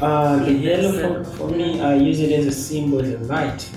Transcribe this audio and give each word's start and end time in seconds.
Uh, 0.00 0.42
the 0.46 0.52
yellow 0.52 1.24
for, 1.24 1.30
for 1.36 1.50
me, 1.50 1.78
I 1.82 1.94
use 1.96 2.20
it 2.20 2.32
as 2.32 2.46
a 2.46 2.52
symbol, 2.52 3.00
as 3.00 3.12
a 3.12 3.18
light. 3.18 3.68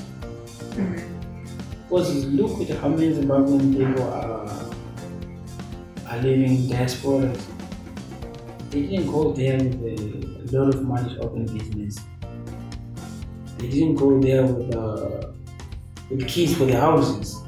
Because 1.84 2.26
look 2.28 2.62
at 2.62 2.78
how 2.78 2.88
many 2.88 3.14
Zimbabwean 3.14 3.78
people 3.78 4.04
are, 4.04 4.48
are 6.08 6.22
living 6.22 6.56
in 6.56 6.70
diaspora. 6.70 7.36
They 8.70 8.84
didn't 8.84 9.12
go 9.12 9.34
there 9.34 9.58
with 9.58 10.54
a 10.54 10.58
lot 10.58 10.74
of 10.74 10.84
money 10.84 11.14
to 11.14 11.22
open 11.24 11.46
business. 11.46 12.00
They 13.58 13.68
didn't 13.68 13.96
go 13.96 14.18
there 14.22 14.46
with, 14.46 14.74
uh, 14.74 15.34
with 16.10 16.26
keys 16.26 16.58
for 16.58 16.64
the 16.64 16.80
houses. 16.80 17.42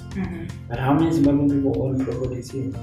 But 0.68 0.80
how 0.80 0.94
many 0.96 1.12
Zimbabwean 1.12 1.50
people 1.50 1.82
own 1.82 2.04
properties 2.04 2.52
here? 2.52 2.74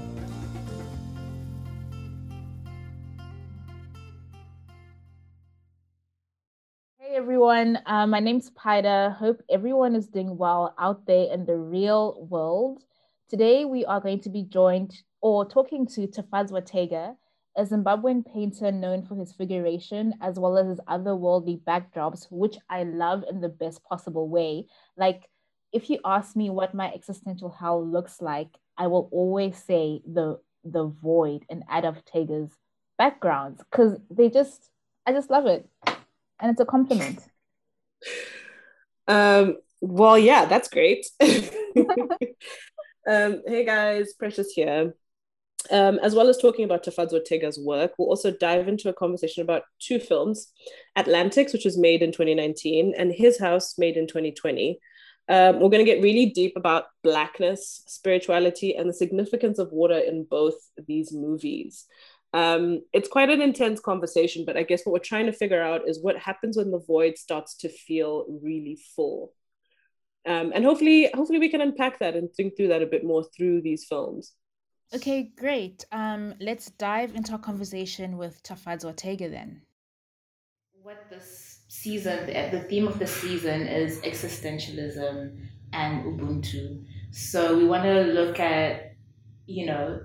Everyone, 7.53 7.83
uh, 7.85 8.07
my 8.07 8.19
name's 8.19 8.49
Pida. 8.49 9.15
Hope 9.15 9.39
everyone 9.47 9.95
is 9.95 10.07
doing 10.07 10.37
well 10.39 10.73
out 10.79 11.05
there 11.05 11.31
in 11.31 11.45
the 11.45 11.55
real 11.55 12.25
world. 12.27 12.81
Today 13.29 13.63
we 13.63 13.85
are 13.85 14.01
going 14.01 14.21
to 14.21 14.29
be 14.29 14.41
joined 14.41 15.03
or 15.21 15.47
talking 15.47 15.85
to 15.89 16.07
Tafadzwa 16.07 16.65
Tega, 16.65 17.13
a 17.55 17.63
Zimbabwean 17.63 18.23
painter 18.25 18.71
known 18.71 19.05
for 19.05 19.15
his 19.15 19.33
figuration 19.33 20.15
as 20.19 20.39
well 20.39 20.57
as 20.57 20.67
his 20.67 20.79
otherworldly 20.89 21.61
backdrops, 21.61 22.25
which 22.31 22.57
I 22.71 22.85
love 22.85 23.23
in 23.29 23.39
the 23.39 23.49
best 23.49 23.83
possible 23.83 24.27
way. 24.27 24.65
Like, 24.97 25.29
if 25.71 25.91
you 25.91 25.99
ask 26.03 26.35
me 26.35 26.49
what 26.49 26.73
my 26.73 26.91
existential 26.91 27.51
hell 27.51 27.85
looks 27.85 28.19
like, 28.19 28.49
I 28.79 28.87
will 28.87 29.09
always 29.11 29.63
say 29.63 30.01
the 30.11 30.39
the 30.63 30.85
void 30.85 31.45
in 31.49 31.63
Adolf 31.71 32.03
Tega's 32.05 32.57
backgrounds 32.97 33.61
because 33.69 33.99
they 34.09 34.31
just 34.31 34.71
I 35.05 35.11
just 35.11 35.29
love 35.29 35.45
it 35.45 35.69
and 36.39 36.49
it's 36.49 36.59
a 36.59 36.65
compliment. 36.65 37.19
Um, 39.07 39.57
well, 39.81 40.17
yeah, 40.17 40.45
that's 40.45 40.69
great. 40.69 41.05
um, 41.21 43.41
hey 43.45 43.65
guys, 43.65 44.13
Precious 44.13 44.53
here. 44.53 44.95
Um, 45.71 45.97
as 45.99 46.13
well 46.13 46.27
as 46.27 46.37
talking 46.37 46.65
about 46.65 46.83
Tafadzwa 46.83 47.25
Tega's 47.25 47.57
work, 47.57 47.93
we'll 47.97 48.09
also 48.09 48.31
dive 48.31 48.67
into 48.67 48.89
a 48.89 48.93
conversation 48.93 49.43
about 49.43 49.63
two 49.79 49.99
films 49.99 50.51
Atlantics, 50.95 51.53
which 51.53 51.65
was 51.65 51.77
made 51.77 52.01
in 52.01 52.11
2019, 52.11 52.93
and 52.97 53.13
His 53.13 53.39
House, 53.39 53.77
made 53.77 53.95
in 53.95 54.07
2020. 54.07 54.79
Um, 55.29 55.55
we're 55.55 55.69
going 55.69 55.85
to 55.85 55.89
get 55.89 56.03
really 56.03 56.27
deep 56.27 56.57
about 56.57 56.85
blackness, 57.01 57.81
spirituality, 57.87 58.75
and 58.75 58.89
the 58.89 58.93
significance 58.93 59.57
of 59.57 59.71
water 59.71 59.97
in 59.97 60.25
both 60.29 60.55
these 60.85 61.13
movies. 61.13 61.85
Um, 62.33 62.81
it's 62.93 63.07
quite 63.07 63.29
an 63.29 63.41
intense 63.41 63.79
conversation, 63.79 64.43
but 64.45 64.57
I 64.57 64.63
guess 64.63 64.83
what 64.83 64.93
we're 64.93 64.99
trying 64.99 65.27
to 65.27 65.33
figure 65.33 65.61
out 65.61 65.87
is 65.87 66.01
what 66.01 66.17
happens 66.17 66.57
when 66.57 66.71
the 66.71 66.79
void 66.79 67.17
starts 67.17 67.55
to 67.57 67.69
feel 67.69 68.25
really 68.41 68.79
full. 68.95 69.33
Um, 70.25 70.51
and 70.55 70.65
hopefully, 70.65 71.09
hopefully, 71.13 71.39
we 71.39 71.49
can 71.49 71.61
unpack 71.61 71.99
that 71.99 72.15
and 72.15 72.33
think 72.33 72.55
through 72.55 72.69
that 72.69 72.81
a 72.81 72.87
bit 72.87 73.03
more 73.03 73.23
through 73.35 73.61
these 73.61 73.85
films. 73.85 74.33
Okay, 74.95 75.31
great. 75.37 75.85
Um, 75.91 76.33
let's 76.39 76.69
dive 76.71 77.15
into 77.15 77.33
our 77.33 77.39
conversation 77.39 78.17
with 78.17 78.41
Tafadzwa 78.43 78.95
Tega 78.95 79.29
then. 79.29 79.61
What 80.81 81.09
this 81.09 81.59
season, 81.67 82.27
the 82.27 82.65
theme 82.69 82.87
of 82.87 82.99
the 82.99 83.07
season 83.07 83.67
is 83.67 83.99
existentialism 84.01 85.37
and 85.73 86.03
Ubuntu. 86.05 86.85
So 87.11 87.57
we 87.57 87.65
want 87.65 87.83
to 87.83 88.03
look 88.03 88.39
at, 88.39 88.95
you 89.45 89.65
know, 89.65 90.01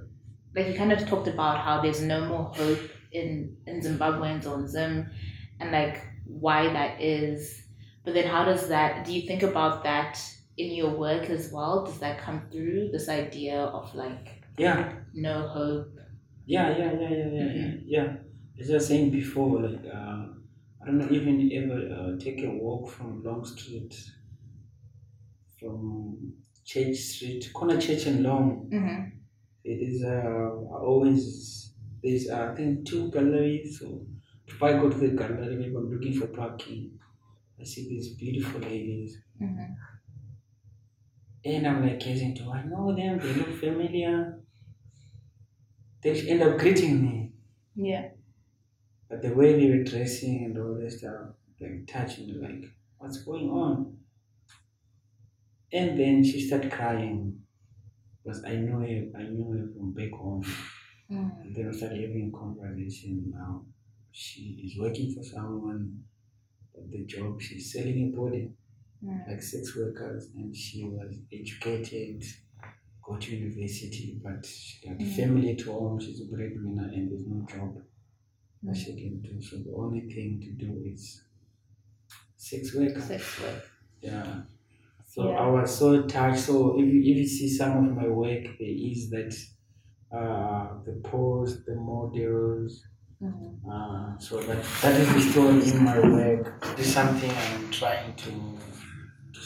like 0.54 0.66
you 0.68 0.74
kind 0.74 0.92
of 0.92 1.06
talked 1.08 1.28
about 1.28 1.58
how 1.64 1.80
there's 1.80 2.00
no 2.02 2.24
more 2.26 2.44
hope 2.54 2.80
in 3.12 3.56
in 3.66 3.80
Zimbabweans 3.80 4.46
or 4.46 4.60
in 4.60 4.68
Zim, 4.68 5.10
and 5.60 5.72
like 5.72 6.02
why 6.26 6.72
that 6.72 7.00
is. 7.00 7.62
But 8.04 8.14
then, 8.14 8.26
how 8.26 8.44
does 8.44 8.68
that? 8.68 9.04
Do 9.04 9.12
you 9.12 9.26
think 9.26 9.42
about 9.42 9.84
that 9.84 10.20
in 10.56 10.74
your 10.74 10.90
work 10.96 11.28
as 11.30 11.52
well? 11.52 11.84
Does 11.84 11.98
that 11.98 12.20
come 12.20 12.48
through 12.50 12.90
this 12.92 13.08
idea 13.08 13.60
of 13.60 13.94
like 13.94 14.42
Yeah, 14.56 14.92
no 15.14 15.46
hope? 15.48 15.94
yeah, 16.46 16.76
yeah, 16.78 16.92
yeah, 16.92 17.10
yeah, 17.10 17.26
yeah, 17.32 17.52
yeah. 17.54 17.72
yeah. 17.86 18.16
As 18.60 18.70
I 18.70 18.74
was 18.74 18.86
saying 18.88 19.10
before, 19.10 19.60
like, 19.62 19.84
uh, 19.84 20.24
I 20.82 20.86
don't 20.86 20.98
know, 20.98 21.08
even 21.10 21.50
ever 21.52 21.78
uh, 21.94 22.18
take 22.18 22.42
a 22.42 22.50
walk 22.50 22.90
from 22.90 23.22
Long 23.22 23.44
Street, 23.44 23.94
from 25.60 26.32
Church 26.64 26.96
Street, 26.96 27.50
Corner 27.52 27.80
Church 27.80 28.06
and 28.06 28.22
Long. 28.22 28.68
Mm-hmm. 28.72 29.04
It 29.72 29.80
is 29.88 30.02
uh, 30.02 30.50
always 30.90 31.74
there's 32.02 32.28
uh, 32.30 32.50
I 32.50 32.54
think 32.56 32.86
two 32.88 33.10
galleries. 33.10 33.78
So 33.80 34.06
if 34.46 34.62
I 34.62 34.72
go 34.72 34.88
to 34.88 34.96
the 34.96 35.08
gallery, 35.08 35.56
maybe 35.56 35.74
I'm 35.76 35.90
looking 35.94 36.14
for 36.18 36.26
parking. 36.28 36.98
I 37.60 37.64
see 37.64 37.88
these 37.88 38.14
beautiful 38.14 38.60
ladies, 38.60 39.18
Mm-hmm. 39.42 39.72
and 41.44 41.66
I'm 41.66 41.86
like 41.86 42.00
gazing. 42.00 42.34
Do 42.34 42.50
I 42.50 42.62
know 42.64 42.94
them? 42.94 43.18
They 43.18 43.32
look 43.34 43.52
familiar. 43.60 44.40
They 46.02 46.28
end 46.28 46.42
up 46.42 46.58
greeting 46.58 47.02
me, 47.02 47.32
Yeah. 47.74 48.10
but 49.10 49.20
the 49.22 49.34
way 49.34 49.58
they 49.58 49.68
were 49.68 49.82
dressing 49.84 50.44
and 50.44 50.56
all 50.58 50.74
this 50.80 50.98
stuff, 50.98 51.34
like 51.60 51.86
touching, 51.88 52.40
like 52.40 52.64
what's 52.98 53.18
going 53.24 53.50
on? 53.50 53.96
And 55.72 55.98
then 55.98 56.22
she 56.24 56.46
started 56.46 56.70
crying 56.72 57.40
because 58.28 58.44
I 58.44 58.56
knew 58.56 58.78
her. 58.78 59.18
I 59.18 59.22
knew 59.24 59.52
her 59.52 59.66
from 59.74 59.92
back 59.92 60.10
home. 60.12 60.42
Mm-hmm. 61.10 61.40
And 61.42 61.56
then 61.56 61.68
we 61.68 61.72
started 61.76 62.00
having 62.00 62.30
a 62.34 62.38
conversation 62.38 63.32
now. 63.34 63.62
She 64.12 64.60
is 64.64 64.78
working 64.78 65.14
for 65.14 65.22
someone, 65.22 66.02
but 66.74 66.90
the 66.90 67.04
job 67.06 67.40
she's 67.40 67.72
selling 67.72 68.12
a 68.12 68.16
body, 68.16 68.50
like 69.28 69.42
sex 69.42 69.74
workers, 69.76 70.28
and 70.36 70.54
she 70.54 70.84
was 70.84 71.14
educated, 71.32 72.22
go 73.02 73.16
to 73.16 73.36
university, 73.36 74.20
but 74.22 74.44
she 74.44 74.86
had 74.86 74.98
Mm. 74.98 75.16
family 75.16 75.50
at 75.52 75.60
home, 75.62 75.98
she's 76.00 76.20
a 76.20 76.24
breadwinner, 76.26 76.88
and 76.92 77.10
there's 77.10 77.26
no 77.26 77.46
job 77.46 77.82
that 78.64 78.76
she 78.76 78.94
can 79.00 79.20
do. 79.22 79.40
So 79.40 79.56
the 79.58 79.72
only 79.72 80.02
thing 80.12 80.40
to 80.40 80.52
do 80.52 80.82
is 80.84 81.22
sex 82.36 82.74
worker. 82.74 83.00
Sex 83.00 83.40
work. 83.40 83.64
Yeah. 84.02 84.42
So 85.12 85.20
Yeah. 85.30 85.38
I 85.44 85.46
was 85.48 85.68
so 85.80 85.88
touched. 86.06 86.40
So 86.48 86.78
if 86.80 86.86
you, 86.94 87.00
if 87.12 87.16
you 87.22 87.26
see 87.26 87.48
some 87.60 87.72
of 87.88 87.96
my 87.96 88.08
work, 88.08 88.44
there 88.60 88.76
is 88.90 89.10
that 89.10 89.32
uh, 90.18 90.68
the 90.86 90.94
pose, 91.04 91.64
the 91.64 91.74
models. 91.76 92.72
Mm-hmm. 93.22 93.70
Uh, 93.70 94.18
so 94.18 94.40
that 94.42 94.62
that 94.82 95.00
is 95.00 95.08
the 95.14 95.22
story 95.32 95.60
in 95.70 95.84
my 95.84 95.98
work. 95.98 96.44
This 96.76 96.86
is 96.88 96.94
something 96.94 97.30
I'm 97.30 97.70
trying 97.70 98.14
to, 98.14 98.30
to 99.34 99.40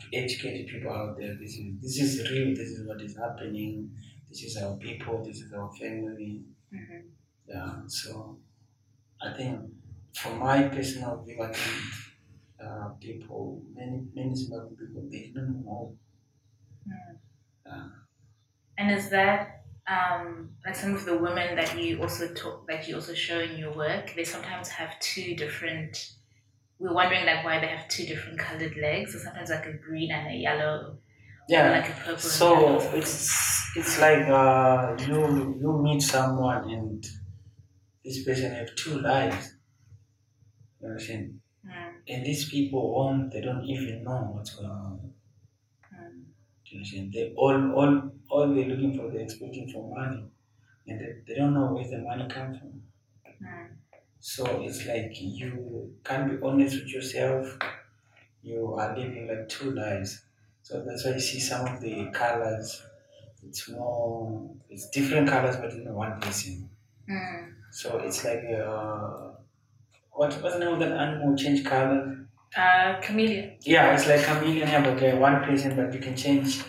to 0.00 0.06
educate 0.16 0.68
people 0.68 0.92
out 0.92 1.16
there. 1.18 1.34
This 1.40 1.54
is 1.58 1.66
this 1.82 1.96
is 2.00 2.30
real. 2.30 2.50
This 2.54 2.70
is 2.76 2.86
what 2.88 3.00
is 3.02 3.16
happening. 3.16 3.90
This 4.28 4.42
is 4.44 4.56
our 4.62 4.76
people. 4.76 5.24
This 5.24 5.38
is 5.40 5.52
our 5.52 5.70
family. 5.74 6.44
Mm-hmm. 6.74 7.00
Yeah. 7.48 7.72
So 7.88 8.38
I 9.22 9.34
think, 9.36 9.60
from 10.14 10.38
my 10.38 10.64
personal 10.68 11.22
view, 11.24 11.42
I 11.42 11.52
think 11.52 12.03
uh, 12.66 12.88
people, 13.00 13.62
many 13.74 13.98
many 14.14 14.30
Zimbabwean 14.30 14.78
people, 14.78 15.02
they 15.10 15.32
don't 15.34 15.64
know. 15.64 15.96
Uh, 17.66 17.88
And 18.78 18.90
is 18.90 19.10
that 19.10 19.64
um, 19.86 20.56
like 20.64 20.74
some 20.76 20.94
of 20.94 21.04
the 21.04 21.16
women 21.16 21.56
that 21.56 21.78
you 21.78 22.02
also 22.02 22.32
talk 22.34 22.66
that 22.68 22.88
you 22.88 22.96
also 22.96 23.14
show 23.14 23.40
in 23.40 23.56
your 23.58 23.74
work? 23.74 24.12
They 24.16 24.24
sometimes 24.24 24.68
have 24.68 24.98
two 25.00 25.36
different. 25.36 26.12
We're 26.78 26.94
wondering 26.94 27.26
like 27.26 27.44
why 27.44 27.60
they 27.60 27.68
have 27.68 27.88
two 27.88 28.04
different 28.06 28.38
colored 28.38 28.76
legs, 28.76 29.14
or 29.14 29.20
sometimes 29.20 29.50
like 29.50 29.66
a 29.66 29.74
green 29.74 30.10
and 30.12 30.26
a 30.28 30.36
yellow, 30.36 30.98
yeah. 31.48 31.70
like 31.70 31.88
a 31.90 31.92
purple. 31.92 32.18
So 32.18 32.80
it's 32.94 33.76
it's 33.76 34.00
like 34.00 34.26
uh, 34.28 34.96
you 35.06 35.58
you 35.60 35.72
meet 35.82 36.02
someone 36.02 36.70
and 36.70 37.04
this 38.04 38.24
person 38.24 38.52
have 38.54 38.74
two 38.76 39.00
lives. 39.00 39.56
You 40.80 40.88
understand? 40.88 41.40
And 42.08 42.24
these 42.24 42.48
people 42.48 42.94
home 42.94 43.28
they 43.30 43.40
don't 43.42 43.64
even 43.64 44.04
know 44.04 44.30
what's 44.34 44.54
going 44.54 44.70
on. 44.70 45.14
mm, 45.92 46.34
Do 46.66 46.72
you 46.72 46.78
understand? 46.80 47.12
They 47.14 47.32
all 47.36 47.72
all 47.72 48.12
all 48.28 48.54
they're 48.54 48.66
looking 48.66 48.94
for 48.94 49.10
they're 49.10 49.22
expecting 49.22 49.66
for 49.72 49.88
money. 49.96 50.30
And 50.86 51.00
they, 51.00 51.22
they 51.26 51.34
don't 51.36 51.54
know 51.54 51.72
where 51.72 51.88
the 51.88 51.98
money 51.98 52.28
comes 52.28 52.58
from. 52.58 52.84
mm, 53.40 53.76
So 54.20 54.62
it's 54.62 54.86
like 54.86 55.12
you 55.20 55.96
can't 56.04 56.28
be 56.30 56.44
honest 56.44 56.76
with 56.80 56.88
yourself. 56.88 57.58
You 58.42 58.74
are 58.74 58.96
living 58.98 59.28
like 59.28 59.48
two 59.48 59.72
lives. 59.72 60.24
So 60.62 60.84
that's 60.84 61.04
why 61.04 61.12
you 61.12 61.20
see 61.20 61.40
some 61.40 61.66
of 61.66 61.80
the 61.80 62.10
colors. 62.12 62.82
It's 63.42 63.68
more, 63.70 64.56
it's 64.70 64.90
different 64.90 65.28
colors, 65.28 65.56
but 65.56 65.72
in 65.72 65.92
one 65.94 66.20
person. 66.20 66.70
mm. 67.08 67.64
So 67.70 67.98
it's 67.98 68.24
like, 68.24 68.44
uh, 68.44 69.32
what, 70.14 70.32
what's 70.42 70.54
the 70.54 70.60
name 70.64 70.74
of 70.74 70.80
that 70.80 70.92
animal? 70.92 71.36
Change 71.36 71.64
color? 71.64 72.26
Uh, 72.56 73.00
chameleon. 73.00 73.56
Yeah, 73.62 73.94
it's 73.94 74.06
like 74.06 74.22
chameleon. 74.22 74.68
Yeah, 74.68 74.82
but 74.84 74.98
they're 74.98 75.16
one 75.16 75.42
person, 75.44 75.74
but 75.76 75.92
you 75.92 76.00
can 76.00 76.16
change 76.16 76.62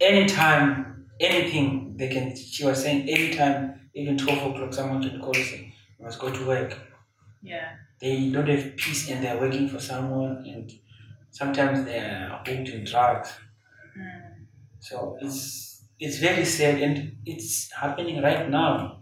anytime, 0.00 1.06
anything. 1.18 1.96
They 1.96 2.08
can. 2.08 2.36
She 2.36 2.64
was 2.64 2.82
saying 2.82 3.08
anytime, 3.08 3.88
even 3.94 4.16
twelve 4.16 4.54
o'clock, 4.54 4.72
someone 4.72 5.02
can 5.02 5.20
call 5.20 5.34
and 5.34 5.44
say, 5.44 5.72
"You 5.98 6.04
must 6.04 6.18
go 6.18 6.30
to 6.30 6.46
work." 6.46 6.78
Yeah. 7.42 7.70
They 8.00 8.30
don't 8.30 8.48
have 8.48 8.76
peace 8.76 9.10
and 9.10 9.22
they're 9.22 9.38
working 9.38 9.68
for 9.68 9.78
someone 9.78 10.44
and 10.46 10.70
sometimes 11.30 11.84
they're 11.84 12.40
hooked 12.44 12.84
drugs. 12.90 13.32
Mm. 13.98 14.46
So 14.78 15.18
it's 15.20 15.84
it's 15.98 16.18
very 16.18 16.44
sad 16.44 16.80
and 16.80 17.16
it's 17.26 17.70
happening 17.72 18.22
right 18.22 18.48
now. 18.48 18.99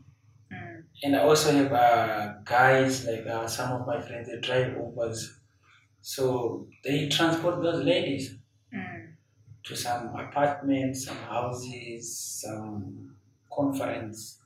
And 1.03 1.15
I 1.17 1.21
also 1.21 1.53
have 1.53 1.73
uh, 1.73 2.35
guys 2.45 3.07
like 3.07 3.27
uh, 3.27 3.47
some 3.47 3.73
of 3.81 3.87
my 3.87 4.01
friends 4.01 4.29
they 4.29 4.41
drive 4.41 4.73
Ubers, 4.73 5.21
so 6.01 6.67
they 6.85 7.09
transport 7.09 7.63
those 7.63 7.85
ladies 7.85 8.35
Mm. 8.75 9.15
to 9.65 9.75
some 9.75 10.15
apartments, 10.15 11.07
some 11.07 11.17
houses, 11.17 12.03
some 12.43 13.17
conference 13.51 14.43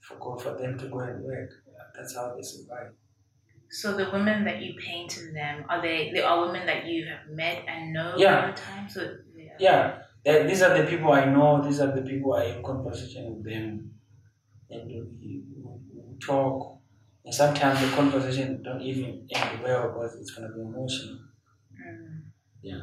for 0.00 0.16
go 0.18 0.36
for 0.36 0.52
them 0.60 0.78
to 0.78 0.86
go 0.88 1.00
and 1.00 1.24
work. 1.24 1.50
That's 1.96 2.14
how 2.14 2.34
they 2.36 2.42
survive. 2.42 2.92
So 3.70 3.96
the 3.96 4.08
women 4.12 4.44
that 4.44 4.62
you 4.62 4.74
paint 4.78 5.18
in 5.18 5.34
them 5.34 5.64
are 5.68 5.82
they? 5.82 6.12
They 6.14 6.22
are 6.22 6.46
women 6.46 6.66
that 6.66 6.86
you 6.86 7.04
have 7.06 7.28
met 7.34 7.64
and 7.66 7.92
know 7.92 8.14
Yeah. 8.16 8.40
all 8.42 8.46
the 8.52 8.56
time. 8.56 8.88
So 8.88 9.00
yeah. 9.58 9.98
Yeah, 10.24 10.42
these 10.46 10.62
are 10.62 10.76
the 10.80 10.86
people 10.88 11.10
I 11.12 11.24
know. 11.24 11.60
These 11.62 11.80
are 11.80 11.90
the 11.94 12.02
people 12.02 12.34
I 12.34 12.44
have 12.52 12.62
conversation 12.62 13.34
with 13.34 13.44
them, 13.44 13.90
and 14.70 14.86
we, 14.86 15.42
talk. 16.24 16.78
And 17.24 17.34
sometimes 17.34 17.80
the 17.80 17.94
conversation 17.94 18.62
don't 18.62 18.80
even 18.82 19.26
end 19.30 19.62
well 19.62 19.88
because 19.88 20.16
it's 20.20 20.30
gonna 20.34 20.52
be 20.54 20.60
emotional. 20.60 21.18
Mm. 21.74 22.22
Yeah. 22.62 22.82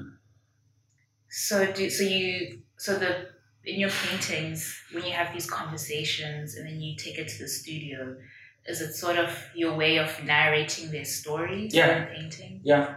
So 1.29 1.71
do 1.71 1.89
so 1.89 2.03
you 2.03 2.61
so 2.77 2.97
the 2.97 3.29
in 3.65 3.79
your 3.79 3.89
paintings 3.89 4.79
when 4.93 5.03
you 5.03 5.11
have 5.11 5.33
these 5.33 5.49
conversations 5.49 6.55
and 6.55 6.67
then 6.67 6.79
you 6.79 6.95
take 6.95 7.17
it 7.17 7.27
to 7.29 7.39
the 7.39 7.47
studio, 7.47 8.15
is 8.67 8.81
it 8.81 8.93
sort 8.93 9.17
of 9.17 9.29
your 9.55 9.75
way 9.75 9.97
of 9.97 10.23
narrating 10.23 10.91
their 10.91 11.05
stories 11.05 11.73
Yeah. 11.73 12.03
in 12.03 12.15
painting? 12.15 12.61
Yeah, 12.63 12.95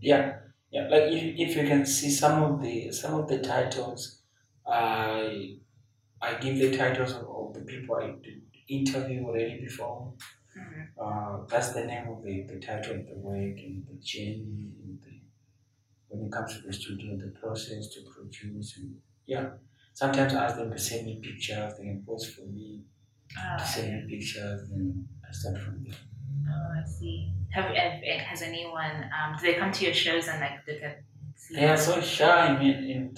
yeah, 0.00 0.38
yeah. 0.70 0.88
Like 0.88 1.04
if, 1.12 1.50
if 1.50 1.56
you 1.56 1.68
can 1.68 1.84
see 1.86 2.10
some 2.10 2.42
of 2.42 2.62
the 2.62 2.90
some 2.92 3.14
of 3.14 3.28
the 3.28 3.38
titles, 3.38 4.22
I 4.66 5.58
I 6.28 6.34
give 6.40 6.56
the 6.58 6.76
titles 6.76 7.12
of, 7.12 7.24
of 7.28 7.54
the 7.54 7.60
people 7.72 7.96
I 7.96 8.06
did 8.24 8.42
interview 8.68 9.20
already 9.26 9.56
before. 9.60 10.12
Mhm. 10.58 10.82
Uh, 11.02 11.44
that's 11.50 11.70
the 11.78 11.84
name 11.92 12.06
of 12.08 12.22
the, 12.24 12.34
the 12.52 12.58
title 12.60 12.94
of 13.00 13.06
the 13.10 13.16
work 13.28 13.58
and 13.66 13.76
the 13.90 13.96
journey 14.12 14.70
and 14.82 14.98
the, 15.04 15.14
when 16.08 16.26
it 16.26 16.32
comes 16.32 16.50
to 16.54 16.60
the 16.66 16.72
studio, 16.72 17.16
the 17.16 17.30
process 17.42 17.88
to 17.94 18.00
produce 18.14 18.78
and 18.78 18.96
yeah. 19.26 19.46
Sometimes 19.92 20.34
I 20.34 20.44
ask 20.46 20.56
them 20.56 20.70
to 20.72 20.78
send 20.78 21.06
me 21.06 21.20
pictures, 21.22 21.74
they 21.78 21.84
can 21.84 22.02
post 22.06 22.34
for 22.34 22.46
me, 22.56 22.82
to 23.30 23.36
Ah, 23.40 23.56
send 23.74 23.86
me 24.06 24.16
pictures 24.16 24.60
and 24.70 25.06
I 25.28 25.30
start 25.32 25.58
from 25.58 25.84
there. 25.84 25.98
oh, 26.48 26.80
I 26.80 26.84
see. 26.96 27.32
Have, 27.50 27.66
have 27.82 28.02
has 28.30 28.42
anyone 28.42 28.96
um 29.16 29.36
do 29.38 29.46
they 29.46 29.54
come 29.54 29.70
to 29.72 29.84
your 29.84 29.94
shows 29.94 30.26
and 30.28 30.40
like 30.40 30.58
look 30.66 30.82
at 30.82 30.96
see 31.36 31.54
They 31.56 31.68
are 31.68 31.76
so 31.76 32.00
shy 32.00 32.52
man, 32.60 32.78
and 32.96 33.14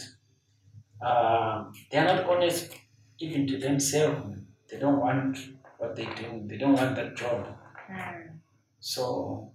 um, 1.00 1.72
they 1.90 1.98
are 1.98 2.04
not 2.04 2.24
honest 2.24 2.72
even 3.18 3.46
to 3.48 3.58
themselves. 3.58 4.38
They 4.70 4.78
don't 4.78 5.00
want 5.00 5.38
what 5.78 5.96
they 5.96 6.06
do. 6.06 6.42
They 6.46 6.58
don't 6.58 6.74
want 6.74 6.96
that 6.96 7.16
job. 7.16 7.56
Mm. 7.90 8.40
So 8.80 9.52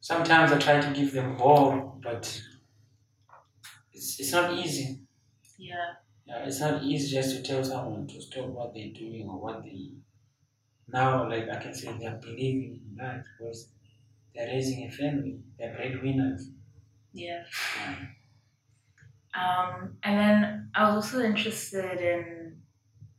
sometimes 0.00 0.50
I 0.52 0.58
try 0.58 0.80
to 0.80 0.92
give 0.92 1.12
them 1.12 1.36
hope, 1.36 2.02
but 2.02 2.42
it's, 3.92 4.20
it's 4.20 4.32
not 4.32 4.52
easy. 4.54 5.00
Yeah. 5.58 5.94
Yeah, 6.26 6.44
it's 6.46 6.60
not 6.60 6.82
easy 6.84 7.14
just 7.14 7.36
to 7.36 7.42
tell 7.42 7.64
someone 7.64 8.06
to 8.08 8.20
stop 8.20 8.46
what 8.48 8.74
they're 8.74 8.92
doing 8.92 9.28
or 9.28 9.40
what 9.40 9.62
they 9.62 9.92
now 10.88 11.28
like 11.28 11.48
I 11.48 11.56
can 11.62 11.74
say 11.74 11.92
they 11.98 12.06
are 12.06 12.16
believing 12.18 12.82
in 12.90 12.96
that 12.96 13.24
because 13.38 13.70
they're 14.34 14.48
raising 14.48 14.86
a 14.86 14.90
family, 14.90 15.40
they're 15.58 15.74
breadwinners. 15.74 16.50
Yeah. 17.12 17.44
Yeah. 17.76 17.96
Um, 19.38 19.98
and 20.02 20.18
then 20.18 20.70
I 20.74 20.94
was 20.94 21.04
also 21.06 21.20
interested 21.22 22.00
in 22.00 22.62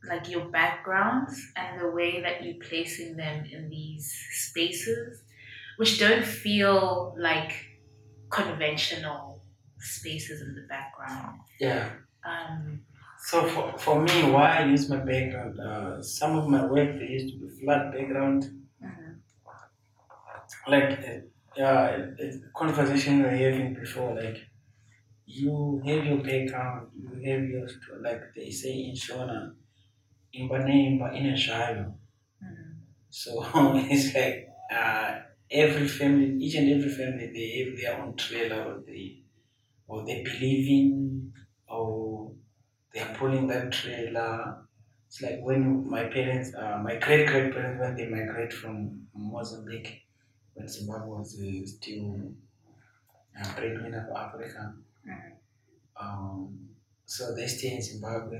like 0.08 0.28
your 0.28 0.46
backgrounds 0.46 1.34
and 1.56 1.80
the 1.80 1.90
way 1.90 2.20
that 2.22 2.42
you're 2.44 2.62
placing 2.70 3.16
them 3.16 3.44
in 3.44 3.68
these 3.68 4.06
spaces, 4.46 5.22
which 5.76 5.98
don't 5.98 6.24
feel 6.24 7.14
like 7.18 7.52
conventional 8.30 9.44
spaces 9.78 10.40
in 10.42 10.54
the 10.54 10.66
background. 10.68 11.40
yeah. 11.58 11.90
Um, 12.24 12.82
So 13.28 13.46
for, 13.46 13.76
for 13.78 14.02
me, 14.02 14.30
why 14.32 14.46
I 14.58 14.64
use 14.64 14.88
my 14.88 14.96
background, 14.96 15.60
uh, 15.60 16.02
some 16.02 16.38
of 16.38 16.48
my 16.48 16.64
work 16.66 16.90
they 16.98 17.08
used 17.18 17.34
to 17.34 17.40
be 17.40 17.48
flat 17.60 17.92
background, 17.92 18.44
mhm, 18.82 19.20
like 20.66 20.98
uh, 21.58 21.62
uh, 21.62 21.98
conversation 22.56 23.18
we 23.18 23.22
were 23.24 23.30
having 23.30 23.74
before, 23.74 24.14
like 24.14 24.38
you 25.38 25.82
have 25.86 26.04
your 26.06 26.18
background, 26.28 26.88
you 27.00 27.10
have 27.30 27.44
your 27.54 27.66
like 28.06 28.22
they 28.36 28.50
say 28.50 28.72
in 28.88 28.94
Shona, 29.04 29.40
imbanemba 30.40 31.06
ineshalo. 31.18 31.84
mhm, 32.42 32.74
So 33.10 33.30
it's 33.94 34.08
like 34.14 34.38
uh, 34.80 35.10
every 35.50 35.88
family, 35.88 36.28
each 36.44 36.56
and 36.56 36.68
every 36.74 36.90
family, 37.00 37.26
they 37.36 37.48
have 37.60 37.72
their 37.80 37.94
own 38.02 38.16
trailer, 38.16 38.62
or 38.70 38.76
they 38.86 39.22
or 39.88 40.04
they 40.06 40.22
believe 40.22 40.66
in, 40.78 41.32
or 41.68 42.32
they 42.92 43.00
are 43.00 43.14
pulling 43.14 43.46
that 43.48 43.72
trailer. 43.72 44.66
It's 45.08 45.22
like 45.22 45.40
when 45.42 45.88
my 45.90 46.04
parents, 46.04 46.54
uh, 46.54 46.78
my 46.82 46.96
great 46.96 47.26
great 47.28 47.52
parents, 47.54 47.80
when 47.80 47.96
they 47.96 48.08
migrate 48.08 48.52
from 48.52 49.06
Mozambique, 49.14 49.92
when 50.54 50.68
Zimbabwe 50.68 51.08
was 51.08 51.38
uh, 51.40 51.66
still 51.66 52.32
a 53.42 53.48
breadwinner 53.54 54.08
of 54.08 54.16
Africa. 54.16 54.74
Um, 56.00 56.58
so 57.04 57.34
they 57.34 57.46
stay 57.46 57.72
in 57.74 57.82
Zimbabwe, 57.82 58.38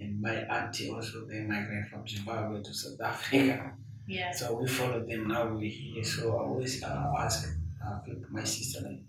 and 0.00 0.20
my 0.20 0.34
auntie 0.34 0.90
also 0.90 1.26
they 1.26 1.40
migrate 1.40 1.86
from 1.90 2.06
Zimbabwe 2.06 2.62
to 2.62 2.72
South 2.74 3.00
Africa. 3.00 3.72
yeah, 4.06 4.32
So 4.32 4.54
we 4.60 4.66
follow 4.68 5.04
them 5.04 5.28
now. 5.28 5.48
We're 5.52 5.68
here. 5.70 6.04
So 6.04 6.36
I 6.36 6.42
always 6.44 6.82
uh, 6.82 7.12
ask 7.18 7.48
uh, 7.84 7.98
my 8.30 8.44
sister, 8.44 8.80
like, 8.86 9.00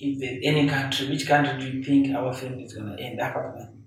if 0.00 0.18
there's 0.18 0.38
any 0.44 0.68
country, 0.68 1.08
which 1.10 1.26
country 1.26 1.58
do 1.60 1.76
you 1.76 1.82
think 1.84 2.14
our 2.16 2.32
family 2.32 2.64
is 2.64 2.74
gonna 2.74 2.96
end 2.98 3.20
up 3.20 3.34
in? 3.56 3.84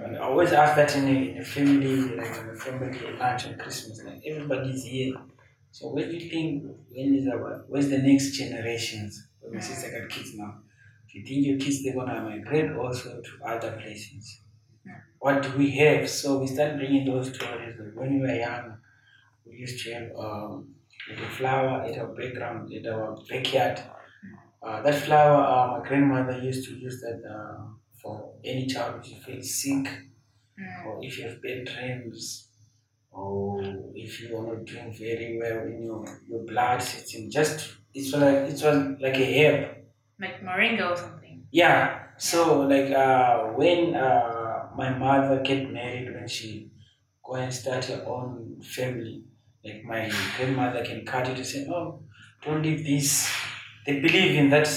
And 0.00 0.16
I 0.16 0.20
always 0.20 0.52
ask 0.52 0.74
that 0.76 0.94
in 0.96 1.04
a, 1.06 1.30
in 1.32 1.38
a 1.38 1.44
family, 1.44 2.16
like 2.16 2.38
in 2.38 2.50
a 2.50 2.54
family 2.54 2.98
lunch 3.18 3.46
on 3.46 3.58
Christmas, 3.58 4.02
like 4.04 4.22
everybody's 4.26 4.84
here. 4.84 5.14
So 5.70 5.88
where 5.88 6.06
do 6.06 6.12
you 6.16 6.30
think 6.30 6.64
when 6.90 7.14
is 7.14 7.26
our 7.28 7.64
where's 7.68 7.88
the 7.88 7.98
next 7.98 8.32
generations? 8.32 9.28
My 9.52 9.60
sister 9.60 9.90
got 9.90 10.08
kids 10.08 10.34
now. 10.34 10.54
You 11.12 11.24
think 11.24 11.46
your 11.46 11.58
kids 11.58 11.82
they're 11.84 11.94
gonna 11.94 12.22
migrate 12.22 12.72
also 12.72 13.20
to 13.20 13.44
other 13.46 13.72
places? 13.72 14.40
What 15.20 15.42
do 15.42 15.56
we 15.58 15.70
have? 15.78 16.08
So 16.10 16.38
we 16.40 16.46
start 16.46 16.76
bringing 16.76 17.06
those 17.06 17.34
stories. 17.34 17.76
When 17.94 18.14
we 18.14 18.20
were 18.20 18.34
young, 18.34 18.78
we 19.46 19.56
used 19.56 19.84
to 19.84 19.94
have 19.94 20.10
um, 20.18 20.74
a 21.10 21.30
flower 21.30 21.82
at 21.84 21.98
our 21.98 22.14
background, 22.14 22.72
at 22.74 22.86
our 22.86 23.16
backyard. 23.30 23.80
Uh, 24.62 24.82
that 24.82 24.94
flower, 24.94 25.42
uh, 25.44 25.78
my 25.80 25.88
grandmother 25.88 26.38
used 26.42 26.68
to 26.68 26.74
use 26.76 27.00
that 27.00 27.22
uh, 27.28 27.64
for 28.02 28.34
any 28.44 28.66
child 28.66 29.00
if 29.04 29.10
you 29.10 29.16
feel 29.22 29.42
sick, 29.42 29.86
mm, 30.58 30.86
or 30.86 31.00
if 31.02 31.18
you 31.18 31.24
have 31.28 31.42
bad 31.42 31.64
dreams, 31.66 32.48
or 33.10 33.62
if 33.94 34.20
you 34.20 34.36
are 34.36 34.46
not 34.56 34.64
doing 34.66 34.94
very 34.98 35.38
well 35.40 35.60
in 35.66 35.82
your, 35.84 36.04
your 36.28 36.44
blood 36.44 36.82
system. 36.82 37.30
Just 37.30 37.74
it's 37.94 38.12
like 38.14 38.36
it 38.50 38.62
was 38.62 38.96
like 39.00 39.16
a 39.18 39.28
herb. 39.46 39.71
Like 40.20 40.40
moringa 40.42 40.90
or 40.92 40.96
something. 40.96 41.46
Yeah. 41.50 42.00
So 42.18 42.60
like 42.62 42.90
uh, 42.92 43.44
when 43.58 43.94
uh, 43.94 44.68
my 44.76 44.90
mother 44.96 45.40
get 45.42 45.70
married, 45.72 46.12
when 46.14 46.28
she 46.28 46.70
go 47.24 47.34
and 47.34 47.52
start 47.52 47.84
her 47.86 48.04
own 48.06 48.60
family, 48.62 49.24
like 49.64 49.84
my 49.84 50.10
grandmother 50.36 50.84
can 50.84 51.04
cut 51.04 51.28
it 51.28 51.36
and 51.36 51.46
say, 51.46 51.66
"Oh, 51.68 52.02
don't 52.44 52.62
leave 52.62 52.84
this." 52.84 53.30
They 53.86 54.00
believe 54.00 54.36
in 54.36 54.50
that, 54.50 54.68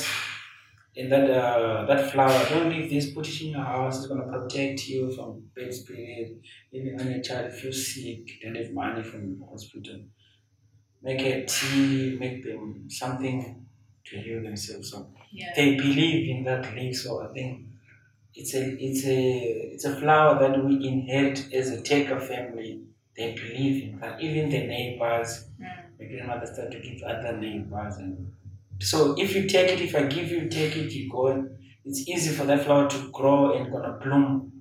in 0.95 1.09
that 1.09 1.29
uh, 1.29 1.85
that 1.85 2.11
flower. 2.11 2.45
Don't 2.49 2.69
leave 2.69 2.89
this. 2.89 3.13
Put 3.13 3.27
it 3.27 3.41
in 3.41 3.51
your 3.51 3.63
house. 3.63 3.97
It's 3.99 4.07
gonna 4.07 4.27
protect 4.27 4.87
you 4.87 5.13
from 5.15 5.43
bad 5.55 5.73
spirit. 5.73 6.37
Even 6.71 6.95
when 6.97 7.11
your 7.11 7.21
child 7.21 7.53
feels 7.53 7.93
sick, 7.93 8.27
don't 8.43 8.55
have 8.55 8.71
money 8.71 9.03
from 9.03 9.39
the 9.39 9.45
hospital. 9.45 9.99
Make 11.01 11.21
a 11.21 11.45
tea. 11.45 12.17
Make 12.19 12.43
them 12.43 12.89
something 12.89 13.65
to 14.05 14.17
heal 14.19 14.41
themselves. 14.43 14.91
So 14.91 15.13
Yeah. 15.35 15.53
they 15.55 15.75
believe 15.75 16.29
in 16.33 16.43
that 16.45 16.73
leaf. 16.75 16.95
So 17.03 17.21
I 17.27 17.33
think 17.33 17.51
it's 18.33 18.53
a 18.55 18.63
it's 18.87 19.03
a 19.05 19.19
it's 19.73 19.85
a 19.85 19.95
flower 19.99 20.39
that 20.41 20.63
we 20.65 20.73
inherit 20.87 21.39
as 21.53 21.71
a 21.71 21.81
Taker 21.81 22.19
family. 22.19 22.71
They 23.17 23.33
believe 23.33 23.83
in 23.83 23.99
that. 23.99 24.21
Even 24.21 24.49
the 24.49 24.61
neighbors, 24.75 25.31
Mm, 25.59 25.99
my 25.99 26.05
grandmother 26.05 26.45
started 26.53 26.71
to 26.83 26.89
give 26.89 27.01
other 27.03 27.33
neighbors, 27.37 27.95
and 27.97 28.31
so 28.81 29.15
if 29.17 29.35
you 29.35 29.43
take 29.47 29.69
it, 29.75 29.81
if 29.81 29.95
I 29.95 30.03
give 30.03 30.29
you, 30.31 30.49
take 30.49 30.75
it, 30.75 30.91
you 30.91 31.09
go. 31.09 31.23
It's 31.85 32.01
easy 32.09 32.31
for 32.35 32.45
that 32.45 32.63
flower 32.65 32.89
to 32.89 32.99
grow 33.11 33.53
and 33.55 33.71
gonna 33.71 33.93
bloom. 34.03 34.51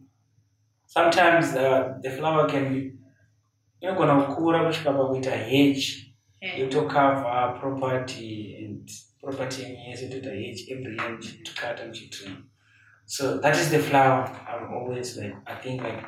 Sometimes 0.86 1.46
uh, 1.56 1.98
the 2.02 2.10
flower 2.10 2.48
can 2.48 2.64
be 2.72 2.80
inogona 3.82 4.22
kukura 4.22 4.64
kusvika 4.66 4.92
pakuita 4.92 5.30
hedge 5.30 6.14
yotokavha 6.58 7.58
property 7.60 8.56
and 8.64 8.90
property 9.24 9.62
yenyu 9.62 9.90
yese 9.90 10.08
toita 10.08 10.30
hedge 10.30 10.64
every 10.72 10.96
year 10.96 11.10
muchikata 11.10 11.86
muchitrain 11.86 12.36
so 13.04 13.38
that 13.38 13.56
is 13.56 13.70
the 13.70 13.78
flower 13.78 14.30
i'm 14.48 14.74
always 14.74 15.16
like 15.16 15.36
i 15.46 15.54
think 15.62 15.82
like 15.82 16.06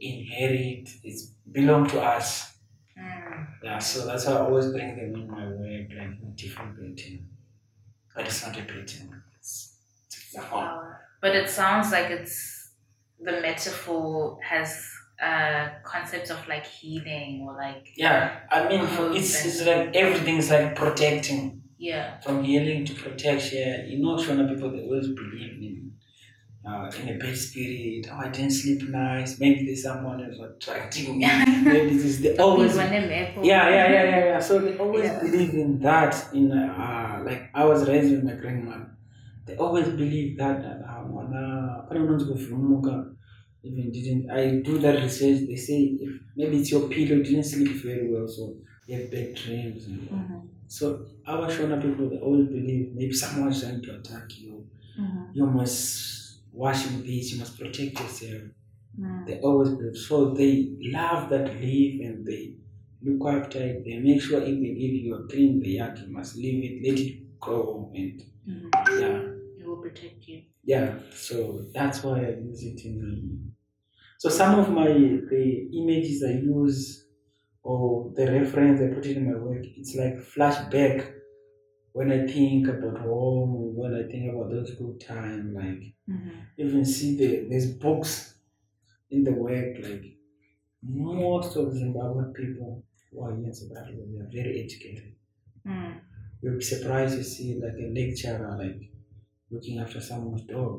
inherit. 0.00 0.88
It's 1.02 1.34
belong 1.46 1.86
to 1.86 1.98
us. 2.18 2.54
Mm. 2.96 3.46
yeah 3.62 3.78
so 3.78 4.06
that's 4.06 4.26
why 4.26 4.32
i 4.32 4.38
always 4.38 4.66
bring 4.66 4.96
them 4.96 5.14
in 5.14 5.30
my 5.30 5.46
work 5.46 5.88
like 5.98 6.22
in 6.22 6.34
different 6.34 6.78
painting 6.78 7.26
but 8.14 8.26
it's 8.26 8.42
not 8.46 8.58
a 8.58 8.62
painting 8.62 9.14
it's, 9.38 9.76
it's 10.06 10.36
a 10.36 10.40
flower. 10.42 11.00
But 11.20 11.34
it 11.34 11.48
sounds 11.48 11.92
like 11.92 12.10
it's 12.10 12.70
the 13.20 13.32
metaphor 13.40 14.38
has 14.42 14.84
a 15.20 15.70
concept 15.84 16.30
of 16.30 16.46
like 16.48 16.66
healing 16.66 17.46
or 17.48 17.54
like 17.56 17.88
yeah 17.96 18.40
i 18.50 18.68
mean 18.68 18.84
it's, 19.16 19.44
it's 19.44 19.66
like 19.66 19.96
everything's 19.96 20.50
like 20.50 20.76
protecting 20.76 21.62
yeah. 21.78 22.20
from 22.20 22.44
healing 22.44 22.84
to 22.84 22.94
protection. 22.94 23.88
You 23.88 23.98
know, 24.02 24.16
Shona 24.16 24.48
people 24.48 24.70
they 24.72 24.82
always 24.82 25.08
believe 25.08 25.52
in 25.62 25.92
uh, 26.66 26.90
in 27.00 27.08
a 27.14 27.18
bad 27.18 27.36
spirit. 27.36 28.08
Oh, 28.12 28.16
I 28.16 28.28
didn't 28.28 28.50
sleep 28.50 28.82
nice. 28.88 29.38
Maybe 29.40 29.64
there's 29.66 29.82
someone 29.82 30.22
who's 30.22 30.40
attracting 30.40 31.18
me. 31.18 31.26
Maybe 31.64 31.90
this 31.96 32.04
is 32.04 32.20
they 32.20 32.36
always. 32.36 32.76
Yeah, 32.76 32.90
Yeah, 33.42 33.68
yeah, 33.70 34.02
yeah, 34.04 34.24
yeah. 34.26 34.40
So 34.40 34.58
they 34.58 34.76
always 34.76 35.04
Yeah. 35.04 35.20
believe 35.20 35.54
in 35.54 35.78
that. 35.80 36.14
In 36.34 36.52
uh, 36.52 37.22
like 37.24 37.50
I 37.54 37.64
was 37.64 37.88
raised 37.88 38.10
with 38.12 38.24
my 38.24 38.32
grandmother. 38.34 38.90
They 39.46 39.56
always 39.56 39.88
believe 39.88 40.36
that 40.38 40.58
uh, 40.64 41.04
mwana- 41.10 41.88
pane 41.88 42.00
unonzi 42.02 42.24
kuvhumuka. 42.26 43.14
Even 43.62 43.90
didn't 43.92 44.30
I 44.30 44.60
do 44.62 44.78
that 44.78 45.02
research? 45.02 45.38
They 45.48 45.56
say 45.56 45.80
if 46.00 46.10
maybe 46.36 46.58
it's 46.58 46.70
your 46.72 46.88
pillow 46.88 47.22
didn't 47.22 47.44
sleep 47.44 47.72
very 47.84 48.08
well, 48.12 48.28
so 48.28 48.54
you 48.88 48.96
have 48.98 49.10
bad 49.10 49.34
dreams. 49.34 49.86
And, 49.86 50.08
Mhm. 50.10 50.48
so 50.66 51.06
our 51.26 51.46
Shona 51.48 51.80
people 51.80 52.08
they 52.10 52.18
always 52.18 52.48
believe 52.48 52.94
maybe 52.94 53.12
someone's 53.12 53.60
trying 53.62 53.82
to 53.82 53.98
attack 53.98 54.28
you. 54.40 54.66
Mhm. 54.98 55.36
You 55.36 55.46
must 55.46 56.40
wash 56.52 56.84
with 56.86 57.06
this, 57.06 57.32
you 57.32 57.38
must 57.38 57.58
protect 57.58 58.00
yourself. 58.00 58.42
Mm. 58.98 59.26
They 59.26 59.40
always 59.40 59.70
believe. 59.78 59.96
So 59.96 60.34
they 60.34 60.76
love 60.80 61.28
that 61.30 61.60
leaf 61.60 62.00
and 62.06 62.26
they 62.26 62.56
look 63.02 63.22
after 63.28 63.60
it. 63.62 63.84
They 63.84 63.98
make 63.98 64.20
sure 64.20 64.42
even 64.42 64.64
if 64.86 64.92
you 65.04 65.14
are 65.14 65.26
clean 65.28 65.60
the 65.60 65.70
yard, 65.78 65.98
you 66.00 66.08
must 66.12 66.36
leave 66.36 66.64
it, 66.64 66.74
let 66.88 66.98
it 66.98 67.38
grow 67.38 67.92
and 67.94 68.22
Mhm. 68.48 68.70
yeah. 69.00 69.18
It 69.60 69.66
will 69.66 69.76
protect 69.76 70.26
you. 70.28 70.38
Yeah. 70.64 70.98
So 71.12 71.66
that's 71.74 72.02
why 72.02 72.16
I 72.26 72.30
use 72.50 72.62
it 72.64 72.84
in 72.84 73.52
so 74.18 74.28
some 74.28 74.58
of 74.58 74.70
my 74.72 74.88
the 74.88 75.68
images 75.80 76.24
I 76.24 76.32
use 76.40 77.07
or 77.70 78.12
the 78.18 78.26
reference 78.38 78.80
I 78.80 78.88
put 78.94 79.06
it 79.10 79.16
in 79.18 79.26
my 79.30 79.38
work, 79.48 79.64
it's 79.80 79.94
like 80.02 80.16
flashback 80.34 80.98
when 81.96 82.08
I 82.18 82.20
think 82.34 82.68
about 82.74 82.98
home, 83.10 83.52
when 83.80 83.92
I 84.00 84.04
think 84.10 84.24
about 84.32 84.50
those 84.54 84.70
good 84.80 84.98
times, 85.12 85.46
like 85.60 85.82
Mhm. 86.14 86.34
even 86.62 86.84
see 86.94 87.10
the 87.20 87.28
there's 87.48 87.70
books 87.86 88.12
in 89.14 89.20
the 89.28 89.34
work, 89.46 89.70
like 89.88 90.06
most 90.82 91.56
of 91.60 91.66
Zimbabwean 91.82 92.30
people 92.40 92.70
who 93.10 93.16
are 93.24 93.34
here 93.36 93.46
in 93.46 93.54
Zimbabwe, 93.60 93.96
they 94.10 94.18
are 94.24 94.30
very 94.40 94.54
educated. 94.64 95.12
Mm. 95.66 95.94
You'll 96.40 96.58
be 96.62 96.68
surprised 96.74 97.16
to 97.18 97.24
see 97.32 97.48
like 97.64 97.78
a 97.84 97.88
lecturer 98.00 98.50
like 98.62 98.80
looking 99.50 99.76
after 99.84 100.00
someone's 100.00 100.44
dog. 100.54 100.76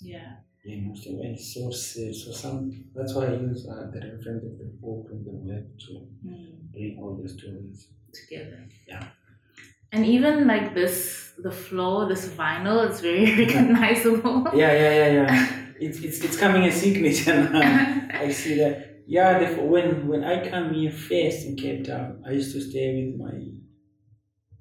Yeah. 0.00 0.32
Know, 0.66 0.94
so 0.94 1.10
it's 1.22 1.54
so 1.54 1.70
sad. 1.70 2.14
So 2.14 2.32
some 2.32 2.70
that's 2.94 3.14
why 3.14 3.26
I 3.26 3.32
use 3.34 3.66
uh, 3.68 3.90
the 3.92 4.00
reference 4.00 4.44
of 4.44 4.58
the 4.58 4.70
book 4.80 5.06
and 5.12 5.24
the 5.26 5.32
web 5.32 5.64
to 5.86 5.92
Mm. 6.26 6.72
bring 6.72 6.98
all 7.00 7.14
the 7.22 7.28
stories. 7.28 7.88
Together. 8.14 8.60
Yeah. 8.88 9.08
And 9.92 10.06
even 10.06 10.46
like 10.46 10.74
this, 10.74 11.32
the 11.38 11.50
floor, 11.50 12.08
this 12.08 12.28
vinyl 12.28 12.88
is 12.90 13.00
very 13.00 13.26
recognizable. 13.44 14.48
Yeah, 14.54 14.72
yeah, 14.72 14.94
yeah, 15.00 15.12
yeah. 15.18 15.56
it's 15.80 15.98
it's 16.06 16.18
it's 16.24 16.36
coming 16.38 16.64
a 16.64 16.72
signature 16.72 17.50
now. 17.50 18.08
I 18.24 18.30
see 18.32 18.54
that. 18.62 19.02
Yeah, 19.06 19.30
the, 19.40 19.62
when 19.62 20.08
when 20.08 20.24
I 20.24 20.48
come 20.48 20.72
here 20.72 20.90
first 20.90 21.44
in 21.46 21.56
Cape 21.56 21.84
Town, 21.84 22.22
I 22.26 22.30
used 22.40 22.52
to 22.54 22.60
stay 22.60 22.88
with 23.04 23.16
my. 23.20 23.36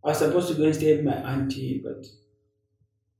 I 0.03 0.09
was 0.09 0.17
supposed 0.19 0.49
to 0.49 0.55
go 0.55 0.65
and 0.65 0.75
stay 0.75 0.95
with 0.97 1.05
my 1.05 1.15
auntie, 1.31 1.81
but 1.83 2.05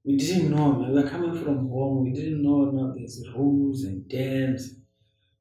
we 0.05 0.17
didn't 0.17 0.51
know. 0.51 0.74
man. 0.74 0.93
We 0.93 1.01
were 1.01 1.10
coming 1.10 1.33
from 1.43 1.67
home. 1.69 2.03
We 2.03 2.12
didn't 2.13 2.41
know 2.43 2.65
no, 2.72 2.93
these 2.95 3.24
rules 3.36 3.83
and 3.83 4.07
dams. 4.10 4.75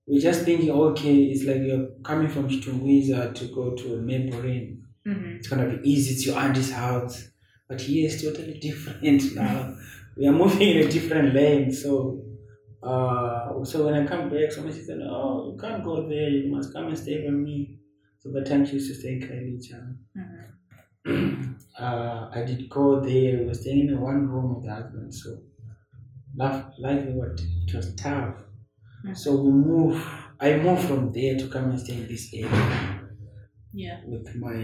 We 0.07 0.19
are 0.19 0.21
just 0.21 0.43
thinking, 0.45 0.71
okay, 0.71 1.17
it's 1.33 1.45
like 1.45 1.63
you're 1.63 1.89
coming 2.05 2.29
from 2.29 2.49
Chitungwiza 2.49 3.35
to 3.35 3.45
go 3.55 3.75
to 3.75 3.85
Mabelreign. 4.09 4.79
Mhm. 5.07 5.37
It's 5.39 5.49
gonna 5.49 5.69
be 5.77 5.91
easy. 5.91 6.15
It's 6.15 6.27
your 6.27 6.37
auntie's 6.39 6.71
house. 6.73 7.29
But 7.69 7.81
here 7.81 8.07
it's 8.09 8.23
totally 8.23 8.59
different 8.59 9.35
now. 9.35 9.77
we 10.17 10.27
are 10.27 10.33
moving 10.33 10.69
in 10.71 10.87
a 10.87 10.91
different 10.91 11.35
lane. 11.35 11.71
So, 11.73 12.23
uh, 12.83 13.65
so 13.65 13.85
when 13.87 13.95
I 13.95 14.05
come 14.07 14.29
back, 14.29 14.53
somebody 14.53 14.81
said, 14.83 15.01
"Oh, 15.03 15.51
you 15.53 15.57
can't 15.59 15.83
go 15.85 16.07
there. 16.09 16.29
You 16.29 16.51
must 16.55 16.73
come 16.73 16.89
and 16.89 16.99
stay 16.99 17.25
with 17.25 17.35
me." 17.35 17.79
So 18.21 18.33
by 18.33 18.41
the 18.41 18.47
time 18.51 18.65
she 18.67 18.75
used 18.75 18.89
to 18.93 18.95
stay 19.01 19.13
in 19.15 19.21
Khayelitsha, 19.21 19.79
Mhm. 20.17 20.45
uh, 21.79 22.31
I 22.33 22.43
did 22.47 22.69
go 22.71 23.01
there. 23.01 23.39
We 23.39 23.47
were 23.47 23.55
staying 23.55 23.89
in 23.89 24.01
one 24.01 24.29
room 24.29 24.55
with 24.57 24.65
the 24.65 24.75
husband. 24.75 25.15
So, 25.15 25.39
life, 26.37 26.65
life 26.79 27.05
what 27.07 27.41
it 27.41 27.75
was 27.75 27.95
tough. 27.97 28.37
Mhm. 29.05 29.17
So 29.17 29.41
we 29.43 29.51
moved. 29.51 30.05
I 30.41 30.57
moved 30.57 30.83
from 30.89 31.13
there 31.13 31.37
to 31.39 31.49
come 31.49 31.71
and 31.71 31.81
stay 31.81 31.95
in 31.95 32.07
this 32.09 32.33
area 32.35 33.09
Yeah. 33.73 34.01
with 34.07 34.27
my 34.37 34.61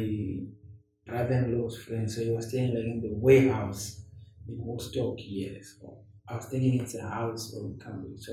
brother-in-law's 1.07 1.79
friend. 1.79 2.11
So 2.11 2.23
he 2.23 2.31
was 2.31 2.49
staying 2.49 2.75
like 2.75 2.85
in 2.85 3.01
the 3.01 3.15
warehouse 3.15 4.05
in 4.49 4.57
Woodstock, 4.59 5.17
yes. 5.19 5.77
So 5.81 6.05
I 6.29 6.37
was 6.37 6.47
thinking 6.47 6.81
it's 6.81 6.95
a 6.95 7.03
house 7.09 7.55
or 7.55 7.67
in 7.71 7.79
Cambridge. 7.79 8.21
So 8.21 8.33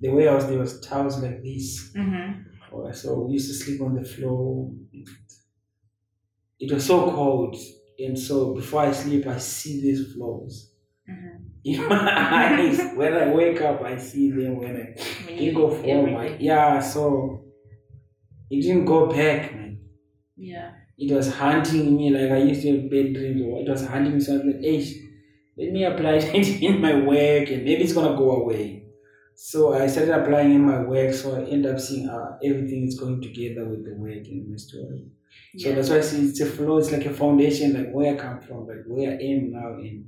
the 0.00 0.10
warehouse 0.10 0.44
there 0.44 0.58
was 0.58 0.80
tiles 0.80 1.20
like 1.22 1.42
this. 1.42 1.92
Mhm. 1.96 2.44
Oh, 2.72 2.90
So 2.92 3.24
we 3.24 3.34
used 3.34 3.48
to 3.48 3.54
sleep 3.64 3.80
on 3.80 3.94
the 3.94 4.04
floor. 4.04 4.72
It 6.58 6.72
was 6.72 6.84
so 6.86 7.10
cold. 7.10 7.56
And 7.98 8.18
so 8.18 8.54
before 8.54 8.82
I 8.82 8.92
sleep, 8.92 9.26
I 9.26 9.38
see 9.38 9.80
these 9.80 10.12
floors 10.12 10.72
Mhm. 11.08 11.44
in 11.64 11.88
my 11.88 11.98
eyes. 12.58 12.78
When 12.96 13.12
I 13.14 13.32
wake 13.32 13.60
up, 13.62 13.82
I 13.82 13.96
see 13.96 14.30
them. 14.30 14.58
When 14.58 14.76
I 14.76 14.94
When 15.26 15.38
think 15.38 15.56
you- 15.56 15.64
of 15.66 15.82
home, 15.84 16.16
I, 16.16 16.36
yeah, 16.38 16.80
so 16.80 17.44
it 18.50 18.62
didn't 18.62 18.84
go 18.84 19.06
back, 19.08 19.54
man. 19.54 19.78
Yeah. 20.36 20.70
it 20.98 21.12
was 21.14 21.28
hunting 21.34 21.94
me 21.96 22.08
like 22.10 22.30
I 22.30 22.38
used 22.50 22.62
to 22.62 22.68
have 22.72 22.90
bad 22.90 23.12
dreams 23.14 23.42
or 23.42 23.60
it 23.60 23.68
was 23.68 23.86
hunting 23.86 24.14
me 24.14 24.20
so 24.20 24.32
I 24.32 24.36
was 24.36 24.46
like, 24.46 24.62
hey, 24.62 24.78
let 25.58 25.72
me 25.72 25.84
apply 25.84 26.14
it 26.40 26.62
in 26.62 26.80
my 26.80 26.94
work 27.12 27.50
and 27.50 27.64
maybe 27.64 27.82
it's 27.84 27.92
gonna 27.92 28.16
go 28.16 28.30
away. 28.42 28.84
So 29.34 29.74
I 29.74 29.86
started 29.88 30.14
applying 30.14 30.52
in 30.54 30.62
my 30.62 30.80
work, 30.82 31.12
so 31.12 31.36
I 31.36 31.42
end 31.54 31.66
up 31.66 31.78
seeing 31.78 32.08
uh, 32.08 32.38
everything 32.42 32.86
is 32.86 32.98
going 32.98 33.20
together 33.20 33.64
with 33.68 33.84
the 33.84 33.94
work 33.94 34.24
and 34.32 34.48
my 34.50 34.56
story. 34.56 35.02
So 35.56 35.68
Yeah. 35.68 35.74
that's 35.76 35.90
why 35.90 35.98
I 35.98 36.00
see 36.02 36.28
it's 36.28 36.40
a 36.40 36.46
flow, 36.46 36.78
it's 36.78 36.92
like 36.92 37.06
a 37.06 37.12
foundation, 37.14 37.72
like 37.74 37.90
where 37.92 38.14
I 38.14 38.16
come 38.16 38.40
from, 38.40 38.66
like 38.66 38.84
where 38.86 39.10
I 39.12 39.22
am 39.22 39.52
now 39.52 39.74
and 39.74 40.04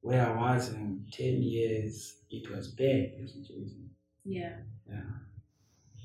where 0.00 0.24
I 0.26 0.54
was 0.54 0.72
in 0.72 1.04
10 1.12 1.42
years, 1.42 2.22
it 2.30 2.48
was 2.50 2.68
bad. 2.68 3.12
the 3.20 3.26
situation. 3.28 3.90
Yeah. 4.24 4.56
Yeah. 4.88 5.02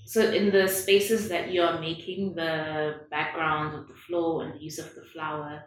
So 0.06 0.22
in 0.32 0.52
the 0.52 0.68
spaces 0.68 1.30
that 1.30 1.52
you're 1.54 1.80
making 1.80 2.36
the 2.36 3.02
background 3.10 3.76
of 3.76 3.88
the 3.88 3.94
floor 3.96 4.44
and 4.44 4.54
the 4.56 4.60
use 4.64 4.80
of 4.80 4.94
the 4.96 5.04
flower, 5.14 5.64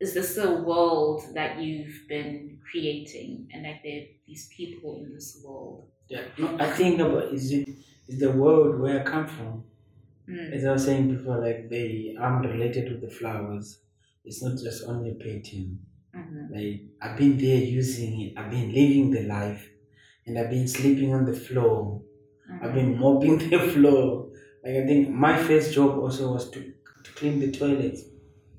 is 0.00 0.14
this 0.14 0.36
a 0.38 0.50
world 0.62 1.22
that 1.34 1.58
you've 1.60 2.08
been 2.08 2.58
creating 2.70 3.48
and 3.52 3.62
like 3.62 3.82
there 3.82 4.00
are 4.00 4.06
these 4.26 4.48
people 4.56 4.96
in 5.04 5.12
this 5.14 5.40
world? 5.44 5.88
Yeah, 6.08 6.22
no, 6.38 6.56
I 6.58 6.70
think 6.70 6.98
about 7.00 7.32
is 7.32 7.50
it 7.52 7.68
is 8.08 8.18
the 8.20 8.30
world 8.32 8.80
where 8.80 9.00
I 9.00 9.04
come 9.04 9.26
from. 9.26 9.64
Mm. 10.28 10.52
As 10.54 10.64
I 10.64 10.72
was 10.72 10.84
saying 10.84 11.14
before, 11.16 11.38
like 11.40 11.68
they 11.68 12.16
I'm 12.20 12.40
related 12.42 12.88
to 12.88 12.96
the 12.98 13.10
flowers. 13.12 13.78
It's 14.24 14.42
not 14.42 14.58
just 14.58 14.84
only 14.86 15.10
a 15.10 15.14
painting. 15.14 15.80
Mhm. 16.14 16.50
Like 16.50 16.80
I've 17.02 17.16
been 17.18 17.36
there 17.38 17.58
using 17.80 18.20
it. 18.22 18.32
I've 18.38 18.50
been 18.50 18.72
living 18.72 19.10
the 19.10 19.24
life, 19.24 19.68
and 20.26 20.38
I've 20.38 20.50
been 20.50 20.68
sleeping 20.68 21.12
on 21.14 21.24
the 21.26 21.34
floor. 21.34 22.02
I've 22.62 22.70
Mhm. 22.70 22.74
been 22.74 22.98
mopping 22.98 23.38
the 23.50 23.58
floor. 23.58 24.30
Like 24.64 24.76
I 24.76 24.86
think 24.86 25.10
my 25.10 25.36
first 25.42 25.74
job 25.74 25.98
also 25.98 26.32
was 26.32 26.50
to, 26.52 26.60
to 27.04 27.10
clean 27.16 27.38
the 27.40 27.50
toilets. 27.50 28.02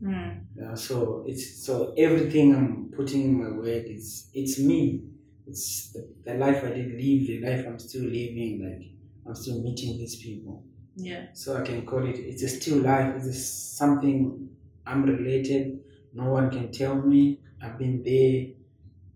Mm. 0.01 0.41
Yeah, 0.55 0.75
so 0.75 1.23
it's 1.27 1.65
so 1.65 1.93
everything 1.97 2.53
I'm 2.55 2.91
putting 2.95 3.21
in 3.23 3.33
my 3.43 3.49
work 3.57 3.85
is 3.87 4.29
it's 4.33 4.59
me. 4.59 5.01
It's 5.47 5.91
the, 5.93 6.07
the 6.25 6.33
life 6.35 6.63
I 6.63 6.69
did 6.69 6.91
live, 6.91 7.27
the 7.27 7.39
life 7.41 7.65
I'm 7.67 7.79
still 7.79 8.03
living. 8.03 8.61
Like 8.63 8.83
I'm 9.25 9.35
still 9.35 9.61
meeting 9.63 9.97
these 9.97 10.17
people. 10.21 10.63
Yeah. 10.95 11.25
So 11.33 11.57
I 11.57 11.61
can 11.61 11.85
call 11.85 12.05
it. 12.07 12.17
It's 12.17 12.43
a 12.43 12.47
still 12.47 12.79
life. 12.79 13.15
It's 13.17 13.45
something 13.45 14.49
I'm 14.85 15.03
related. 15.03 15.79
No 16.13 16.29
one 16.31 16.49
can 16.49 16.71
tell 16.71 16.95
me. 16.95 17.39
I've 17.61 17.77
been 17.77 18.03
there. 18.03 18.47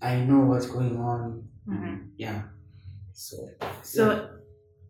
I 0.02 0.24
know 0.26 0.40
what's 0.42 0.68
going 0.68 0.98
on. 0.98 1.48
Mhm. 1.68 2.10
Yeah. 2.18 2.42
So 3.14 3.38
So 3.84 4.30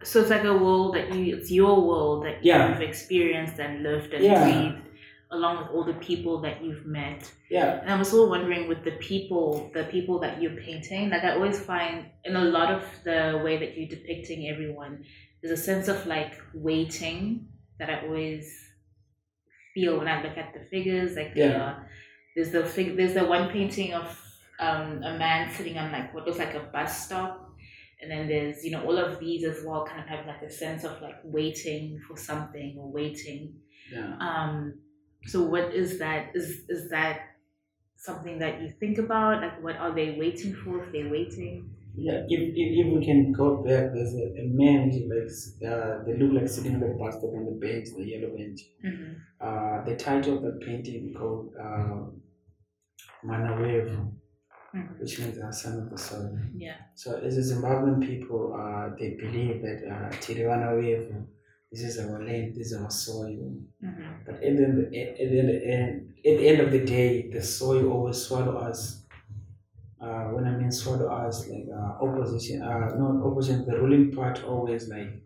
so 0.03 0.21
it's 0.21 0.29
like 0.29 0.43
a 0.45 0.57
world 0.57 0.95
that 0.95 1.13
you 1.13 1.35
it's 1.37 1.51
your 1.51 1.85
world 1.85 2.25
that 2.25 2.43
Yeah. 2.43 2.69
you've 2.69 2.81
experienced 2.81 3.59
and 3.59 3.83
lived 3.83 4.13
and 4.13 4.23
Yeah. 4.23 4.43
breathed 4.43 4.85
along 5.31 5.57
with 5.59 5.67
all 5.75 5.83
the 5.83 5.99
people 6.09 6.41
that 6.41 6.63
you've 6.63 6.85
met. 6.87 7.31
Yeah, 7.51 7.81
And 7.81 7.91
I'm 7.91 7.99
also 7.99 8.27
wondering 8.27 8.67
with 8.67 8.83
the 8.83 8.93
people, 8.93 9.69
the 9.75 9.83
people 9.83 10.17
that 10.21 10.41
you're 10.41 10.55
painting, 10.67 11.11
like 11.11 11.23
I 11.23 11.33
always 11.33 11.59
find 11.59 12.05
in 12.25 12.35
a 12.35 12.45
lot 12.45 12.73
of 12.73 12.83
the 13.03 13.39
way 13.43 13.57
that 13.59 13.77
you're 13.77 13.87
depicting 13.89 14.47
everyone, 14.47 15.03
there's 15.41 15.59
a 15.59 15.63
sense 15.63 15.87
of 15.87 16.05
like 16.05 16.33
waiting 16.53 17.47
that 17.79 17.89
I 17.89 18.05
always 18.05 18.51
feel 19.73 19.97
when 19.97 20.07
I 20.07 20.21
look 20.23 20.37
at 20.37 20.53
the 20.53 20.61
figures. 20.69 21.15
Like 21.15 21.31
Yeah. 21.35 21.61
are, 21.61 21.89
there's 22.35 22.51
the 22.51 22.65
fig, 22.65 22.97
there's 22.97 23.13
the 23.13 23.25
one 23.25 23.49
painting 23.49 23.93
of 23.93 24.05
um, 24.59 25.03
a 25.03 25.17
man 25.17 25.51
sitting 25.53 25.77
on 25.77 25.91
like 25.91 26.13
what 26.13 26.25
looks 26.25 26.39
like 26.39 26.53
a 26.55 26.59
bus 26.59 27.05
stop. 27.05 27.45
And 28.01 28.09
then 28.09 28.27
there's, 28.29 28.63
you 28.63 28.71
know, 28.71 28.85
all 28.85 28.97
of 28.97 29.19
these 29.19 29.43
as 29.43 29.63
well 29.65 29.85
kind 29.85 29.99
of 30.01 30.07
have 30.07 30.25
like 30.25 30.41
a 30.41 30.49
sense 30.49 30.83
of 30.85 31.01
like 31.01 31.19
waiting 31.23 31.99
for 32.07 32.15
something 32.17 32.77
or 32.79 32.89
waiting 32.91 33.55
yeah. 33.91 34.15
um, 34.19 34.79
so 35.25 35.43
what 35.43 35.73
is 35.73 35.99
that? 35.99 36.31
Is 36.35 36.61
is 36.69 36.89
that 36.89 37.21
something 37.97 38.39
that 38.39 38.61
you 38.61 38.71
think 38.79 38.97
about? 38.97 39.41
Like 39.41 39.61
what 39.61 39.75
are 39.77 39.93
they 39.93 40.11
waiting 40.17 40.53
for 40.53 40.83
if 40.83 40.91
they're 40.91 41.09
waiting? 41.09 41.69
Yeah, 41.99 42.23
if, 42.27 42.39
if, 42.61 42.85
if 42.87 42.93
we 42.93 43.05
can 43.05 43.31
go 43.31 43.57
back, 43.63 43.93
there's 43.93 44.13
a, 44.15 44.25
a 44.43 44.45
man 44.47 44.89
like, 45.11 45.71
uh, 45.71 46.03
they 46.05 46.17
look 46.17 46.33
like 46.41 46.49
sitting 46.49 46.75
on 46.75 46.81
the 46.81 46.87
bus 46.99 47.15
stop 47.15 47.31
on 47.33 47.45
the 47.45 47.57
bench, 47.59 47.89
the 47.97 48.03
yellow 48.05 48.35
bench. 48.35 48.61
Mm-hmm. 48.85 49.13
Uh, 49.41 49.85
the 49.85 49.95
title 49.95 50.37
of 50.37 50.43
the 50.43 50.65
painting 50.65 51.13
called 51.17 51.53
uh, 51.61 51.99
Manawevu, 53.25 54.11
Mhm. 54.75 54.99
which 54.99 55.19
means 55.19 55.39
uh, 55.39 55.51
son 55.51 55.79
of 55.79 55.89
the 55.89 55.97
soil. 55.97 56.37
Yeah. 56.55 56.75
So 56.93 57.17
as 57.17 57.37
a 57.37 57.41
Zimbabwean 57.55 58.05
people, 58.05 58.53
uh, 58.53 58.95
they 58.99 59.15
believe 59.15 59.63
that 59.63 59.79
uh, 59.89 60.09
Tiriwana 60.21 60.77
Wevu, 60.77 61.25
this 61.71 61.81
is 61.81 61.97
our 61.97 62.23
land, 62.23 62.55
this 62.55 62.67
is 62.71 62.77
our 62.79 62.91
soil. 62.91 63.51
Mm-hmm. 63.83 64.11
But 64.27 64.35
at 64.35 64.41
the, 64.57 64.63
end, 64.63 64.95
at, 64.95 65.17
the 65.17 65.61
end, 65.65 66.13
at 66.23 66.37
the 66.37 66.47
end 66.47 66.59
of 66.61 66.71
the 66.71 66.85
day, 66.85 67.31
the 67.33 67.41
soil 67.41 67.91
always 67.91 68.17
swallow 68.17 68.57
us. 68.57 69.05
When 70.39 70.53
I 70.53 70.57
mean 70.57 70.71
swallow 70.71 71.07
us, 71.07 71.49
like 71.49 71.65
uh, 71.73 72.05
opposition, 72.05 72.61
uh, 72.61 72.95
not 72.95 73.25
opposition, 73.25 73.65
the 73.65 73.77
ruling 73.77 74.11
part 74.11 74.41
always 74.45 74.87
like 74.87 75.21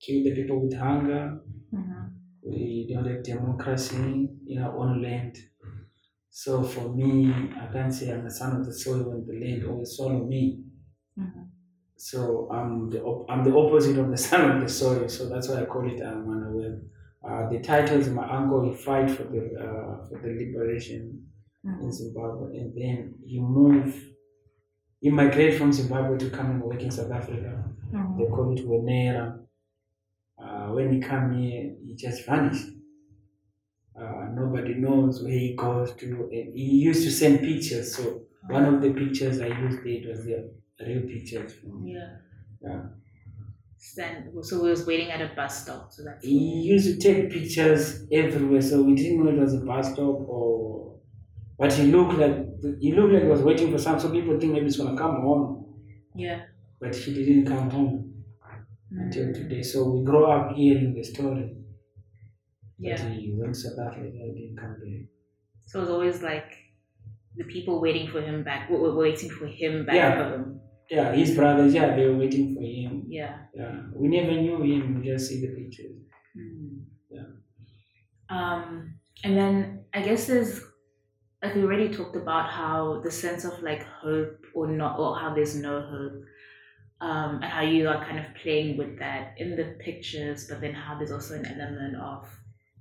kill 0.00 0.24
the 0.24 0.34
people 0.34 0.62
with 0.62 0.74
hunger. 0.74 1.38
Mm-hmm. 1.74 2.04
We 2.42 2.88
don't 2.90 3.06
have 3.06 3.22
democracy 3.22 4.30
in 4.46 4.62
our 4.62 4.74
own 4.74 5.02
land. 5.02 5.36
So 6.30 6.62
for 6.62 6.88
me, 6.94 7.30
I 7.60 7.70
can't 7.70 7.92
say 7.92 8.10
I'm 8.10 8.24
the 8.24 8.30
son 8.30 8.56
of 8.56 8.64
the 8.64 8.72
soil 8.72 9.02
when 9.10 9.26
the 9.26 9.34
land 9.44 9.64
always 9.68 9.90
swallow 9.90 10.24
me. 10.24 10.64
Mm-hmm. 11.18 11.42
So 11.96 12.48
I'm 12.50 12.88
the 12.88 13.02
op- 13.02 13.30
I'm 13.30 13.44
the 13.44 13.54
opposite 13.54 13.98
of 13.98 14.10
the 14.10 14.16
son 14.28 14.50
of 14.50 14.62
the 14.62 14.68
soil. 14.68 15.08
So 15.08 15.28
that's 15.28 15.48
why 15.48 15.60
I 15.60 15.66
call 15.66 15.86
it 15.92 16.00
um, 16.00 16.26
Manaweb. 16.26 16.80
Uh, 17.22 17.50
the 17.50 17.60
title 17.60 17.98
is 18.00 18.08
my 18.08 18.26
uncle. 18.30 18.62
He 18.70 18.74
fight 18.74 19.10
for 19.10 19.24
the 19.24 19.42
uh, 19.60 20.08
for 20.08 20.18
the 20.22 20.28
liberation 20.28 21.26
in 21.64 21.92
Zimbabwe, 21.92 22.56
and 22.56 22.74
then 22.74 23.14
he 23.26 23.40
moved. 23.40 24.14
He 25.00 25.10
migrated 25.10 25.58
from 25.58 25.72
Zimbabwe 25.72 26.18
to 26.18 26.30
come 26.30 26.50
and 26.52 26.62
work 26.62 26.82
in 26.82 26.90
South 26.90 27.10
Africa. 27.10 27.64
Mm-hmm. 27.92 28.18
They 28.18 28.26
call 28.26 28.52
it 28.56 28.66
Wenera. 28.66 29.40
Uh, 30.38 30.68
when 30.72 30.92
he 30.92 31.00
come 31.00 31.32
here, 31.36 31.74
he 31.84 31.94
just 31.96 32.24
vanished. 32.26 32.68
Uh, 34.00 34.28
nobody 34.32 34.74
knows 34.74 35.22
where 35.22 35.32
he 35.32 35.54
goes 35.56 35.92
to. 35.94 36.06
And 36.32 36.54
he 36.54 36.80
used 36.88 37.02
to 37.04 37.10
send 37.10 37.40
pictures. 37.40 37.96
So 37.96 38.22
one 38.48 38.64
of 38.64 38.80
the 38.80 38.92
pictures 38.92 39.40
I 39.40 39.48
used 39.48 39.84
it 39.84 40.08
was 40.08 40.24
the 40.24 40.50
real 40.86 41.02
pictures 41.02 41.54
from 41.54 41.86
Yeah. 41.86 42.16
Yeah. 42.60 42.82
Then, 43.96 44.32
so 44.42 44.62
we 44.62 44.70
was 44.70 44.86
waiting 44.86 45.10
at 45.10 45.20
a 45.20 45.34
bus 45.34 45.62
stop. 45.62 45.92
So 45.92 46.02
that's 46.04 46.24
He 46.24 46.36
used 46.62 46.86
to 46.86 46.96
take 46.98 47.30
pictures 47.30 48.06
everywhere, 48.10 48.60
so 48.60 48.82
we 48.82 48.94
didn't 48.94 49.22
know 49.22 49.30
it 49.30 49.38
was 49.38 49.54
a 49.54 49.60
bus 49.60 49.92
stop 49.92 50.28
or. 50.28 50.98
But 51.58 51.72
he 51.72 51.84
looked 51.86 52.18
like 52.18 52.47
he 52.80 52.92
looked 52.92 53.12
like 53.12 53.22
he 53.22 53.28
was 53.28 53.42
waiting 53.42 53.70
for 53.72 53.78
some. 53.78 53.98
So 54.00 54.10
people 54.10 54.38
think 54.38 54.52
maybe 54.52 54.66
he's 54.66 54.76
gonna 54.76 54.96
come 54.96 55.20
home, 55.22 55.80
yeah. 56.14 56.42
but 56.80 56.94
he 56.94 57.14
didn't 57.14 57.46
come 57.46 57.70
home 57.70 58.24
until 58.90 59.32
today. 59.32 59.62
So 59.62 59.90
we 59.90 60.04
grow 60.04 60.30
up 60.30 60.54
hearing 60.56 60.94
the 60.94 61.04
story. 61.04 61.54
Yeah. 62.78 62.96
he 63.08 63.34
went 63.36 63.54
to 63.54 63.60
South 63.60 63.78
Africa, 63.86 64.10
he 64.12 64.32
didn't 64.32 64.56
come 64.60 64.74
back. 64.80 65.08
So 65.66 65.82
it's 65.82 65.90
always 65.90 66.22
like 66.22 66.52
the 67.36 67.44
people 67.44 67.80
waiting 67.80 68.08
for 68.08 68.20
him 68.20 68.44
back. 68.44 68.70
We're 68.70 68.94
waiting 68.94 69.30
for 69.30 69.46
him 69.46 69.84
back 69.84 69.96
Yeah. 69.96 70.30
home. 70.30 70.60
Yeah, 70.90 71.12
his 71.12 71.34
brothers, 71.34 71.74
yeah, 71.74 71.94
they 71.94 72.06
were 72.06 72.16
waiting 72.16 72.54
for 72.54 72.62
him. 72.62 73.04
Yeah. 73.08 73.36
Yeah, 73.54 73.82
we 73.94 74.08
never 74.08 74.32
knew 74.32 74.62
him. 74.62 75.00
We 75.00 75.06
just 75.08 75.28
see 75.28 75.40
the 75.40 75.48
pictures. 75.48 75.96
Mm. 76.36 76.84
Yeah. 77.10 77.26
Um, 78.30 78.94
and 79.22 79.36
then 79.36 79.84
I 79.92 80.02
guess 80.02 80.26
there's 80.26 80.60
like 81.42 81.54
we 81.54 81.62
already 81.62 81.88
talked 81.88 82.16
about 82.16 82.50
how 82.50 83.00
the 83.02 83.10
sense 83.10 83.44
of 83.44 83.62
like 83.62 83.84
hope 83.84 84.44
or 84.54 84.66
not 84.66 84.98
or 84.98 85.16
how 85.18 85.34
there's 85.34 85.54
no 85.54 85.80
hope. 85.80 86.24
Um, 87.00 87.36
and 87.36 87.44
how 87.44 87.62
you 87.62 87.86
are 87.88 88.04
kind 88.04 88.18
of 88.18 88.24
playing 88.42 88.76
with 88.76 88.98
that 88.98 89.34
in 89.36 89.54
the 89.54 89.76
pictures, 89.78 90.48
but 90.48 90.60
then 90.60 90.74
how 90.74 90.98
there's 90.98 91.12
also 91.12 91.34
an 91.34 91.46
element 91.46 91.94
of 91.94 92.26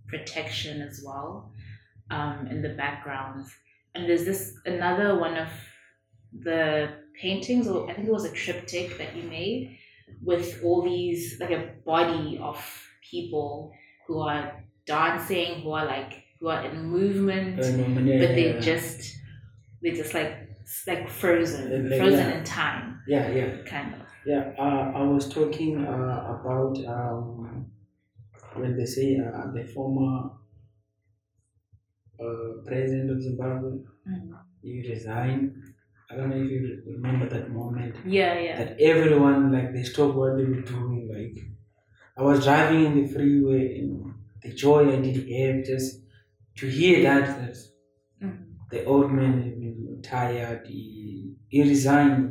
protection 0.07 0.81
as 0.81 1.03
well 1.05 1.51
um, 2.09 2.47
in 2.49 2.63
the 2.63 2.69
backgrounds. 2.69 3.53
And 3.93 4.09
there's 4.09 4.25
this 4.25 4.55
another 4.65 5.19
one 5.19 5.37
of 5.37 5.49
the 6.33 6.89
paintings, 7.21 7.67
or 7.67 7.89
I 7.89 7.93
think 7.93 8.07
it 8.07 8.11
was 8.11 8.25
a 8.25 8.31
triptych 8.31 8.97
that 8.97 9.15
you 9.15 9.23
made 9.23 9.77
with 10.23 10.61
all 10.63 10.81
these 10.81 11.39
like 11.39 11.51
a 11.51 11.73
body 11.85 12.39
of 12.41 12.57
people 13.09 13.71
who 14.07 14.19
are 14.21 14.63
dancing, 14.85 15.61
who 15.61 15.71
are 15.71 15.85
like 15.85 16.23
who 16.39 16.47
are 16.49 16.63
in 16.65 16.83
movement, 16.83 17.57
yeah, 17.57 18.21
but 18.21 18.35
they're 18.35 18.55
yeah, 18.55 18.59
just 18.59 19.17
they're 19.81 19.95
just 19.95 20.13
like 20.13 20.33
like 20.87 21.09
frozen, 21.09 21.89
Like, 21.89 21.99
frozen 21.99 22.29
yeah. 22.29 22.37
in 22.37 22.43
time, 22.43 23.01
yeah, 23.07 23.29
yeah. 23.29 23.57
kind 23.65 23.93
of. 23.95 24.01
Yeah, 24.25 24.51
uh, 24.59 24.91
I 24.95 25.03
was 25.03 25.29
talking 25.29 25.85
uh, 25.85 26.37
about 26.41 26.77
um, 26.85 27.67
when 28.55 28.75
they 28.77 28.85
say 28.85 29.17
uh, 29.19 29.51
the 29.53 29.63
former 29.73 30.31
uh, 32.19 32.61
president 32.65 33.11
of 33.11 33.21
Zimbabwe, 33.21 33.71
Mm. 34.07 34.31
he 34.61 34.87
resigned. 34.89 35.53
I 36.09 36.15
don't 36.15 36.29
know 36.29 36.37
if 36.37 36.49
you 36.49 36.81
remember 36.95 37.27
that 37.29 37.51
moment. 37.51 37.95
Yeah, 38.05 38.39
yeah. 38.39 38.57
That 38.63 38.79
everyone 38.79 39.51
like 39.51 39.73
they 39.73 39.83
stopped 39.83 40.15
what 40.15 40.37
they 40.37 40.45
were 40.45 40.61
doing. 40.61 41.09
Like 41.13 41.37
I 42.17 42.21
was 42.23 42.43
driving 42.45 42.85
in 42.85 42.93
the 43.03 43.07
freeway 43.13 43.79
and 43.79 44.13
the 44.41 44.53
joy 44.53 44.81
I 44.95 45.01
did 45.01 45.17
have 45.39 45.65
just 45.65 45.89
to 46.57 46.65
hear 46.67 47.01
that 47.03 47.25
that 47.39 47.55
Mhm. 48.21 48.37
the 48.71 48.83
old 48.85 49.11
man 49.11 49.35
tired. 50.03 50.61
He, 50.67 51.35
he 51.49 51.61
resigned. 51.63 52.23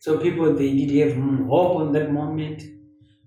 So 0.00 0.18
people 0.18 0.54
they 0.54 0.70
did 0.74 0.90
have 1.08 1.16
mm, 1.18 1.46
hope 1.48 1.76
on 1.82 1.92
that 1.92 2.12
moment. 2.12 2.62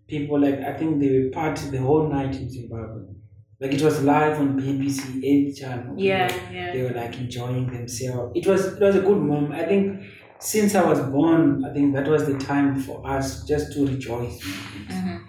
People 0.07 0.39
like 0.45 0.59
I 0.59 0.73
think 0.77 0.99
they 0.99 1.09
were 1.19 1.29
partying 1.39 1.71
the 1.71 1.77
whole 1.87 2.07
night 2.09 2.35
in 2.41 2.49
Zimbabwe. 2.49 3.03
Like 3.61 3.73
it 3.73 3.81
was 3.81 4.03
live 4.03 4.39
on 4.39 4.57
BBC, 4.59 5.01
every 5.31 5.53
channel. 5.59 5.93
Yeah, 5.97 6.27
People, 6.27 6.55
yeah. 6.55 6.73
They 6.73 6.81
were 6.83 6.95
like 7.01 7.17
enjoying 7.19 7.67
themselves. 7.71 8.31
It 8.35 8.45
was 8.47 8.61
it 8.75 8.81
was 8.81 8.95
a 8.95 9.01
good 9.01 9.21
moment. 9.31 9.53
I 9.53 9.65
think 9.65 10.01
since 10.39 10.73
I 10.75 10.83
was 10.91 10.99
born, 11.15 11.63
I 11.63 11.71
think 11.73 11.93
that 11.95 12.07
was 12.07 12.25
the 12.25 12.37
time 12.39 12.75
for 12.85 13.05
us 13.15 13.45
just 13.51 13.73
to 13.73 13.85
rejoice. 13.85 14.37
Mhm. 14.89 15.19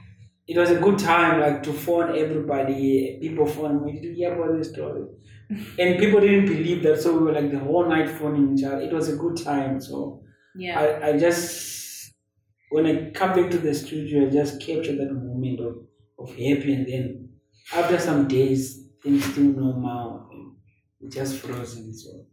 It 0.46 0.58
was 0.58 0.70
a 0.70 0.80
good 0.80 0.98
time, 0.98 1.40
like 1.40 1.62
to 1.64 1.72
phone 1.72 2.16
everybody. 2.16 3.18
People 3.20 3.46
phone 3.46 3.84
me. 3.84 3.92
Did 3.94 4.04
you 4.04 4.14
hear 4.14 4.34
about 4.34 4.58
this 4.58 4.70
story? 4.70 5.04
and 5.78 5.98
people 5.98 6.20
didn't 6.20 6.46
believe 6.46 6.82
that, 6.82 7.00
so 7.00 7.16
we 7.18 7.24
were 7.24 7.32
like 7.32 7.50
the 7.50 7.58
whole 7.58 7.88
night 7.88 8.08
phoning 8.08 8.56
each 8.58 8.64
other. 8.64 8.80
It 8.80 8.92
was 8.92 9.08
a 9.08 9.16
good 9.16 9.36
time. 9.36 9.80
So 9.80 10.22
Yeah. 10.54 10.78
I, 10.80 11.08
I 11.10 11.18
just 11.18 12.12
when 12.70 12.86
I 12.86 13.10
come 13.10 13.34
back 13.36 13.50
to 13.50 13.58
the 13.58 13.74
studio, 13.74 14.26
I 14.26 14.30
just 14.30 14.60
capture 14.62 14.96
that 14.96 15.12
moment 15.12 15.60
of, 15.60 15.76
of 16.18 16.30
happy, 16.30 16.72
and 16.74 16.86
then 16.86 17.30
after 17.74 17.98
some 17.98 18.28
days, 18.28 18.88
things 19.02 19.24
still 19.24 19.44
normal, 19.44 20.28
it 21.00 21.12
just 21.12 21.36
frozen. 21.38 21.94
So 21.94 22.26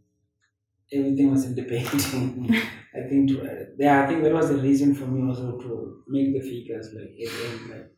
everything 0.92 1.30
was 1.30 1.44
in 1.44 1.54
the 1.54 1.62
painting. 1.64 2.54
I 2.94 3.08
think 3.08 3.28
to, 3.30 3.42
uh, 3.42 3.64
yeah, 3.78 4.02
I 4.02 4.06
think 4.06 4.22
that 4.24 4.32
was 4.32 4.48
the 4.48 4.56
reason 4.56 4.94
for 4.94 5.06
me 5.06 5.26
also 5.28 5.58
to 5.58 6.02
make 6.08 6.32
the 6.32 6.40
figures 6.40 6.92
like 6.92 7.04
at 7.04 7.32
the 7.32 7.46
end, 7.48 7.70
like 7.70 7.92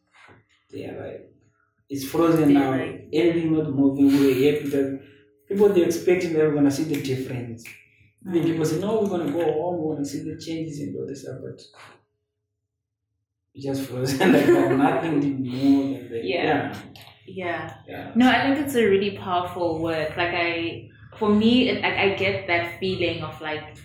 they 0.73 0.85
are 0.87 1.01
like 1.03 1.29
it's 1.89 2.05
frozen 2.05 2.55
now. 2.55 2.71
like- 2.71 3.09
Anything 3.13 3.53
not 3.57 3.71
moving, 3.75 4.07
we're 4.07 4.53
happy 4.53 4.69
that 4.71 5.01
people 5.49 5.69
they're 5.69 5.85
expecting 5.85 6.33
they're 6.33 6.53
gonna 6.55 6.71
see 6.71 6.85
the 6.85 7.03
difference. 7.03 7.65
Then 8.23 8.43
mm. 8.43 8.45
people 8.47 8.65
say, 8.65 8.79
no, 8.81 9.01
we're 9.01 9.09
gonna 9.09 9.31
go 9.33 9.45
home, 9.53 9.83
we're 9.83 9.95
gonna 9.95 10.07
see 10.07 10.23
the 10.23 10.39
changes 10.41 10.81
and 10.81 10.97
all 10.97 11.07
this 11.07 11.23
stuff, 11.23 11.39
but 11.45 11.61
just 13.57 13.83
frozen 13.83 14.33
like 14.37 14.49
oh, 14.49 14.77
nothing 14.77 15.21
did 15.21 15.41
move. 15.41 15.97
And 16.01 16.11
then, 16.11 16.21
Yeah. 16.25 16.45
yeah, 16.45 16.79
Yeah. 17.27 17.75
yeah, 17.87 18.13
No, 18.15 18.29
I 18.31 18.43
think 18.55 18.67
it's 18.67 18.75
a 18.75 18.85
really 18.87 19.17
powerful 19.19 19.83
word. 19.83 20.15
Like 20.17 20.35
I, 20.35 20.89
for 21.19 21.29
me, 21.29 21.69
it, 21.69 21.85
I, 21.85 22.05
I 22.05 22.15
get 22.15 22.47
that 22.47 22.79
feeling 22.81 23.23
of 23.23 23.39
like, 23.41 23.77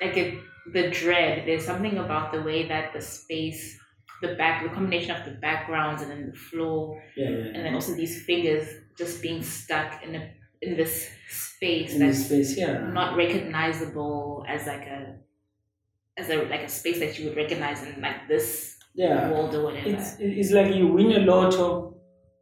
like 0.00 0.16
it, 0.16 0.38
the 0.72 0.90
dread. 0.90 1.46
There's 1.46 1.64
something 1.64 1.98
about 1.98 2.32
the 2.32 2.42
way 2.42 2.68
that 2.68 2.92
the 2.92 3.00
space 3.00 3.78
the 4.22 4.34
back, 4.36 4.62
the 4.62 4.70
combination 4.70 5.10
of 5.12 5.24
the 5.26 5.32
backgrounds 5.32 6.02
and 6.02 6.10
then 6.10 6.30
the 6.30 6.36
floor, 6.36 7.02
Yeah, 7.16 7.30
yeah. 7.30 7.52
and 7.54 7.64
then 7.66 7.74
also 7.74 7.94
these 7.94 8.24
figures 8.24 8.66
just 8.98 9.22
being 9.22 9.42
stuck 9.42 10.02
in 10.04 10.14
a 10.16 10.34
in 10.62 10.76
this 10.76 11.10
space 11.28 11.92
In 11.94 12.00
that's 12.00 12.18
this 12.18 12.26
space, 12.26 12.56
yeah. 12.58 12.78
not 12.78 13.16
recognizable 13.16 14.44
as 14.48 14.66
like 14.66 14.86
a 14.86 15.18
as 16.16 16.28
a 16.30 16.36
like 16.44 16.62
a 16.62 16.68
space 16.68 16.98
that 17.00 17.18
you 17.18 17.26
would 17.26 17.36
recognize 17.36 17.82
in 17.82 18.00
like 18.00 18.28
this 18.28 18.78
yeah. 18.94 19.30
world 19.30 19.54
or 19.54 19.62
whatever. 19.64 19.88
It's 19.88 20.16
it's 20.18 20.50
like 20.52 20.74
you 20.74 20.88
win 20.88 21.12
a 21.12 21.20
lotto, 21.20 21.96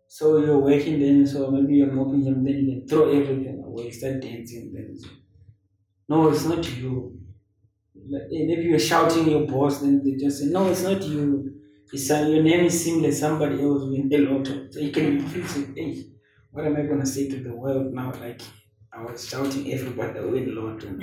so 0.08 0.38
you're 0.38 0.58
working 0.58 0.98
then, 1.00 1.26
so 1.26 1.50
maybe 1.50 1.76
you're 1.76 1.92
mopping 1.92 2.24
them, 2.24 2.44
then 2.44 2.56
you 2.58 2.66
can 2.80 2.86
throw 2.88 3.08
everything 3.10 3.62
away, 3.64 3.90
start 3.90 4.20
dancing. 4.20 4.72
Then 4.72 4.84
it's- 4.94 5.10
no, 6.08 6.28
it's 6.30 6.44
not 6.44 6.64
you. 6.78 7.20
Like, 8.10 8.22
eh, 8.24 8.44
maybe 8.46 8.64
you're 8.64 8.78
shouting 8.78 9.28
your 9.30 9.46
boss, 9.46 9.80
then 9.80 10.02
they 10.04 10.16
just 10.16 10.40
say, 10.40 10.46
no, 10.46 10.70
it's 10.70 10.82
not 10.82 11.02
you. 11.02 11.59
Uh, 11.92 12.26
your 12.28 12.42
name 12.42 12.64
is 12.66 12.84
similar, 12.84 13.12
somebody 13.12 13.60
else 13.62 13.82
win 13.84 14.08
the 14.08 14.18
lotto. 14.18 14.70
So 14.70 14.80
you 14.80 14.92
can 14.92 15.18
be 15.18 15.42
thinking, 15.42 15.74
hey, 15.76 16.04
what 16.50 16.64
am 16.66 16.76
I 16.76 16.82
gonna 16.82 17.06
say 17.06 17.28
to 17.28 17.42
the 17.42 17.54
world 17.54 17.92
now? 17.92 18.12
Like 18.12 18.40
I 18.92 19.02
was 19.02 19.28
shouting 19.28 19.72
everybody 19.72 20.20
win 20.20 20.54
lotto. 20.54 20.98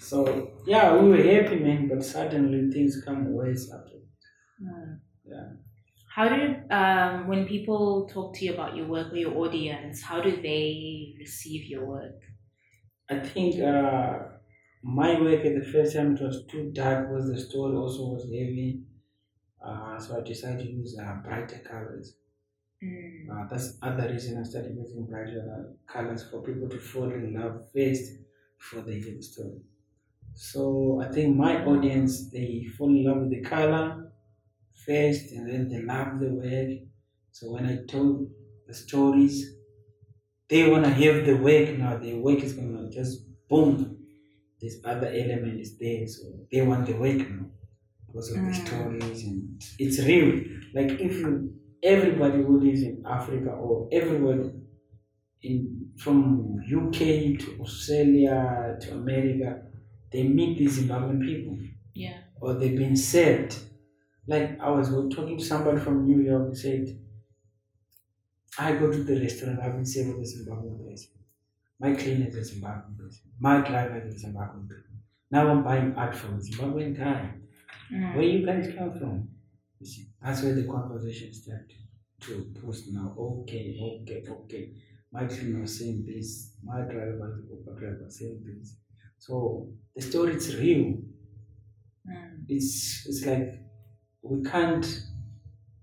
So 0.00 0.58
yeah, 0.66 0.96
we 1.00 1.08
were 1.10 1.22
happy, 1.22 1.58
man, 1.60 1.88
but 1.88 2.04
suddenly 2.04 2.70
things 2.72 3.02
come 3.04 3.32
worse 3.32 3.72
after. 3.72 3.98
Mm. 4.60 5.00
Yeah. 5.24 5.52
How 6.14 6.28
did 6.28 6.70
um 6.70 7.26
when 7.26 7.44
people 7.48 8.06
talk 8.08 8.34
to 8.36 8.44
you 8.44 8.54
about 8.54 8.76
your 8.76 8.86
work 8.86 9.12
or 9.12 9.16
your 9.16 9.36
audience, 9.36 10.02
how 10.02 10.20
do 10.20 10.30
they 10.40 11.16
receive 11.18 11.64
your 11.68 11.86
work? 11.86 12.20
I 13.08 13.20
think 13.20 13.60
uh, 13.60 14.38
my 14.82 15.20
work 15.20 15.44
at 15.44 15.54
the 15.54 15.64
first 15.72 15.94
time 15.94 16.16
it 16.16 16.20
was 16.22 16.44
too 16.46 16.72
dark 16.72 17.10
was 17.12 17.28
the 17.28 17.38
story 17.38 17.76
also 17.76 18.08
was 18.14 18.24
heavy. 18.24 18.84
Uh, 19.64 19.98
so 19.98 20.18
I 20.18 20.22
decided 20.22 20.60
to 20.60 20.70
use 20.70 20.98
uh, 20.98 21.14
brighter 21.24 21.60
colors. 21.60 22.16
Mm. 22.82 23.30
Uh, 23.30 23.48
that's 23.48 23.78
other 23.82 24.08
reason 24.10 24.40
I 24.40 24.42
started 24.44 24.76
using 24.76 25.06
brighter 25.06 25.74
colors 25.86 26.28
for 26.30 26.42
people 26.42 26.68
to 26.68 26.78
fall 26.78 27.10
in 27.12 27.34
love 27.34 27.70
first 27.72 28.12
before 28.58 28.82
they 28.82 28.98
hear 29.00 29.14
the 29.14 29.22
story. 29.22 29.60
So 30.34 31.00
I 31.02 31.12
think 31.12 31.36
my 31.36 31.64
audience 31.64 32.30
they 32.30 32.66
fall 32.76 32.90
in 32.90 33.04
love 33.04 33.18
with 33.22 33.30
the 33.30 33.42
color 33.42 34.12
first, 34.86 35.32
and 35.32 35.48
then 35.48 35.68
they 35.68 35.82
love 35.82 36.20
the 36.20 36.30
work. 36.34 36.88
So 37.30 37.52
when 37.52 37.66
I 37.66 37.84
told 37.86 38.30
the 38.66 38.74
stories, 38.74 39.54
they 40.48 40.70
wanna 40.70 40.92
hear 40.94 41.22
the 41.24 41.36
work 41.36 41.78
now. 41.78 41.98
The 41.98 42.14
work 42.14 42.40
is 42.40 42.54
gonna 42.54 42.90
just 42.90 43.26
boom. 43.48 44.06
This 44.60 44.76
other 44.84 45.08
element 45.08 45.60
is 45.60 45.78
there, 45.78 46.06
so 46.06 46.46
they 46.50 46.62
want 46.62 46.86
the 46.86 46.94
work 46.94 47.18
now 47.30 47.50
because 48.12 48.30
of 48.32 48.44
the 48.44 48.54
stories 48.54 49.24
ah. 49.24 49.28
and 49.30 49.62
it's 49.78 49.98
real. 50.00 50.42
Like 50.74 51.00
if 51.00 51.18
you 51.20 51.54
everybody 51.82 52.42
who 52.42 52.60
lives 52.60 52.82
in 52.82 53.02
Africa 53.06 53.50
or 53.50 53.88
everybody 53.92 54.50
in 55.42 55.90
from 55.98 56.56
UK 56.72 57.38
to 57.40 57.58
Australia 57.60 58.76
to 58.80 58.92
America, 58.92 59.62
they 60.12 60.22
meet 60.22 60.58
these 60.58 60.78
Zimbabwean 60.80 61.20
people 61.20 61.58
Yeah. 61.94 62.18
or 62.40 62.54
they've 62.54 62.76
been 62.78 62.96
saved. 62.96 63.58
Like 64.26 64.58
I 64.60 64.70
was 64.70 64.88
talking 65.14 65.38
to 65.38 65.44
somebody 65.44 65.78
from 65.80 66.06
New 66.06 66.20
York 66.20 66.48
who 66.48 66.54
said, 66.54 66.98
I 68.58 68.72
go 68.76 68.90
to 68.92 69.02
the 69.02 69.18
restaurant, 69.20 69.60
I've 69.60 69.72
been 69.74 69.86
saved 69.86 70.08
with 70.16 70.28
a 70.28 70.30
Zimbabwean 70.30 70.86
person. 70.88 71.10
My 71.80 71.94
cleaner 71.94 72.28
is 72.28 72.36
a 72.36 72.54
Zimbabwean 72.54 72.96
person. 72.96 73.22
My 73.40 73.60
driver 73.60 73.98
is 74.06 74.22
a 74.22 74.26
Zimbabwean 74.28 74.68
person. 74.68 75.02
Now 75.30 75.48
I'm 75.48 75.64
buying 75.64 75.94
art 75.96 76.14
from 76.14 76.34
a 76.34 76.38
Zimbabwean 76.38 76.96
guy. 76.96 77.34
Mm. 77.92 78.14
Where 78.16 78.24
you 78.24 78.46
guys 78.46 78.72
come 78.76 78.92
from? 78.98 79.28
You 79.80 79.86
see, 79.86 80.06
that's 80.22 80.42
where 80.42 80.54
the 80.54 80.64
conversation 80.64 81.32
started 81.34 81.72
to 82.20 82.52
post 82.64 82.84
now. 82.92 83.14
Okay, 83.18 83.78
okay, 84.02 84.24
okay. 84.30 84.72
My 85.12 85.26
cleaner 85.26 85.60
was 85.60 85.78
saying 85.78 86.04
this, 86.06 86.54
my 86.62 86.80
driver, 86.82 87.42
the 87.48 87.54
Uber 87.54 87.78
driver 87.78 88.06
saying 88.08 88.42
this. 88.46 88.76
So 89.18 89.68
the 89.94 90.02
story 90.02 90.34
is 90.36 90.56
real. 90.56 90.98
Mm. 92.08 92.44
It's 92.48 93.06
it's 93.06 93.24
like 93.26 93.60
we 94.22 94.42
can't 94.42 94.86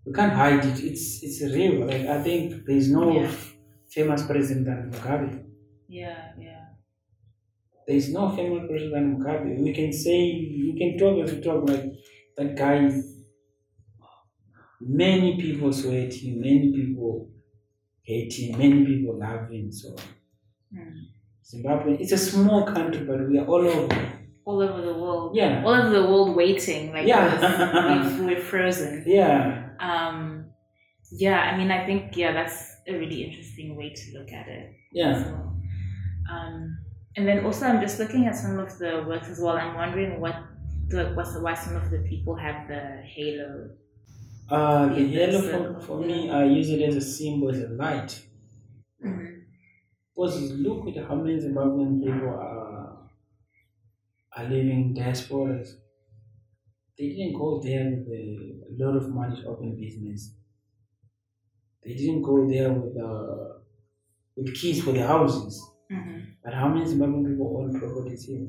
we 0.06 0.13
can't 0.13 0.34
hide 0.34 0.65
it. 0.65 0.80
It's 0.84 1.23
it's 1.23 1.41
real. 1.54 1.86
Like 1.86 2.06
I 2.08 2.21
think 2.23 2.65
there's 2.65 2.89
no 2.91 3.21
Yeah. 3.21 3.32
famous 3.89 4.25
president 4.25 4.65
than 4.65 4.91
Mugabe. 4.91 5.45
Yeah, 5.88 6.32
yeah. 6.39 6.59
There's 7.89 8.10
no 8.13 8.30
famous 8.36 8.67
president 8.69 8.93
than 8.93 9.06
Mugabe. 9.17 9.60
We 9.65 9.73
can 9.73 9.91
say 9.91 10.17
we 10.65 10.75
can 10.78 10.91
talk 10.99 11.23
as 11.23 11.34
we 11.34 11.41
talk 11.41 11.67
like 11.67 11.86
that 12.38 12.56
guy. 12.56 12.78
Many 14.80 15.41
people 15.41 15.73
sweat 15.73 16.13
him. 16.13 16.39
Many 16.41 16.71
people 16.71 17.30
hate 18.04 18.32
him. 18.34 18.58
Many 18.60 18.86
people 18.86 19.17
love 19.19 19.49
him. 19.49 19.71
So 19.71 19.95
Mm. 20.71 20.93
Zimbabwe, 21.43 21.97
it's 21.97 22.12
a 22.12 22.17
small 22.17 22.63
country, 22.63 23.04
but 23.06 23.28
we 23.28 23.39
are 23.39 23.47
all 23.47 23.65
over. 23.67 23.99
All 24.45 24.62
over 24.62 24.82
the 24.89 24.93
world. 24.93 25.36
Yeah. 25.36 25.63
All 25.65 25.73
over 25.73 25.89
the 25.89 26.04
world 26.04 26.36
waiting. 26.36 26.93
Like 26.93 27.08
Yeah. 27.08 27.23
we've, 28.04 28.19
we're 28.25 28.39
frozen. 28.52 29.04
Yeah. 29.08 29.69
Um 29.80 30.45
yeah, 31.12 31.39
I 31.49 31.58
mean 31.58 31.71
I 31.71 31.88
think 31.88 32.15
yeah, 32.15 32.34
that's 32.34 32.58
a 32.88 32.93
really 32.93 33.23
interesting 33.23 33.75
way 33.75 33.89
to 33.99 34.19
look 34.19 34.32
at 34.32 34.47
it. 34.47 34.65
Yeah. 34.93 35.23
well. 35.23 35.56
Um, 36.32 36.78
and 37.20 37.28
then 37.28 37.46
also, 37.46 37.66
I'm 37.66 37.82
just 37.82 38.00
looking 38.00 38.28
at 38.28 38.36
some 38.38 38.58
of 38.60 38.78
the 38.78 39.04
works 39.06 39.28
as 39.28 39.42
well. 39.42 39.58
I'm 39.58 39.76
wondering 39.76 40.22
what 40.22 40.36
the 40.88 41.12
what's 41.16 41.36
why 41.36 41.54
some 41.54 41.76
of 41.76 41.92
the 41.92 41.98
people 42.00 42.34
have 42.34 42.70
the 42.70 43.04
halo. 43.04 43.72
Uh, 44.50 44.88
the 44.94 45.02
yellow 45.02 45.42
for, 45.42 45.82
for 45.82 46.00
me, 46.00 46.30
I 46.30 46.46
use 46.46 46.70
it 46.70 46.82
as 46.82 46.96
a 46.96 47.02
symbol, 47.02 47.50
as 47.50 47.60
a 47.60 47.68
light. 47.68 48.24
Mm-hmm. 49.06 49.26
Because 50.16 50.54
look 50.54 50.88
at 50.88 51.10
how 51.10 51.16
many 51.16 51.42
Zimbabwean 51.42 52.02
people 52.02 52.30
are, 52.30 53.10
are 54.38 54.44
living 54.46 54.70
in 54.70 54.94
diasporas. 54.96 55.72
They 56.98 57.10
didn't 57.10 57.38
go 57.38 57.62
there 57.62 57.84
with 58.08 58.10
a 58.10 58.82
lot 58.82 58.96
of 58.96 59.10
money 59.10 59.42
to 59.42 59.48
open 59.50 59.76
business. 59.76 60.36
They 61.84 61.96
didn't 61.96 62.22
go 62.22 62.50
there 62.50 62.72
with 62.72 62.96
uh, 62.98 63.60
with 64.38 64.56
keys 64.56 64.82
for 64.82 64.94
the 64.94 65.06
houses. 65.06 65.62
Mm-hmm. 65.91 66.19
But 66.43 66.54
how 66.54 66.67
many 66.69 66.86
Zimbabwean 66.86 67.28
people 67.28 67.58
own 67.58 67.80
properties 67.80 68.25
here? 68.25 68.47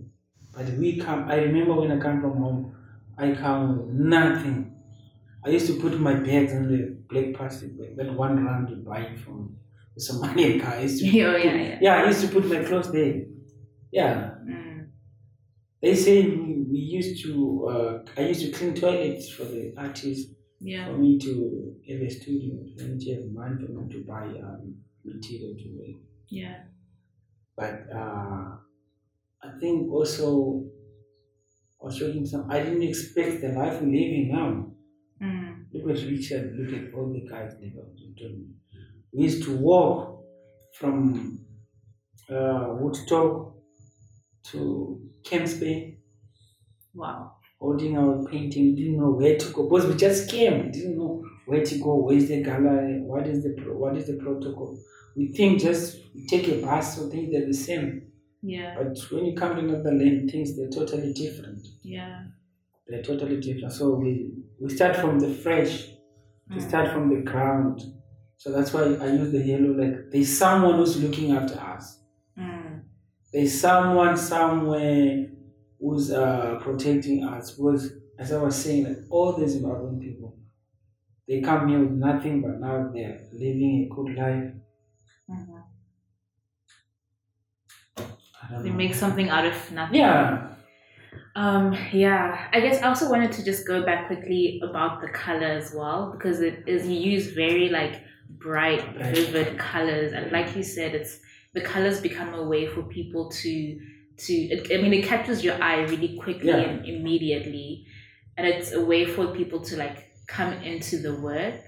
But 0.55 0.67
we 0.79 0.99
come, 0.99 1.29
I 1.29 1.37
remember 1.37 1.75
when 1.75 1.93
I 1.93 1.99
come 1.99 2.21
from 2.21 2.37
home, 2.39 2.75
I 3.17 3.35
come 3.35 3.79
with 3.87 3.95
nothing. 3.95 4.77
I 5.45 5.51
used 5.51 5.67
to 5.69 5.81
put 5.81 5.99
my 5.99 6.15
bags 6.15 6.53
in 6.53 6.69
the 6.71 6.99
black 7.09 7.35
plastic 7.35 7.79
bag, 7.79 7.97
that 7.97 8.13
one 8.15 8.45
round 8.45 8.69
you 8.69 8.77
buy 8.77 9.17
from 9.25 9.57
the 9.95 10.03
Somalian 10.03 10.61
car. 10.63 10.75
I 10.75 10.81
used 10.83 11.03
to 11.03 11.07
Oh, 11.07 11.37
yeah, 11.37 11.51
put- 11.53 11.61
yeah. 11.61 11.79
yeah, 11.81 11.95
I 12.03 12.07
used 12.09 12.21
to 12.23 12.29
put 12.29 12.45
my 12.47 12.63
clothes 12.65 12.93
there. 12.93 13.23
Yeah, 13.93 14.35
Mm. 14.47 14.87
they 15.83 15.95
say 15.95 16.27
we, 16.27 16.65
we 16.71 16.79
used 16.79 17.23
to, 17.25 17.67
uh, 17.71 18.05
I 18.17 18.27
used 18.29 18.43
to 18.43 18.51
clean 18.53 18.75
toilets 18.75 19.31
for 19.31 19.45
the 19.45 19.73
artists, 19.77 20.33
Yeah. 20.61 20.87
for 20.87 20.99
me 20.99 21.19
to 21.19 21.75
have 21.89 22.01
a 22.03 22.11
studio, 22.11 22.55
to 22.77 23.15
have 23.15 23.25
money 23.33 23.57
for 23.67 23.73
me 23.73 23.93
to 23.95 24.05
buy 24.05 24.27
um, 24.47 24.77
material 25.05 25.55
to 25.57 25.69
wear. 25.79 25.97
Yeah. 26.29 26.57
But 27.61 27.75
uh, 27.95 28.57
I 29.43 29.49
think 29.61 29.93
also 29.93 30.65
I 31.81 31.87
was 31.87 31.99
talking 31.99 32.27
some. 32.27 32.51
I 32.51 32.61
didn't 32.63 32.83
expect 32.83 33.41
the 33.41 33.49
life 33.49 33.81
we're 33.81 33.87
living 34.01 34.31
now. 34.33 34.51
Mm. 35.23 35.65
Look 35.73 35.97
at 35.97 36.05
Richard. 36.07 36.55
Look 36.59 36.73
at 36.79 36.95
all 36.95 37.13
the 37.13 37.27
guys 37.29 37.55
they 37.61 37.69
got 37.71 37.87
to. 37.97 38.47
We 39.13 39.25
used 39.25 39.43
to 39.45 39.57
walk 39.57 40.23
from 40.79 41.41
uh, 42.31 42.69
Woodstock 42.81 43.55
to 44.51 45.01
Camps 45.25 45.55
Bay, 45.55 45.99
Wow. 46.95 47.37
holding 47.59 47.97
our 47.99 48.25
painting. 48.27 48.75
Didn't 48.75 48.99
know 48.99 49.11
where 49.13 49.37
to 49.39 49.53
go 49.53 49.69
because 49.69 49.87
we 49.87 49.97
just 49.97 50.31
came. 50.31 50.67
We 50.67 50.71
didn't 50.73 50.97
know 50.99 51.25
where 51.47 51.65
to 51.65 51.79
go. 51.79 51.97
Where's 52.05 52.29
the 52.29 52.43
gallery? 52.43 53.01
What 53.03 53.27
is 53.27 53.43
the 53.45 53.55
pro- 53.61 53.77
what 53.77 53.97
is 53.97 54.07
the 54.07 54.15
protocol? 54.23 54.79
We 55.17 55.33
think 55.33 55.61
just 55.61 55.99
take 56.29 56.49
a 56.49 56.61
bus, 56.63 56.97
so 56.97 57.09
think 57.09 57.31
they're 57.33 57.47
the 57.47 57.55
same. 57.55 58.11
Yeah. 58.43 58.75
But 58.79 58.99
when 59.11 59.27
you 59.27 59.35
come 59.37 59.57
to 59.57 59.61
another 59.63 59.93
land, 59.93 60.31
things 60.31 60.57
they're 60.57 60.71
totally 60.71 61.13
different. 61.13 61.67
Yeah. 61.83 62.25
They're 62.87 63.03
totally 63.03 63.41
different. 63.41 63.73
So 63.73 63.95
we 63.95 64.33
we 64.61 64.69
start 64.71 64.97
from 64.97 65.19
the 65.21 65.33
fresh. 65.35 65.89
We 66.49 66.57
Mm. 66.57 66.69
start 66.69 66.93
from 66.93 67.09
the 67.15 67.21
ground. 67.31 67.81
So 68.39 68.51
that's 68.51 68.73
why 68.73 68.83
I 69.05 69.13
use 69.13 69.31
the 69.33 69.43
yellow. 69.43 69.73
Like 69.83 70.11
there's 70.11 70.37
someone 70.37 70.77
who's 70.77 71.01
looking 71.03 71.33
after 71.33 71.59
us. 71.61 72.03
Mm. 72.39 72.83
There's 73.33 73.61
someone 73.61 74.17
somewhere 74.17 75.29
who's 75.79 76.11
uh, 76.11 76.59
protecting 76.61 77.25
us. 77.25 77.53
Because 77.53 77.93
as 78.19 78.33
I 78.33 78.43
was 78.43 78.57
saying, 78.57 78.85
like 78.85 78.99
all 79.11 79.33
these 79.35 79.57
Zimbabwean 79.57 80.01
people, 80.01 80.37
they 81.29 81.41
come 81.41 81.69
here 81.69 81.81
with 81.81 81.93
nothing, 81.93 82.41
but 82.43 82.59
now 82.61 82.91
they're 82.93 83.21
living 83.33 83.89
a 83.91 83.95
good 83.95 84.17
life. 84.17 84.53
Mhm. 85.31 85.63
They 88.63 88.71
know. 88.71 88.77
make 88.77 88.95
something 88.95 89.29
out 89.29 89.47
of 89.47 89.73
nothing. 89.73 90.01
Yeah. 90.01 90.49
Um, 91.37 91.77
yeah, 91.93 92.49
I 92.53 92.61
guess 92.61 92.83
I 92.83 92.89
also 92.89 93.09
wanted 93.09 93.33
to 93.33 93.45
just 93.45 93.67
go 93.67 93.85
back 93.85 94.07
quickly 94.09 94.61
about 94.63 95.01
the 95.01 95.09
color 95.09 95.47
as 95.47 95.73
well 95.75 96.13
because 96.13 96.41
it 96.41 96.65
is 96.67 96.87
you 96.89 96.99
use 96.99 97.29
very 97.33 97.69
like 97.69 98.03
bright, 98.29 98.83
vivid 98.97 99.59
colors, 99.59 100.13
and 100.13 100.33
like 100.33 100.57
you 100.57 100.63
said, 100.63 100.95
it's 100.95 101.21
the 101.55 101.61
colors 101.61 102.01
become 102.01 102.35
a 102.35 102.43
way 102.43 102.67
for 102.67 102.83
people 102.83 103.31
to 103.31 103.81
to. 104.19 104.75
I 104.75 104.83
mean, 104.83 104.93
it 104.93 105.05
catches 105.05 105.45
your 105.45 105.63
eye 105.63 105.83
really 105.83 106.17
quickly 106.19 106.49
Yeah. 106.49 106.59
and 106.69 106.85
immediately, 106.87 107.87
and 108.37 108.47
it's 108.47 108.73
a 108.73 108.85
way 108.85 109.07
for 109.07 109.29
people 109.29 109.61
to 109.63 109.77
like 109.77 110.11
come 110.27 110.53
into 110.55 110.99
the 110.99 111.15
work. 111.15 111.61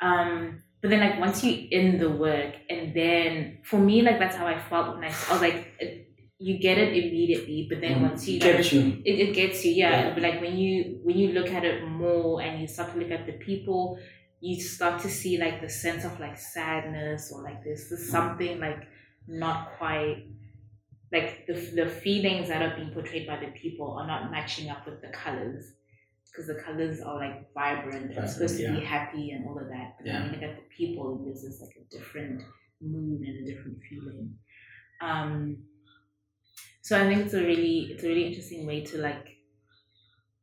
Um, 0.00 0.62
but 0.80 0.90
then 0.90 1.00
like 1.00 1.18
once 1.20 1.42
you're 1.44 1.66
in 1.70 1.98
the 1.98 2.10
work, 2.10 2.54
and 2.70 2.94
then 2.94 3.58
for 3.64 3.78
me, 3.78 4.02
like 4.02 4.18
that's 4.18 4.36
how 4.36 4.46
I 4.46 4.58
felt 4.58 4.94
when 4.94 5.04
I, 5.04 5.08
I 5.28 5.32
was 5.32 5.40
like. 5.40 5.72
It, 5.80 6.04
you 6.40 6.56
get 6.60 6.78
it 6.78 6.90
immediately, 6.96 7.66
but 7.68 7.80
then 7.80 7.96
Mm. 7.98 8.02
once 8.10 8.28
you 8.28 8.38
Gets 8.38 8.72
you. 8.72 9.02
it, 9.04 9.18
it 9.28 9.34
gets 9.34 9.64
you 9.64 9.72
yeah. 9.72 9.90
Yeah. 10.06 10.14
but 10.14 10.22
like 10.22 10.40
when 10.40 10.56
you 10.56 11.00
when 11.02 11.18
you 11.18 11.32
look 11.32 11.50
at 11.50 11.64
it 11.64 11.84
more 11.84 12.40
and 12.40 12.60
you 12.60 12.68
start 12.68 12.92
to 12.92 12.98
look 13.00 13.10
at 13.10 13.26
the 13.26 13.32
people 13.32 13.98
you 14.40 14.54
start 14.62 15.00
to 15.02 15.08
see 15.08 15.36
like 15.36 15.60
the 15.60 15.68
sense 15.68 16.04
of 16.04 16.20
like 16.20 16.38
sadness 16.38 17.32
or 17.34 17.42
like 17.42 17.64
this 17.64 17.88
this 17.90 18.08
something 18.08 18.60
like 18.60 18.86
not 19.26 19.76
quite 19.78 20.28
like 21.10 21.44
the, 21.48 21.54
the 21.74 21.86
feelings 21.88 22.46
that 22.50 22.62
are 22.62 22.76
being 22.76 22.92
portrayed 22.92 23.26
by 23.26 23.36
the 23.44 23.48
people 23.60 23.90
are 23.98 24.06
not 24.06 24.30
matching 24.30 24.70
up 24.70 24.86
with 24.86 25.00
the 25.02 25.08
colors 25.08 25.72
because 26.38 26.54
the 26.54 26.62
colors 26.62 27.00
are 27.00 27.16
like 27.16 27.52
vibrant 27.52 28.16
and 28.16 28.30
supposed 28.30 28.58
to 28.58 28.72
be 28.72 28.84
happy 28.84 29.32
and 29.32 29.44
all 29.48 29.58
of 29.58 29.68
that 29.68 29.96
but 29.98 30.06
Yeah. 30.06 30.22
when 30.22 30.26
you 30.26 30.40
look 30.40 30.42
at 30.50 30.56
the 30.56 30.62
people 30.76 31.24
there's 31.24 31.42
this 31.42 31.60
like 31.60 31.76
a 31.76 31.96
different 31.96 32.42
mood 32.80 33.20
and 33.22 33.48
a 33.48 33.52
different 33.52 33.78
feeling. 33.88 34.36
Um 35.00 35.64
so 36.82 36.96
I 36.98 37.08
think 37.08 37.24
it's 37.26 37.34
a 37.34 37.42
really 37.42 37.88
it's 37.90 38.04
a 38.04 38.08
really 38.08 38.26
interesting 38.28 38.66
way 38.66 38.84
to 38.84 38.98
like 38.98 39.26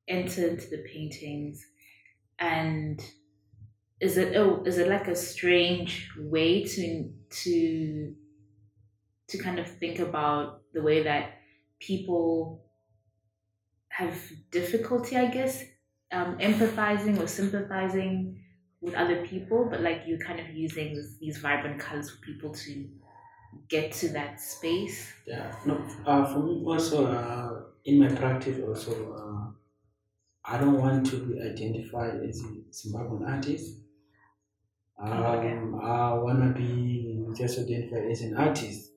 enter 0.08 0.48
into 0.50 0.70
the 0.70 0.84
paintings. 0.94 1.66
And 2.40 3.02
is 4.02 4.18
it 4.18 4.36
oh 4.36 4.64
is 4.66 4.78
it 4.78 4.90
like 4.90 5.08
a 5.08 5.16
strange 5.16 6.10
way 6.18 6.66
to 6.66 7.14
to 7.30 8.16
to 9.30 9.38
kind 9.38 9.60
of 9.60 9.68
think 9.68 10.00
about 10.00 10.62
the 10.74 10.82
way 10.82 11.04
that 11.04 11.36
people 11.80 12.66
have 13.88 14.18
difficulty 14.52 15.16
I 15.16 15.28
guess 15.28 15.64
um, 16.12 16.38
empathizing 16.38 17.20
or 17.22 17.28
sympathizing 17.28 18.40
with 18.82 18.94
other 18.96 19.26
people 19.26 19.68
but 19.70 19.82
like 19.82 20.04
you're 20.06 20.20
kind 20.20 20.40
of 20.40 20.50
using 20.50 20.94
this, 20.96 21.18
these 21.20 21.38
vibrant 21.38 21.80
colors 21.80 22.10
for 22.10 22.18
people 22.18 22.52
to 22.54 22.88
get 23.70 23.92
to 23.92 24.10
that 24.10 24.40
space 24.40 25.14
Yeah, 25.26 25.56
no. 25.66 25.84
Uh, 26.06 26.26
for 26.26 26.40
me 26.40 26.64
also, 26.66 27.08
uh, 27.08 27.64
in 27.86 28.00
my 28.00 28.10
practice 28.10 28.60
also, 28.62 29.14
uh, 29.14 29.52
I 30.44 30.58
don't 30.60 30.78
want 30.78 31.06
to 31.08 31.18
be 31.26 31.42
identified 31.42 32.22
as 32.28 32.42
a 32.42 32.50
Zimbabwean 32.72 33.28
artist. 33.28 33.80
Um, 35.00 35.12
Oh, 35.12 35.26
okay. 35.38 35.54
I 35.86 36.14
wanna 36.14 36.54
be 36.54 37.26
just 37.36 37.60
identified 37.60 38.12
as 38.12 38.22
an 38.22 38.36
artist. 38.38 38.92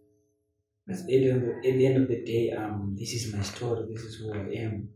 Because 0.87 1.03
at 1.03 1.07
the, 1.09 1.31
end 1.31 1.43
of, 1.43 1.49
at 1.57 1.63
the 1.63 1.87
end 1.87 1.97
of 2.03 2.09
the 2.09 2.25
day, 2.25 2.53
um, 2.53 2.97
this 2.99 3.13
is 3.13 3.33
my 3.33 3.43
story. 3.43 3.87
This 3.93 4.03
is 4.03 4.17
who 4.17 4.33
I 4.33 4.39
am. 4.65 4.89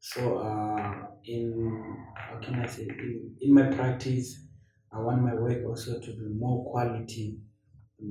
So, 0.00 0.38
uh, 0.38 1.06
in 1.24 1.96
how 2.14 2.38
can 2.40 2.54
I 2.56 2.66
say, 2.66 2.82
in, 2.82 3.36
in 3.40 3.54
my 3.54 3.68
practice, 3.68 4.46
I 4.92 4.98
want 4.98 5.22
my 5.22 5.34
work 5.34 5.64
also 5.66 6.00
to 6.00 6.06
be 6.06 6.26
more 6.34 6.70
quality 6.70 7.38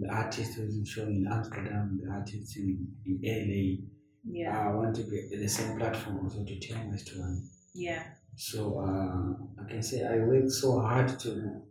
the 0.02 0.10
artist 0.10 0.56
who's 0.56 0.88
showing 0.88 1.26
in 1.26 1.28
Amsterdam, 1.32 2.00
the 2.04 2.12
artist 2.12 2.58
in, 2.58 2.88
in 3.06 3.20
LA. 3.24 3.86
yeah 4.32 4.68
I 4.68 4.74
want 4.74 4.96
to 4.98 5.04
be 5.04 5.30
at 5.34 5.40
the 5.40 5.48
same 5.48 5.78
platform 5.78 6.20
also 6.24 6.44
to 6.46 6.60
tell 6.60 6.78
my 6.86 6.98
story. 6.98 7.40
yeah 7.74 8.04
So 8.36 8.80
uh, 8.80 9.64
I 9.64 9.70
can 9.70 9.82
say 9.82 10.06
I 10.06 10.18
work 10.18 10.50
so 10.50 10.80
hard 10.80 11.18
to 11.20 11.62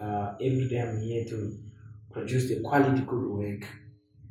uh, 0.00 0.34
every 0.40 0.68
day 0.68 0.80
I'm 0.80 1.00
here 1.00 1.24
to 1.24 1.58
produce 2.12 2.48
the 2.48 2.60
quality 2.60 3.02
good 3.02 3.26
work. 3.26 3.66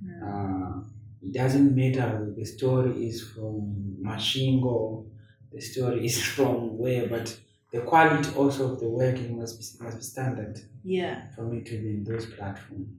Mm. 0.03 0.21
Uh, 0.23 0.83
it 1.21 1.33
doesn't 1.33 1.75
matter 1.75 2.33
the 2.37 2.45
story 2.45 3.07
is 3.07 3.21
from 3.21 3.97
Masvingo, 4.01 5.07
the 5.55 5.61
story 5.61 6.05
is 6.05 6.23
from 6.35 6.77
where, 6.77 7.07
but 7.07 7.27
the 7.73 7.81
quality 7.81 8.29
also 8.35 8.73
of 8.73 8.81
the 8.81 8.89
working 8.89 9.39
must 9.39 9.55
be 9.59 9.85
must 9.85 9.97
be 9.97 10.03
standard 10.03 10.59
yeah 10.83 11.31
for 11.35 11.43
me 11.51 11.63
to 11.63 11.75
be 11.83 11.89
in 11.97 12.03
those 12.05 12.27
platforms. 12.35 12.89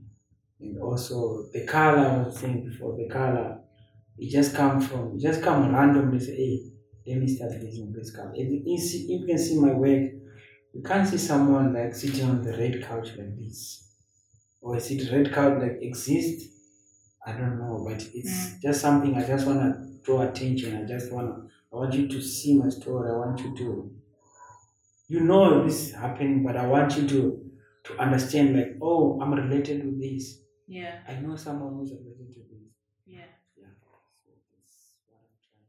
And 0.61 0.79
also 0.83 1.49
the 1.53 1.67
color 1.67 1.99
I 2.09 2.23
was 2.25 2.39
saying 2.39 2.65
before, 2.69 2.97
the 2.97 3.09
color 3.09 3.61
it 4.19 4.31
just 4.31 4.55
come 4.55 4.81
from 4.81 5.19
just 5.21 5.43
come 5.43 5.75
randomly 5.75 6.21
say, 6.21 6.37
hey, 6.37 6.73
let 7.07 7.19
me 7.23 7.29
start 7.37 7.53
using 7.63 7.93
this 7.93 8.15
color. 8.17 8.33
If 8.35 8.49
you, 8.49 8.63
you 8.67 8.79
see, 8.79 9.15
if 9.15 9.21
you 9.23 9.27
can 9.27 9.39
see 9.39 9.59
my 9.61 9.73
work, 9.75 10.13
you 10.75 10.83
can't 10.85 11.09
see 11.09 11.19
someone 11.19 11.75
like 11.75 11.95
sitting 11.95 12.25
on 12.27 12.43
the 12.43 12.53
red 12.57 12.83
couch 12.85 13.11
like 13.19 13.37
this. 13.39 13.93
Or 14.61 14.77
is 14.77 14.91
it 14.91 15.13
red 15.13 15.33
couch 15.33 15.61
like 15.63 15.79
exist? 15.83 16.49
I 17.27 17.33
don't 17.33 17.59
know, 17.59 17.85
but 17.89 18.03
it's 18.15 18.37
Mm. 18.55 18.63
just 18.63 18.81
something 18.81 19.15
I 19.17 19.27
just 19.27 19.47
wanna 19.47 19.71
draw 20.03 20.23
attention. 20.23 20.77
I 20.77 20.85
just 20.87 21.13
wanna 21.13 21.49
I 21.77 21.81
want 21.81 21.95
you 21.95 22.09
to 22.09 22.23
see 22.23 22.57
my 22.59 22.71
story. 22.71 23.11
I 23.11 23.17
want 23.17 23.39
you 23.41 23.55
to 23.57 23.91
you 25.09 25.21
know 25.21 25.63
this 25.63 25.93
happened, 25.93 26.43
but 26.45 26.57
I 26.57 26.67
want 26.67 26.97
you 26.97 27.07
to 27.09 27.43
to 27.85 27.99
understand 28.01 28.57
like, 28.57 28.77
oh, 28.83 29.21
I'm 29.21 29.33
related 29.35 29.83
to 29.83 29.91
this. 30.01 30.41
yeah 30.67 31.01
I 31.07 31.15
know 31.21 31.37
someone 31.37 31.75
who's 31.75 31.93
related 31.93 32.33
to 32.35 32.41
this. 32.51 32.65
yeah 33.07 33.27
Yeah. 33.57 33.69
So 34.25 34.31
that's 34.53 34.75
what 35.09 35.21
I'm 35.21 35.37
trying. 35.45 35.69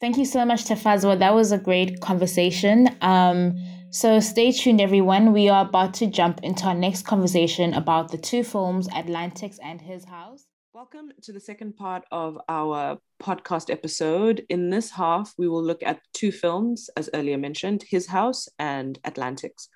Thank 0.00 0.16
you 0.16 0.24
so 0.24 0.44
much, 0.46 0.64
Tafadzwa. 0.64 1.18
That 1.18 1.34
was 1.34 1.52
a 1.52 1.58
great 1.58 2.00
conversation. 2.00 2.88
Um, 3.02 3.56
so 3.90 4.18
stay 4.20 4.50
tuned, 4.50 4.80
everyone. 4.80 5.32
We 5.32 5.48
are 5.50 5.66
about 5.68 5.94
to 5.94 6.06
jump 6.06 6.40
into 6.42 6.64
our 6.64 6.74
next 6.74 7.02
conversation 7.06 7.74
about 7.74 8.10
the 8.12 8.18
two 8.18 8.42
films, 8.44 8.88
Atlantics 8.88 9.58
and 9.62 9.80
His 9.82 10.06
House. 10.06 10.46
Welcome 10.80 11.12
to 11.24 11.32
the 11.32 11.40
second 11.40 11.76
part 11.76 12.04
of 12.10 12.38
our 12.48 12.96
podcast 13.22 13.70
episode. 13.70 14.46
In 14.48 14.70
this 14.70 14.90
half, 14.90 15.34
we 15.36 15.46
will 15.46 15.62
look 15.62 15.82
at 15.82 16.00
two 16.14 16.32
films, 16.32 16.88
as 16.96 17.10
earlier 17.12 17.36
mentioned 17.36 17.82
His 17.82 18.06
House 18.06 18.48
and 18.58 18.98
Atlantics. 19.04 19.68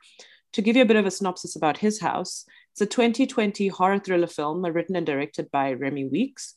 To 0.54 0.62
give 0.62 0.76
you 0.76 0.82
a 0.82 0.86
bit 0.86 0.96
of 0.96 1.04
a 1.04 1.10
synopsis 1.10 1.56
about 1.56 1.76
His 1.76 2.00
House, 2.00 2.46
it's 2.72 2.80
a 2.80 2.86
2020 2.86 3.68
horror 3.68 3.98
thriller 3.98 4.26
film 4.26 4.64
written 4.64 4.96
and 4.96 5.04
directed 5.04 5.50
by 5.50 5.74
Remi 5.74 6.06
Weekes. 6.06 6.54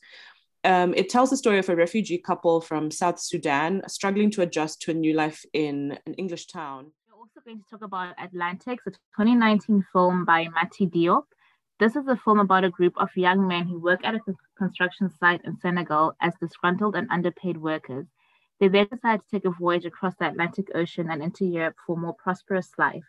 Um, 0.64 0.94
it 0.94 1.10
tells 1.10 1.28
the 1.28 1.36
story 1.36 1.58
of 1.58 1.68
a 1.68 1.76
refugee 1.76 2.16
couple 2.16 2.62
from 2.62 2.90
South 2.90 3.20
Sudan 3.20 3.82
struggling 3.86 4.30
to 4.30 4.40
adjust 4.40 4.80
to 4.80 4.92
a 4.92 4.94
new 4.94 5.12
life 5.12 5.44
in 5.52 5.98
an 6.06 6.14
English 6.14 6.46
town. 6.46 6.92
We're 7.06 7.18
also 7.18 7.42
going 7.44 7.58
to 7.58 7.68
talk 7.68 7.82
about 7.82 8.14
Atlantics, 8.18 8.86
a 8.86 8.92
2019 8.92 9.84
film 9.92 10.24
by 10.24 10.48
Mati 10.48 10.86
Diop. 10.86 11.24
This 11.78 11.94
is 11.94 12.08
a 12.08 12.16
film 12.16 12.40
about 12.40 12.64
a 12.64 12.70
group 12.70 12.94
of 12.96 13.08
young 13.14 13.46
men 13.46 13.68
who 13.68 13.78
work 13.78 14.00
at 14.02 14.16
a 14.16 14.20
construction 14.56 15.08
site 15.08 15.40
in 15.44 15.56
Senegal 15.60 16.12
as 16.20 16.34
disgruntled 16.40 16.96
and 16.96 17.06
underpaid 17.08 17.56
workers. 17.56 18.06
They 18.58 18.66
then 18.66 18.88
decide 18.90 19.20
to 19.20 19.30
take 19.30 19.44
a 19.44 19.50
voyage 19.50 19.84
across 19.84 20.16
the 20.16 20.26
Atlantic 20.26 20.66
Ocean 20.74 21.08
and 21.08 21.22
into 21.22 21.44
Europe 21.44 21.76
for 21.86 21.96
a 21.96 22.00
more 22.00 22.14
prosperous 22.14 22.72
life. 22.78 23.04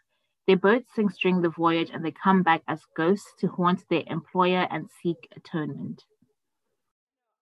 Their 0.45 0.57
boat 0.57 0.83
sinks 0.95 1.17
during 1.17 1.41
the 1.41 1.49
voyage 1.49 1.89
and 1.91 2.05
they 2.05 2.11
come 2.11 2.43
back 2.43 2.61
as 2.67 2.81
ghosts 2.95 3.33
to 3.39 3.47
haunt 3.47 3.83
their 3.89 4.03
employer 4.05 4.67
and 4.69 4.87
seek 5.01 5.27
atonement. 5.35 6.03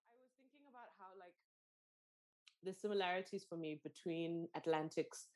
I 0.09 0.15
was 0.21 0.31
thinking 0.37 0.63
about 0.69 0.95
how 0.97 1.07
like 1.19 1.33
the 2.63 2.71
similarities 2.73 3.45
for 3.47 3.57
me 3.57 3.81
between 3.83 4.47
Atlantics 4.55 5.27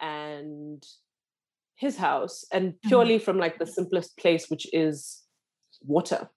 and 0.00 0.82
his 1.76 1.98
house, 1.98 2.46
and 2.50 2.72
mm-hmm. 2.72 2.88
purely 2.88 3.18
from 3.18 3.36
like 3.36 3.58
the 3.58 3.66
simplest 3.66 4.16
place, 4.16 4.48
which 4.48 4.66
is 4.72 5.23
water. 5.86 6.28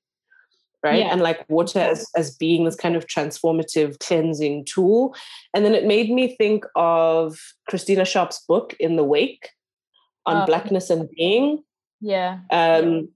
Right. 0.83 0.99
Yeah. 0.99 1.12
And 1.12 1.21
like 1.21 1.43
water 1.49 1.79
as, 1.79 2.07
as 2.15 2.36
being 2.36 2.63
this 2.65 2.75
kind 2.75 2.95
of 2.95 3.07
transformative 3.07 3.99
cleansing 3.99 4.65
tool. 4.65 5.15
And 5.53 5.65
then 5.65 5.73
it 5.73 5.86
made 5.86 6.12
me 6.12 6.36
think 6.38 6.65
of 6.75 7.38
Christina 7.67 8.05
Sharpe's 8.05 8.39
book 8.47 8.75
In 8.79 8.95
the 8.95 9.03
Wake 9.03 9.49
on 10.27 10.43
Oh. 10.43 10.45
blackness 10.45 10.89
and 10.89 11.10
being 11.17 11.63
Yeah. 12.01 12.39
um 12.51 13.10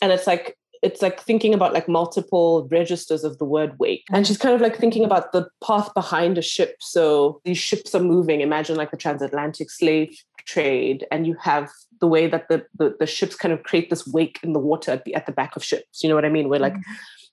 and 0.00 0.12
it's 0.12 0.26
like 0.26 0.56
it's 0.82 1.00
like 1.02 1.20
thinking 1.20 1.52
about 1.54 1.72
like 1.72 1.88
multiple 1.88 2.66
registers 2.70 3.22
of 3.22 3.38
the 3.38 3.44
word 3.44 3.78
wake 3.78 4.04
and 4.12 4.26
she's 4.26 4.38
kind 4.38 4.54
of 4.54 4.60
like 4.60 4.76
thinking 4.76 5.04
about 5.04 5.30
the 5.32 5.48
path 5.64 5.92
behind 5.94 6.38
a 6.38 6.42
ship 6.42 6.76
so 6.80 7.40
these 7.44 7.58
ships 7.58 7.94
are 7.94 8.02
moving 8.02 8.40
imagine 8.40 8.76
like 8.76 8.90
the 8.90 8.96
transatlantic 8.96 9.70
slave 9.70 10.16
trade 10.46 11.06
and 11.10 11.26
you 11.26 11.36
have 11.40 11.70
the 12.00 12.06
way 12.06 12.26
that 12.26 12.48
the 12.48 12.64
the, 12.78 12.96
the 12.98 13.06
ships 13.06 13.34
kind 13.36 13.52
of 13.52 13.62
create 13.62 13.90
this 13.90 14.06
wake 14.06 14.38
in 14.42 14.52
the 14.52 14.58
water 14.58 14.92
at 14.92 15.04
the, 15.04 15.14
at 15.14 15.26
the 15.26 15.32
back 15.32 15.56
of 15.56 15.64
ships 15.64 16.02
you 16.02 16.08
know 16.08 16.14
what 16.14 16.24
i 16.24 16.28
mean? 16.28 16.48
Where 16.48 16.60
like 16.60 16.76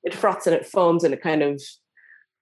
it 0.04 0.14
froths 0.14 0.48
and 0.48 0.56
it 0.56 0.66
foams 0.66 1.04
and 1.04 1.14
it 1.14 1.22
kind 1.22 1.44
of 1.44 1.62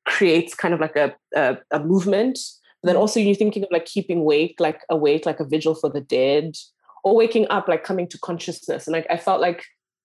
creates 0.06 0.54
kind 0.54 0.74
of 0.74 0.80
like 0.80 0.96
a 0.96 1.16
a, 1.36 1.58
a 1.72 1.80
movement. 1.80 2.40
But 2.82 2.88
then 2.90 2.98
also 2.98 3.20
you're 3.20 3.36
thinking 3.36 3.64
of 3.64 3.70
like 3.72 3.86
keeping 3.86 4.24
wake 4.24 4.56
like 4.60 4.82
awake 4.90 5.26
like 5.26 5.40
a 5.40 5.46
vigil 5.46 5.76
for 5.76 5.90
the 5.90 6.02
dead 6.02 6.56
or 7.04 7.16
waking 7.16 7.48
up 7.50 7.68
like 7.68 7.84
coming 7.84 8.08
to 8.10 8.18
consciousness. 8.20 8.88
And 8.88 8.94
like 8.94 9.08
i 9.10 9.18
felt 9.18 9.42
like 9.42 9.64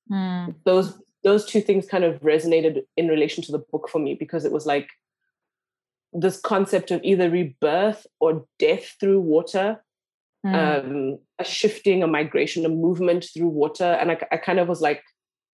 Hmm. 0.08 0.50
those 0.64 0.98
those 1.24 1.44
two 1.44 1.60
things 1.60 1.86
kind 1.86 2.02
of 2.04 2.20
resonated 2.22 2.82
in 2.96 3.06
relation 3.08 3.42
to 3.44 3.52
the 3.52 3.58
book 3.70 3.88
for 3.88 4.00
me 4.00 4.14
because 4.14 4.44
it 4.44 4.52
was 4.52 4.66
like 4.66 4.88
this 6.12 6.40
concept 6.40 6.90
of 6.90 7.00
either 7.04 7.30
rebirth 7.30 8.06
or 8.20 8.44
death 8.58 8.96
through 8.98 9.20
water 9.20 9.82
mm. 10.44 10.54
um, 10.54 11.18
a 11.38 11.44
shifting 11.44 12.02
a 12.02 12.06
migration 12.06 12.64
a 12.64 12.68
movement 12.68 13.26
through 13.34 13.48
water 13.48 13.84
and 13.84 14.10
I, 14.10 14.18
I 14.30 14.36
kind 14.36 14.58
of 14.58 14.68
was 14.68 14.80
like 14.80 15.02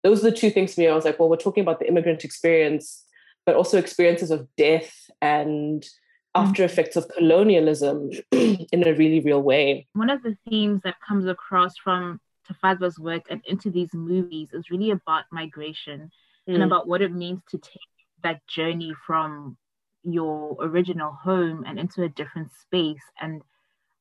those 0.04 0.20
are 0.20 0.30
the 0.30 0.38
two 0.38 0.50
things 0.50 0.76
to 0.76 0.82
me 0.82 0.88
i 0.88 0.96
was 0.96 1.06
like 1.06 1.20
well 1.20 1.30
we're 1.30 1.38
talking 1.38 1.62
about 1.62 1.80
the 1.80 1.88
immigrant 1.88 2.24
experience 2.24 3.04
but 3.46 3.56
also 3.56 3.78
experiences 3.78 4.30
of 4.30 4.48
death 4.58 5.10
and 5.22 5.88
after 6.36 6.64
effects 6.64 6.96
of 6.96 7.08
colonialism 7.10 8.12
in 8.32 8.88
a 8.88 8.94
really 8.94 9.20
real 9.22 9.42
way. 9.42 9.88
One 9.94 10.10
of 10.10 10.22
the 10.22 10.38
themes 10.48 10.82
that 10.84 10.96
comes 11.06 11.26
across 11.26 11.78
from 11.78 12.20
Tafadzwa's 12.48 13.00
work 13.00 13.24
and 13.30 13.42
into 13.48 13.72
these 13.72 13.94
movies 13.94 14.50
is 14.54 14.70
really 14.70 14.92
about 14.92 15.24
migration 15.32 16.12
mm. 16.48 16.54
and 16.54 16.64
about 16.64 16.88
what 16.88 17.02
it 17.02 17.12
means 17.12 17.42
to 17.50 17.58
take 17.58 17.90
that 18.24 18.46
journey 18.48 18.94
from 19.06 19.58
your 20.04 20.56
original 20.62 21.12
home 21.12 21.64
and 21.66 21.80
into 21.80 22.04
a 22.04 22.10
different 22.10 22.52
space 22.62 23.04
and 23.20 23.42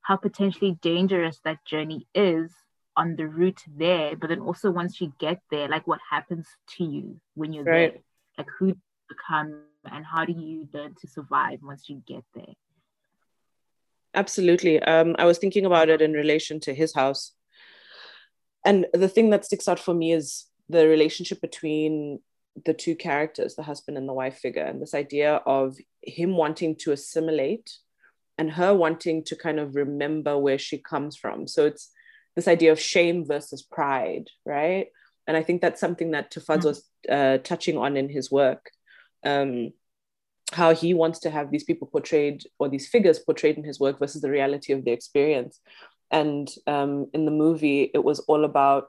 how 0.07 0.17
potentially 0.17 0.79
dangerous 0.83 1.41
that 1.45 1.65
journey 1.65 2.07
is 2.15 2.53
on 2.97 3.17
the 3.17 3.27
route 3.27 3.61
there 3.77 4.15
but 4.15 4.29
then 4.29 4.41
also 4.41 4.71
once 4.71 5.01
you 5.01 5.13
get 5.19 5.41
there 5.51 5.69
like 5.69 5.85
what 5.87 5.99
happens 6.09 6.47
to 6.69 6.85
you 6.85 7.21
when 7.35 7.53
you're 7.53 7.65
right. 7.65 7.93
there? 7.93 8.03
Like 8.39 8.49
who 8.57 8.77
become 9.09 9.63
and 9.91 10.05
how 10.05 10.25
do 10.25 10.33
you 10.33 10.69
learn 10.73 10.95
to 11.01 11.09
survive 11.09 11.59
once 11.63 11.89
you 11.89 12.03
get 12.07 12.23
there? 12.35 12.55
Absolutely. 14.15 14.81
Um, 14.81 15.17
i 15.19 15.25
was 15.25 15.39
thinking 15.39 15.67
about 15.67 15.89
it 15.89 16.01
in 16.01 16.13
relation 16.13 16.61
to 16.61 16.75
his 16.75 16.95
house. 16.95 17.33
And 18.65 18.87
the 18.93 19.09
thing 19.09 19.31
that 19.31 19.45
sticks 19.45 19.69
out 19.69 19.81
for 19.81 19.93
me 19.93 20.13
is 20.13 20.47
the 20.69 20.87
relationship 20.87 21.41
between 21.41 22.21
the 22.65 22.75
two 22.75 22.95
characters 22.95 23.55
the 23.55 23.63
husband 23.63 23.99
and 23.99 24.09
the 24.09 24.15
wife 24.15 24.39
figure 24.39 24.63
and 24.63 24.81
this 24.81 24.95
idea 24.95 25.35
of 25.45 25.77
him 26.03 26.37
wanting 26.37 26.75
to 26.75 26.93
assimilate 26.93 27.79
and 28.39 28.51
her 28.51 28.75
wanting 28.75 29.25
to 29.25 29.37
kind 29.37 29.59
of 29.59 29.75
remember 29.75 30.39
where 30.39 30.59
she 30.59 30.79
comes 30.79 31.17
from 31.17 31.47
so 31.47 31.67
it's 31.67 31.91
this 32.35 32.49
idea 32.49 32.73
of 32.73 32.81
shame 32.81 33.25
versus 33.25 33.63
pride 33.63 34.29
right 34.45 34.89
and 35.27 35.37
i 35.37 35.43
think 35.43 35.61
that's 35.61 35.81
something 35.81 36.13
that 36.13 36.31
Tafadz 36.31 36.59
mm-hmm. 36.59 36.69
was 36.69 36.85
uh, 37.09 37.39
touching 37.39 37.79
on 37.79 37.97
in 37.97 38.09
his 38.09 38.31
work 38.31 38.71
um, 39.25 39.73
how 40.53 40.75
he 40.75 40.95
wants 40.95 41.19
to 41.21 41.31
have 41.31 41.51
these 41.51 41.65
people 41.65 41.89
portrayed 41.89 42.45
or 42.59 42.69
these 42.69 42.89
figures 42.89 43.19
portrayed 43.19 43.57
in 43.57 43.65
his 43.65 43.81
work 43.81 43.99
versus 43.99 44.23
the 44.23 44.31
reality 44.31 44.73
of 44.73 44.85
the 44.85 44.93
experience. 44.93 45.61
And 46.11 46.49
um, 46.67 47.09
in 47.13 47.25
the 47.25 47.33
movie, 47.33 47.91
it 47.93 48.05
was 48.05 48.21
all 48.21 48.45
about 48.45 48.89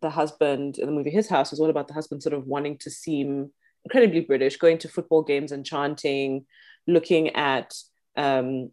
the 0.00 0.10
husband, 0.10 0.78
in 0.78 0.86
the 0.86 0.92
movie 0.92 1.10
His 1.10 1.28
House, 1.28 1.50
was 1.50 1.60
all 1.60 1.70
about 1.70 1.88
the 1.88 1.94
husband 1.94 2.22
sort 2.22 2.34
of 2.34 2.46
wanting 2.46 2.78
to 2.78 2.90
seem 2.90 3.52
incredibly 3.84 4.20
British, 4.20 4.56
going 4.56 4.78
to 4.78 4.88
football 4.88 5.22
games 5.22 5.52
and 5.52 5.64
chanting, 5.64 6.46
looking 6.86 7.30
at 7.30 7.74
um, 8.16 8.70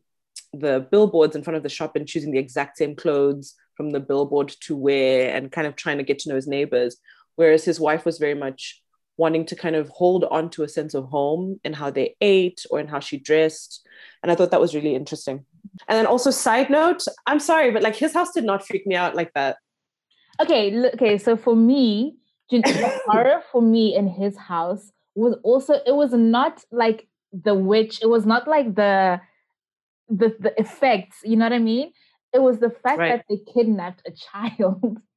the 0.54 0.88
billboards 0.92 1.36
in 1.36 1.44
front 1.44 1.58
of 1.58 1.64
the 1.64 1.70
shop 1.70 1.96
and 1.96 2.08
choosing 2.08 2.32
the 2.32 2.40
exact 2.40 2.78
same 2.78 2.96
clothes 2.96 3.56
from 3.76 3.92
the 3.92 4.00
billboard 4.00 4.50
to 4.62 4.76
wear 4.76 5.36
and 5.36 5.52
kind 5.52 5.68
of 5.68 5.76
trying 5.76 5.98
to 5.98 6.04
get 6.04 6.20
to 6.20 6.30
know 6.30 6.36
his 6.36 6.48
neighbors. 6.48 6.98
Whereas 7.36 7.66
his 7.66 7.80
wife 7.80 8.06
was 8.06 8.18
very 8.18 8.36
much 8.36 8.82
wanting 9.18 9.46
to 9.46 9.56
kind 9.56 9.76
of 9.76 9.90
hold 9.90 10.26
on 10.26 10.50
to 10.52 10.64
a 10.64 10.70
sense 10.70 10.94
of 10.94 11.06
home 11.06 11.60
in 11.64 11.74
how 11.74 11.90
they 11.90 12.16
ate 12.22 12.66
or 12.70 12.80
in 12.80 12.88
how 12.88 13.00
she 13.00 13.18
dressed. 13.18 13.86
And 14.24 14.32
I 14.32 14.36
thought 14.36 14.52
that 14.52 14.62
was 14.62 14.76
really 14.76 14.96
interesting. 14.96 15.46
And 15.88 15.98
then 15.98 16.06
also, 16.06 16.32
side 16.32 16.70
note, 16.70 17.04
I'm 17.26 17.40
sorry, 17.40 17.72
but 17.72 17.82
like 17.82 17.96
his 17.96 18.14
house 18.14 18.32
did 18.34 18.44
not 18.44 18.66
freak 18.66 18.86
me 18.86 18.96
out 18.96 19.16
like 19.16 19.34
that. 19.34 19.58
Okay, 20.42 20.90
okay. 20.94 21.18
So 21.18 21.38
for 21.38 21.56
me, 21.56 22.18
the 22.50 22.62
horror 23.06 23.42
for 23.52 23.62
me 23.62 23.96
in 23.96 24.08
his 24.08 24.38
house 24.38 24.92
was 25.16 25.38
also 25.44 25.76
it 25.86 25.96
was 25.96 26.12
not 26.14 26.64
like 26.72 27.08
the 27.32 27.56
witch. 27.56 28.00
It 28.02 28.08
was 28.08 28.26
not 28.26 28.48
like 28.48 28.76
the 28.76 29.22
the 30.10 30.36
the 30.40 30.60
effects. 30.60 31.20
You 31.24 31.38
know 31.38 31.46
what 31.46 31.54
I 31.54 31.60
mean? 31.60 31.92
It 32.34 32.40
was 32.40 32.60
the 32.60 32.70
fact 32.70 33.00
right. 33.00 33.18
that 33.18 33.26
they 33.30 33.40
kidnapped 33.54 34.02
a 34.06 34.12
child 34.12 35.00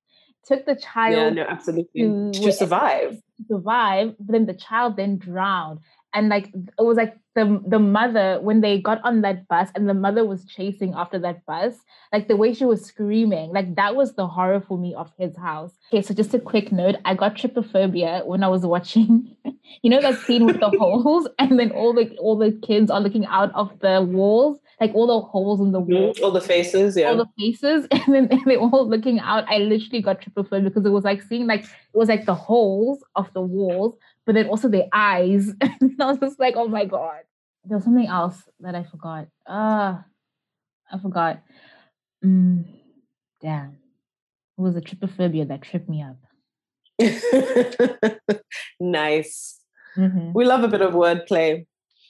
took 0.48 0.64
the 0.66 0.74
child 0.74 1.36
yeah, 1.36 1.44
no, 1.44 1.48
absolutely. 1.48 2.02
to, 2.02 2.32
to 2.32 2.52
survive. 2.52 3.20
survive, 3.48 4.14
but 4.18 4.32
then 4.32 4.46
the 4.46 4.54
child 4.54 4.96
then 4.96 5.18
drowned. 5.18 5.80
And 6.14 6.30
like 6.30 6.46
it 6.54 6.82
was 6.82 6.96
like 6.96 7.16
the 7.34 7.62
the 7.66 7.78
mother 7.78 8.38
when 8.40 8.62
they 8.62 8.80
got 8.80 8.98
on 9.04 9.20
that 9.20 9.46
bus 9.46 9.68
and 9.74 9.86
the 9.86 9.94
mother 9.94 10.24
was 10.24 10.46
chasing 10.46 10.94
after 10.94 11.18
that 11.18 11.44
bus, 11.44 11.74
like 12.14 12.28
the 12.28 12.36
way 12.36 12.54
she 12.54 12.64
was 12.64 12.82
screaming, 12.82 13.52
like 13.52 13.76
that 13.76 13.94
was 13.94 14.14
the 14.14 14.26
horror 14.26 14.64
for 14.66 14.78
me 14.78 14.94
of 14.94 15.12
his 15.18 15.36
house. 15.36 15.72
Okay, 15.92 16.00
so 16.00 16.14
just 16.14 16.32
a 16.32 16.40
quick 16.40 16.72
note: 16.72 16.96
I 17.04 17.14
got 17.14 17.36
trypophobia 17.36 18.24
when 18.24 18.42
I 18.42 18.48
was 18.48 18.64
watching, 18.64 19.36
you 19.82 19.90
know, 19.90 20.00
that 20.00 20.18
scene 20.20 20.46
with 20.46 20.60
the 20.60 20.70
holes, 20.78 21.28
and 21.38 21.58
then 21.58 21.72
all 21.72 21.92
the 21.92 22.16
all 22.16 22.38
the 22.38 22.52
kids 22.66 22.90
are 22.90 23.02
looking 23.02 23.26
out 23.26 23.54
of 23.54 23.78
the 23.80 24.00
walls, 24.00 24.58
like 24.80 24.94
all 24.94 25.06
the 25.06 25.20
holes 25.20 25.60
in 25.60 25.72
the 25.72 25.80
mm-hmm. 25.80 25.92
wall, 25.92 26.14
all 26.22 26.30
the 26.30 26.40
faces, 26.40 26.96
yeah, 26.96 27.08
all 27.08 27.16
the 27.16 27.28
faces, 27.38 27.86
and 27.90 28.14
then 28.14 28.28
and 28.30 28.40
they're 28.46 28.58
all 28.58 28.88
looking 28.88 29.18
out. 29.20 29.44
I 29.48 29.58
literally 29.58 30.02
got 30.02 30.20
trypophobia 30.20 30.64
because 30.64 30.84
it 30.84 30.90
was 30.90 31.04
like 31.04 31.22
seeing 31.22 31.46
like 31.46 31.64
it 31.64 31.70
was 31.94 32.08
like 32.08 32.26
the 32.26 32.34
holes 32.34 33.02
of 33.16 33.32
the 33.34 33.40
walls, 33.40 33.96
but 34.24 34.34
then 34.34 34.48
also 34.48 34.68
the 34.68 34.86
eyes. 34.92 35.52
and 35.60 35.96
I 36.00 36.06
was 36.06 36.18
just 36.18 36.38
like, 36.38 36.54
oh 36.56 36.68
my 36.68 36.84
god. 36.84 37.20
There 37.64 37.76
was 37.76 37.84
something 37.84 38.06
else 38.06 38.40
that 38.60 38.74
I 38.74 38.84
forgot. 38.84 39.26
Ah, 39.46 39.98
uh, 39.98 40.96
I 40.96 40.98
forgot. 40.98 41.42
Mm, 42.24 42.64
damn, 43.42 43.76
it 44.56 44.60
was 44.60 44.76
a 44.76 44.80
trypophobia 44.80 45.48
that 45.48 45.62
tripped 45.62 45.88
me 45.88 46.02
up. 46.02 46.16
nice. 48.80 49.60
Mm-hmm. 49.96 50.32
We 50.32 50.44
love 50.44 50.62
a 50.62 50.68
bit 50.68 50.82
of 50.82 50.94
wordplay 50.94 51.66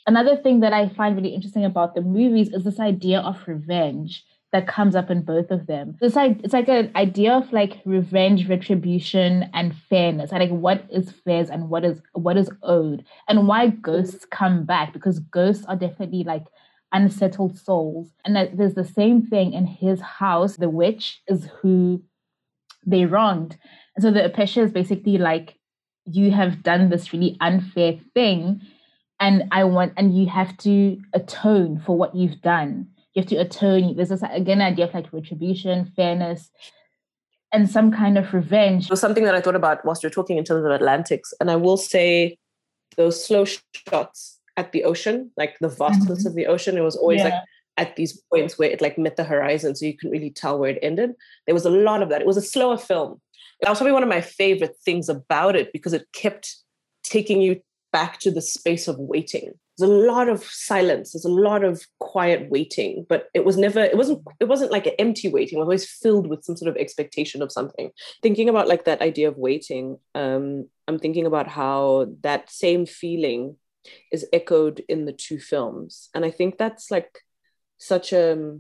another 0.09 0.37
thing 0.37 0.61
that 0.61 0.73
I 0.73 0.89
find 0.89 1.15
really 1.15 1.35
interesting 1.35 1.65
about 1.65 1.95
the 1.95 2.01
movies 2.01 2.49
is 2.53 2.65
this 2.65 2.81
idea 2.81 3.21
of 3.21 3.47
revenge 3.47 4.25
that 4.51 4.67
comes 4.67 4.97
up 4.97 5.11
in 5.11 5.21
both 5.21 5.51
of 5.51 5.67
them. 5.67 5.97
It's 6.01 6.17
like 6.17 6.41
it's 6.43 6.55
like 6.55 6.69
an 6.69 6.91
idea 6.97 7.35
of 7.35 7.53
like 7.53 7.83
revenge, 7.85 8.49
retribution, 8.49 9.51
and 9.53 9.77
fairness. 9.91 10.33
like 10.33 10.51
what 10.51 10.85
is 10.91 11.13
fair 11.13 11.45
and 11.53 11.69
what 11.69 11.85
is 11.85 12.01
what 12.15 12.39
is 12.39 12.51
owed, 12.63 13.05
and 13.29 13.47
why 13.47 13.69
ghosts 13.69 14.25
come 14.25 14.65
back 14.65 14.95
because 14.95 15.19
ghosts 15.19 15.67
are 15.67 15.77
definitely 15.77 16.25
like 16.25 16.47
unsettled 16.93 17.59
souls. 17.59 18.09
And 18.25 18.35
that 18.35 18.57
there's 18.57 18.75
the 18.75 18.87
same 18.87 19.27
thing 19.27 19.53
in 19.53 19.67
his 19.67 20.01
house. 20.01 20.57
The 20.57 20.71
witch 20.71 21.21
is 21.29 21.49
who 21.61 22.03
they 22.87 23.05
wronged, 23.05 23.59
and 23.95 24.03
so 24.03 24.11
the 24.11 24.21
Apesha 24.31 24.65
is 24.65 24.73
basically 24.73 25.19
like 25.19 25.57
you 26.07 26.31
have 26.31 26.63
done 26.63 26.89
this 26.89 27.13
really 27.13 27.37
unfair 27.43 27.99
thing 28.15 28.63
and 29.21 29.45
I 29.51 29.65
want 29.65 29.93
and 29.97 30.17
you 30.17 30.27
have 30.27 30.57
to 30.59 31.01
atone 31.13 31.81
for 31.85 31.97
what 31.97 32.15
you've 32.15 32.41
done. 32.41 32.89
You 33.15 33.23
have 33.23 33.29
to 33.31 33.37
atone. 33.37 33.97
There's 33.97 34.11
this 34.11 34.23
again 34.23 34.61
idea 34.61 34.87
of 34.87 34.95
like 34.95 35.13
retribution, 35.13 35.93
fairness, 35.97 36.51
and 37.53 37.69
some 37.69 37.91
kind 37.91 38.17
of 38.19 38.33
revenge. 38.33 38.85
It 38.85 38.91
was 38.91 39.01
something 39.01 39.25
that 39.25 39.35
I 39.35 39.41
thought 39.41 39.57
about 39.57 39.85
whilst 39.85 40.03
you're 40.03 40.11
talking 40.11 40.39
in 40.39 40.45
terms 40.45 40.65
of 40.65 40.71
Atlantics, 40.71 41.35
and 41.41 41.51
I 41.51 41.57
will 41.57 41.77
say 41.77 42.39
those 42.97 43.25
slow 43.25 43.45
shots 43.45 44.41
at 44.57 44.73
the 44.73 44.85
ocean, 44.85 45.31
like 45.37 45.57
the 45.61 45.69
vastness 45.69 46.21
mm-hmm. 46.21 46.29
of 46.29 46.35
the 46.35 46.47
ocean, 46.47 46.77
it 46.77 46.83
was 46.83 46.97
always 46.97 47.19
yeah. 47.19 47.25
like 47.25 47.35
at 47.77 47.97
these 47.97 48.21
points 48.33 48.59
where 48.59 48.71
it 48.71 48.81
like 48.81 48.99
met 48.99 49.17
the 49.17 49.25
horizon, 49.25 49.75
so 49.75 49.87
you 49.87 49.97
couldn't 49.97 50.11
really 50.11 50.31
tell 50.31 50.59
where 50.59 50.71
it 50.71 50.79
ended. 50.83 51.13
There 51.47 51.55
was 51.55 51.65
a 51.65 51.71
lot 51.71 52.03
of 52.03 52.09
that. 52.11 52.21
It 52.21 52.27
was 52.27 52.37
a 52.37 52.43
slower 52.43 52.77
film. 52.77 53.21
That 53.61 53.71
was 53.71 53.79
probably 53.79 53.93
one 53.93 54.03
of 54.03 54.09
my 54.09 54.21
favorite 54.21 54.77
things 54.85 55.09
about 55.09 55.57
it 55.57 55.73
because 55.73 55.93
it 55.93 56.07
kept 56.13 56.57
taking 57.03 57.41
you 57.41 57.61
back 57.93 58.19
to 58.21 58.31
the 58.31 58.43
space 58.43 58.89
of 58.89 58.99
waiting. 58.99 59.53
There's 59.77 59.91
a 59.91 59.95
lot 59.95 60.29
of 60.29 60.43
silence. 60.45 61.13
There's 61.13 61.25
a 61.25 61.31
lot 61.31 61.63
of 61.63 61.83
quiet 62.01 62.51
waiting, 62.51 63.07
but 63.09 63.29
it 63.33 63.45
was 63.45 63.57
never. 63.57 63.81
It 63.81 63.97
wasn't. 63.97 64.23
It 64.41 64.49
wasn't 64.49 64.73
like 64.73 64.87
an 64.87 64.95
empty 64.99 65.29
waiting. 65.29 65.59
It 65.59 65.61
was 65.61 65.67
always 65.67 65.91
filled 65.91 66.27
with 66.27 66.45
some 66.45 66.57
sort 66.57 66.69
of 66.69 66.77
expectation 66.77 67.43
of 67.43 67.53
something. 67.53 67.91
Thinking 68.23 68.49
about 68.49 68.69
like 68.69 68.85
that 68.87 69.01
idea 69.01 69.29
of 69.29 69.37
waiting, 69.37 69.99
um, 70.15 70.69
I'm 70.89 70.99
thinking 70.99 71.27
about 71.27 71.47
how 71.47 72.09
that 72.23 72.51
same 72.51 72.87
feeling 72.87 73.57
is 74.11 74.27
echoed 74.33 74.83
in 74.89 75.05
the 75.05 75.13
two 75.13 75.39
films, 75.39 76.11
and 76.13 76.25
I 76.25 76.31
think 76.33 76.59
that's 76.59 76.91
like 76.91 77.21
such 77.79 78.13
a 78.13 78.59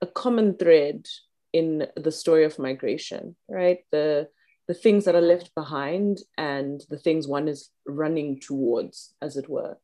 a 0.00 0.06
common 0.06 0.56
thread 0.56 1.06
in 1.52 1.86
the 1.96 2.12
story 2.12 2.44
of 2.44 2.58
migration, 2.58 3.34
right? 3.48 3.78
The 3.90 4.28
the 4.68 4.74
things 4.74 5.04
that 5.04 5.14
are 5.14 5.20
left 5.20 5.54
behind 5.54 6.18
and 6.36 6.82
the 6.90 6.98
things 6.98 7.28
one 7.28 7.48
is 7.48 7.70
running 7.86 8.40
towards, 8.40 9.14
as 9.22 9.36
it 9.36 9.48
were. 9.48 9.78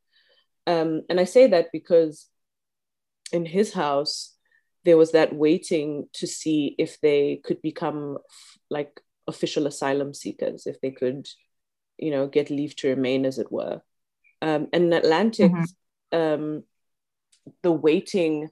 Um, 0.66 1.03
and 1.09 1.20
I 1.20 1.24
say 1.24 1.49
that 1.49 1.68
because 1.72 2.28
in 3.33 3.47
his 3.47 3.72
house, 3.72 4.35
there 4.85 4.97
was 4.97 5.12
that 5.12 5.35
waiting 5.35 6.09
to 6.14 6.26
see 6.26 6.74
if 6.78 7.01
they 7.01 7.41
could 7.45 7.62
become 7.62 8.18
like 8.70 9.01
official 9.28 9.66
asylum 9.66 10.12
seekers, 10.12 10.66
if 10.66 10.80
they 10.80 10.91
could, 10.91 11.28
you 11.99 12.11
know, 12.11 12.26
get 12.26 12.51
leave 12.51 12.74
to 12.76 12.89
remain, 12.89 13.24
as 13.24 13.39
it 13.39 13.53
were. 13.53 13.80
Um, 14.41 14.66
and 14.72 14.85
in 14.85 14.93
Atlantic, 14.93 15.53
mm-hmm. 15.53 16.18
um, 16.18 16.64
the 17.62 17.70
waiting 17.70 18.51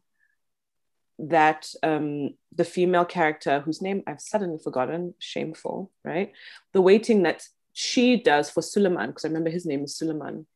that 1.29 1.69
um, 1.83 2.31
the 2.55 2.65
female 2.65 3.05
character, 3.05 3.61
whose 3.61 3.83
name 3.83 4.03
I've 4.07 4.21
suddenly 4.21 4.59
forgotten, 4.59 5.15
shameful, 5.19 5.91
right? 6.05 6.33
The 6.73 6.81
waiting 6.81 7.25
that 7.25 7.45
she 7.73 8.17
does 8.17 8.51
for 8.51 8.63
Suleiman, 8.63 9.11
because 9.11 9.25
I 9.25 9.29
remember 9.29 9.51
his 9.51 9.67
name 9.67 9.85
is 9.85 9.95
Suleiman. 9.97 10.47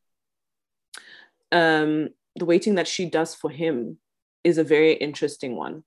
Um, 1.51 2.09
the 2.35 2.45
waiting 2.45 2.75
that 2.75 2.87
she 2.87 3.05
does 3.05 3.35
for 3.35 3.49
him 3.49 3.97
is 4.43 4.57
a 4.57 4.63
very 4.63 4.93
interesting 4.93 5.55
one. 5.55 5.83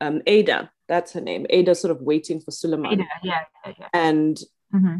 Um, 0.00 0.22
Ada, 0.26 0.70
that's 0.88 1.12
her 1.12 1.20
name. 1.20 1.46
Ada 1.50 1.74
sort 1.74 1.90
of 1.90 2.00
waiting 2.00 2.40
for 2.40 2.50
Suleiman. 2.50 2.92
Ada, 2.92 3.04
yeah, 3.22 3.42
yeah. 3.66 3.88
And 3.92 4.40
Mm-hmm. 4.72 4.98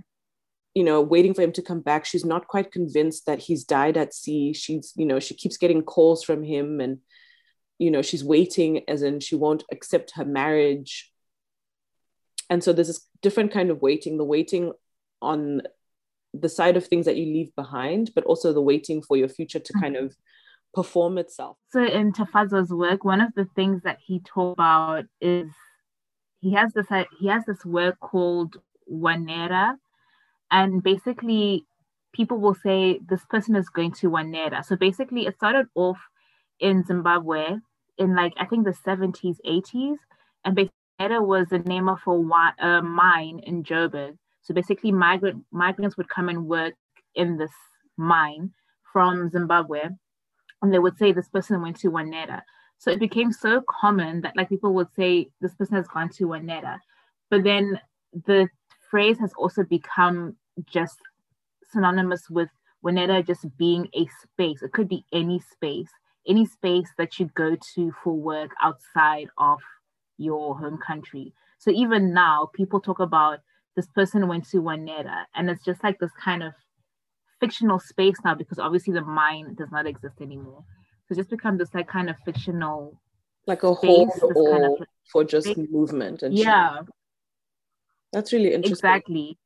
you 0.74 0.82
know, 0.82 1.00
waiting 1.00 1.32
for 1.32 1.42
him 1.42 1.52
to 1.52 1.62
come 1.62 1.80
back. 1.80 2.04
She's 2.04 2.24
not 2.24 2.48
quite 2.48 2.72
convinced 2.72 3.26
that 3.26 3.38
he's 3.38 3.62
died 3.62 3.96
at 3.96 4.12
sea. 4.12 4.52
She's, 4.52 4.92
you 4.96 5.06
know, 5.06 5.20
she 5.20 5.34
keeps 5.34 5.56
getting 5.56 5.82
calls 5.82 6.24
from 6.24 6.42
him 6.42 6.80
and, 6.80 6.98
you 7.80 7.90
know, 7.90 8.02
she's 8.02 8.22
waiting 8.22 8.82
as 8.88 9.02
in 9.02 9.20
she 9.20 9.34
won't 9.34 9.64
accept 9.72 10.12
her 10.14 10.24
marriage. 10.24 11.10
And 12.50 12.62
so 12.62 12.74
there's 12.74 12.88
this 12.88 13.06
different 13.22 13.52
kind 13.52 13.70
of 13.70 13.80
waiting, 13.80 14.18
the 14.18 14.24
waiting 14.24 14.74
on 15.22 15.62
the 16.34 16.50
side 16.50 16.76
of 16.76 16.86
things 16.86 17.06
that 17.06 17.16
you 17.16 17.24
leave 17.24 17.56
behind, 17.56 18.10
but 18.14 18.24
also 18.24 18.52
the 18.52 18.60
waiting 18.60 19.00
for 19.00 19.16
your 19.16 19.28
future 19.28 19.58
to 19.58 19.72
kind 19.80 19.96
of 19.96 20.14
perform 20.74 21.16
itself. 21.16 21.56
So 21.70 21.82
in 21.82 22.12
Tafadzwa's 22.12 22.70
work, 22.70 23.02
one 23.02 23.22
of 23.22 23.32
the 23.34 23.46
things 23.56 23.82
that 23.84 23.98
he 24.06 24.20
talked 24.20 24.58
about 24.58 25.06
is 25.22 25.50
he 26.40 26.52
has 26.52 26.74
this 26.74 26.86
he 27.18 27.28
has 27.28 27.46
this 27.46 27.64
work 27.64 27.98
called 28.00 28.58
Wanera, 28.92 29.76
and 30.50 30.82
basically 30.82 31.64
people 32.12 32.38
will 32.38 32.54
say 32.54 33.00
this 33.08 33.24
person 33.24 33.56
is 33.56 33.70
going 33.70 33.92
to 33.92 34.10
Wanera. 34.10 34.62
So 34.66 34.76
basically, 34.76 35.26
it 35.26 35.36
started 35.36 35.66
off 35.74 35.98
in 36.60 36.84
Zimbabwe 36.84 37.56
in 38.00 38.16
like 38.16 38.32
I 38.38 38.46
think 38.46 38.64
the 38.64 38.72
70s, 38.72 39.36
80s, 39.46 39.96
and 40.44 40.56
basically 40.56 40.74
was 40.98 41.46
the 41.48 41.60
name 41.60 41.88
of 41.88 42.00
a 42.06 42.66
a 42.66 42.82
mine 42.82 43.40
in 43.44 43.62
Joburg. 43.62 44.18
So 44.42 44.52
basically, 44.52 44.90
migrant 44.90 45.44
migrants 45.52 45.96
would 45.96 46.08
come 46.08 46.28
and 46.28 46.46
work 46.46 46.74
in 47.14 47.36
this 47.36 47.52
mine 47.96 48.50
from 48.92 49.30
Zimbabwe, 49.30 49.82
and 50.62 50.74
they 50.74 50.78
would 50.78 50.98
say 50.98 51.12
this 51.12 51.28
person 51.28 51.62
went 51.62 51.78
to 51.80 51.90
Wanera. 51.90 52.42
So 52.78 52.90
it 52.90 52.98
became 52.98 53.32
so 53.32 53.62
common 53.68 54.22
that 54.22 54.36
like 54.36 54.48
people 54.48 54.72
would 54.74 54.92
say 54.96 55.28
this 55.40 55.54
person 55.54 55.76
has 55.76 55.86
gone 55.86 56.08
to 56.16 56.28
Wanera, 56.28 56.78
but 57.30 57.44
then 57.44 57.78
the 58.26 58.48
phrase 58.90 59.18
has 59.18 59.32
also 59.38 59.62
become 59.62 60.36
just 60.66 60.98
synonymous 61.70 62.28
with 62.28 62.48
Wanera 62.84 63.24
just 63.26 63.44
being 63.56 63.88
a 63.94 64.06
space. 64.22 64.62
It 64.62 64.72
could 64.72 64.88
be 64.88 65.04
any 65.12 65.40
space, 65.40 65.90
any 66.26 66.46
space 66.46 66.88
that 66.98 67.18
you 67.18 67.30
go 67.34 67.56
to 67.74 67.92
for 68.04 68.12
work 68.14 68.50
outside 68.62 69.28
of 69.38 69.58
your 70.18 70.56
home 70.58 70.78
country. 70.78 71.32
So 71.58 71.70
even 71.70 72.12
now, 72.12 72.50
people 72.54 72.80
talk 72.80 73.00
about 73.00 73.40
this 73.76 73.86
person 73.94 74.28
went 74.28 74.48
to 74.50 74.58
Wanera, 74.62 75.24
and 75.34 75.48
it's 75.50 75.64
just 75.64 75.82
like 75.84 75.98
this 75.98 76.10
kind 76.22 76.42
of 76.42 76.52
fictional 77.38 77.78
space 77.78 78.16
now 78.24 78.34
because 78.34 78.58
obviously 78.58 78.92
the 78.92 79.00
mine 79.02 79.54
does 79.54 79.70
not 79.70 79.86
exist 79.86 80.20
anymore. 80.20 80.62
So 81.08 81.12
it 81.14 81.16
just 81.16 81.30
become 81.30 81.56
this 81.56 81.72
like 81.74 81.88
kind 81.88 82.10
of 82.10 82.16
fictional 82.24 83.00
Like 83.46 83.62
a 83.62 83.74
Space, 83.74 84.20
or 84.22 84.50
kind 84.52 84.64
of- 84.66 84.86
for 85.10 85.24
just 85.24 85.48
space. 85.48 85.68
movement 85.70 86.22
and 86.22 86.36
shit. 86.36 86.46
yeah 86.46 86.82
That's 88.12 88.32
really 88.32 88.52
interesting. 88.52 88.72
exactly 88.90 89.38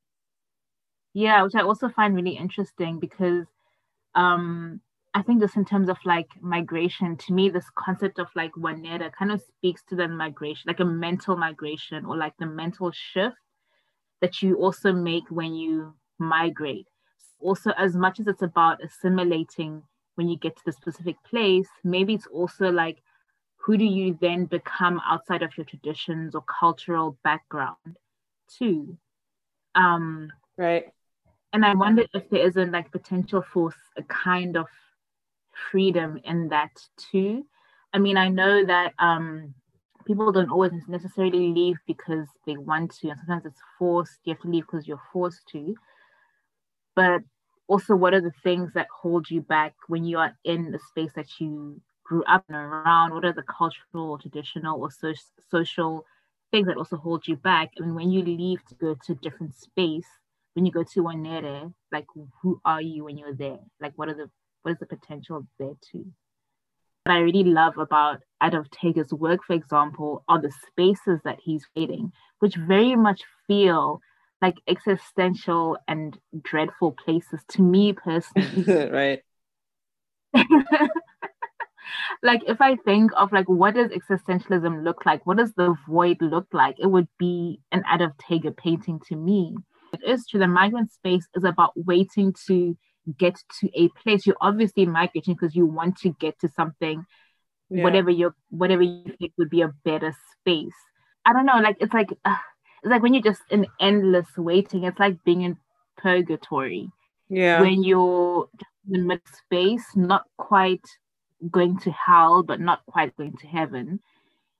yeah 1.15 1.43
which 1.43 1.55
i 1.55 1.61
also 1.63 1.89
find 1.89 2.15
really 2.15 2.37
interesting 2.37 2.99
because 2.99 3.47
um 4.15 4.81
i 5.15 5.23
think 5.23 5.41
just 5.41 5.57
in 5.57 5.65
terms 5.65 5.89
of 5.89 5.97
like 6.05 6.29
migration 6.41 7.17
to 7.17 7.33
me 7.33 7.49
this 7.49 7.71
concept 7.77 8.19
of 8.19 8.27
like 8.35 8.53
Wanera 8.53 9.13
kind 9.13 9.33
of 9.33 9.41
speaks 9.41 9.83
to 9.89 9.97
the 9.97 10.09
migration 10.09 10.65
like 10.67 10.81
a 10.81 10.85
mental 10.85 11.37
migration 11.37 12.05
or 12.05 12.17
like 12.17 12.35
the 12.39 12.47
mental 12.47 12.91
shift 12.93 13.37
that 14.21 14.43
you 14.43 14.57
also 14.57 14.93
make 14.93 15.25
when 15.31 15.55
you 15.55 15.95
migrate 16.19 16.87
also 17.41 17.71
as 17.77 17.95
much 17.95 18.21
as 18.21 18.27
it's 18.27 18.43
about 18.43 18.83
assimilating 18.83 19.83
when 20.17 20.29
you 20.29 20.37
get 20.39 20.57
to 20.57 20.63
the 20.67 20.73
specific 20.73 21.17
place 21.25 21.69
maybe 21.83 22.15
it's 22.15 22.27
also 22.27 22.71
like 22.71 22.99
who 23.57 23.77
do 23.77 23.85
you 23.85 24.19
then 24.21 24.45
become 24.45 25.01
outside 25.07 25.43
of 25.43 25.57
your 25.57 25.65
traditions 25.65 26.35
or 26.35 26.43
cultural 26.43 27.17
background 27.25 27.97
too 28.49 28.97
um 29.75 30.31
Right. 30.57 30.87
and 31.53 31.65
i 31.65 31.75
wonder 31.75 32.05
if 32.15 32.29
there 32.31 32.47
isn't 32.47 32.71
like 32.71 32.93
potential 32.93 33.43
for 33.53 33.75
a 33.97 34.03
kind 34.05 34.57
of 34.57 34.67
freedom 35.71 36.19
in 36.25 36.49
that 36.49 36.71
too. 36.97 37.45
I 37.93 37.99
mean 37.99 38.17
i 38.17 38.29
know 38.29 38.65
that 38.65 38.93
um 38.99 39.55
people 40.07 40.33
don't 40.33 40.51
always 40.51 40.73
necessarily 40.89 41.49
leave 41.53 41.77
because 41.87 42.27
they 42.47 42.57
want 42.57 42.93
to 42.97 43.09
and 43.09 43.19
sometimes 43.19 43.47
it's 43.47 43.61
forced 43.79 44.19
you 44.25 44.35
have 44.35 44.43
to 44.43 44.49
leave 44.49 44.65
because 44.65 44.87
you're 44.87 45.01
forced 45.13 45.47
to. 45.53 45.75
But 46.97 47.23
also 47.69 47.97
what 47.97 48.15
are 48.15 48.21
the 48.21 48.33
things 48.43 48.73
that 48.75 48.89
hold 49.03 49.31
you 49.31 49.41
back 49.41 49.75
when 49.89 50.05
you 50.05 50.19
are 50.19 50.37
in 50.45 50.71
the 50.71 50.79
space 50.79 51.13
that 51.15 51.41
you 51.41 51.81
grew 52.05 52.23
up 52.25 52.45
and 52.49 52.57
around? 52.57 53.15
What 53.15 53.25
are 53.25 53.33
the 53.33 53.43
cultural 53.45 54.19
traditional 54.19 54.81
or 54.81 54.91
so- 54.91 55.15
social 55.51 56.05
things 56.51 56.67
that 56.67 56.77
also 56.77 56.97
hold 56.97 57.27
you 57.27 57.37
back? 57.37 57.71
I 57.81 57.85
and 57.85 57.95
when 57.97 58.11
you 58.11 58.23
leave 58.23 58.65
to 58.67 58.75
go 58.75 58.95
to 59.07 59.13
a 59.13 59.17
different 59.17 59.55
space 59.57 60.07
when 60.55 60.65
you 60.65 60.73
go 60.73 60.85
to 60.85 61.03
Wanera, 61.03 61.73
like 61.93 62.07
who 62.43 62.61
are 62.65 62.81
you 62.81 63.05
when 63.05 63.19
you're 63.19 63.35
there? 63.35 63.59
Like 63.81 63.93
what 63.97 64.09
are 64.09 64.15
the 64.15 64.31
what 64.65 64.73
is 64.73 64.79
the 64.79 64.87
potential 64.87 65.47
there 65.59 65.75
too? 65.93 66.07
What 67.05 67.15
I 67.15 67.19
really 67.19 67.45
love 67.45 67.77
about 67.77 68.21
Adolf 68.43 68.69
Teger's 68.71 69.13
work, 69.13 69.41
for 69.47 69.53
example, 69.53 70.25
are 70.27 70.41
the 70.41 70.53
spaces 70.67 71.21
that 71.25 71.39
he's 71.43 71.67
creating, 71.67 72.13
which 72.39 72.57
very 72.57 72.97
much 72.97 73.23
feel 73.47 74.01
like 74.41 74.57
existential 74.67 75.77
and 75.87 76.19
dreadful 76.43 76.93
places 76.93 77.41
to 77.49 77.63
me 77.63 77.93
personally. 77.93 78.91
right. 78.91 79.23
like 82.23 82.43
if 82.49 82.61
I 82.61 82.77
think 82.77 83.13
of 83.17 83.33
like 83.33 83.49
what 83.49 83.75
does 83.75 83.91
existentialism 83.91 84.83
look 84.83 85.05
like? 85.05 85.27
What 85.27 85.37
does 85.37 85.53
the 85.55 85.75
void 85.87 86.17
look 86.23 86.47
like? 86.53 86.77
It 86.79 86.87
would 86.87 87.09
be 87.19 87.61
an 87.71 87.85
Adolf 87.93 88.13
Teger 88.17 88.57
painting 88.57 88.99
to 89.09 89.17
me. 89.17 89.55
It 89.93 90.01
is 90.03 90.27
true. 90.27 90.41
The 90.41 90.49
migrant 90.49 90.91
space 90.91 91.29
is 91.37 91.45
about 91.45 91.73
waiting 91.77 92.35
to 92.47 92.77
get 93.19 93.37
to 93.61 93.69
a 93.75 93.89
place. 94.03 94.27
You're 94.27 94.37
obviously 94.41 94.87
migrating 94.87 95.35
because 95.35 95.55
you 95.55 95.67
want 95.67 95.99
to 95.99 96.11
get 96.21 96.39
to 96.41 96.49
something, 96.49 97.05
Yeah. 97.71 97.83
whatever 97.85 98.11
you 98.11 98.35
whatever 98.51 98.83
you 98.83 99.05
think 99.19 99.33
would 99.39 99.51
be 99.51 99.63
a 99.63 99.73
better 99.85 100.13
space. 100.41 100.75
I 101.25 101.33
don't 101.33 101.47
know. 101.47 101.61
Like 101.61 101.77
it's 101.81 101.95
like 101.95 102.11
uh, 102.25 102.37
it's 102.83 102.91
like 102.91 103.03
when 103.03 103.15
you're 103.15 103.23
just 103.23 103.43
in 103.51 103.67
endless 103.81 104.29
waiting. 104.37 104.85
It's 104.85 104.99
like 104.99 105.23
being 105.25 105.43
in 105.43 105.57
purgatory 105.97 106.91
Yeah. 107.29 107.61
when 107.61 107.83
you're 107.85 108.49
in 108.87 108.93
the 108.93 108.99
mid 109.07 109.21
space, 109.45 109.85
not 109.95 110.25
quite 110.37 110.85
going 111.51 111.79
to 111.81 111.91
hell, 111.91 112.43
but 112.43 112.61
not 112.61 112.85
quite 112.87 113.17
going 113.17 113.37
to 113.39 113.47
heaven. 113.47 114.01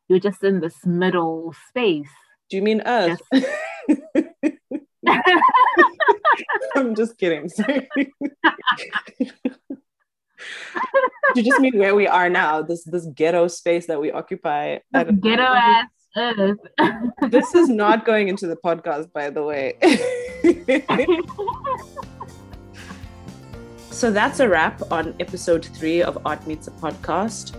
You're 0.09 0.21
just 0.21 0.45
in 0.45 0.61
this 0.61 0.85
middle 0.85 1.55
space. 1.69 2.11
Do 2.51 2.57
you 2.57 2.63
mean 2.63 2.83
Earth? 2.85 3.21
I'm 6.75 6.95
just 6.95 7.19
kidding. 7.19 7.51
You 11.35 11.43
just 11.43 11.61
mean 11.61 11.79
where 11.79 11.95
we 11.95 12.07
are 12.07 12.29
now? 12.29 12.61
This 12.61 12.85
this 12.85 13.07
ghetto 13.15 13.49
space 13.49 13.87
that 13.87 14.01
we 14.01 14.13
occupy. 14.13 14.79
Know. 14.93 15.05
Ghetto 15.05 15.43
ass 15.43 15.89
earth. 16.17 16.59
This 17.31 17.55
is 17.55 17.69
not 17.69 18.05
going 18.05 18.29
into 18.29 18.47
the 18.47 18.57
podcast, 18.57 19.13
by 19.13 19.31
the 19.31 19.43
way. 19.43 19.75
so 23.91 24.11
that's 24.11 24.41
a 24.41 24.49
wrap 24.49 24.81
on 24.93 25.15
episode 25.19 25.65
three 25.65 26.03
of 26.03 26.19
Art 26.27 26.47
Meets 26.47 26.69
a 26.69 26.73
Podcast. 26.73 27.57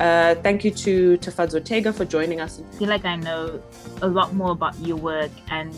Uh, 0.00 0.36
thank 0.36 0.64
you 0.64 0.70
to 0.70 1.18
Tafadzwa 1.18 1.64
Tega 1.64 1.92
for 1.92 2.04
joining 2.04 2.40
us. 2.40 2.60
I 2.60 2.78
feel 2.78 2.88
like 2.88 3.04
I 3.04 3.16
know 3.16 3.60
a 4.00 4.08
lot 4.08 4.32
more 4.32 4.52
about 4.52 4.78
your 4.78 4.96
work 4.96 5.32
and 5.48 5.74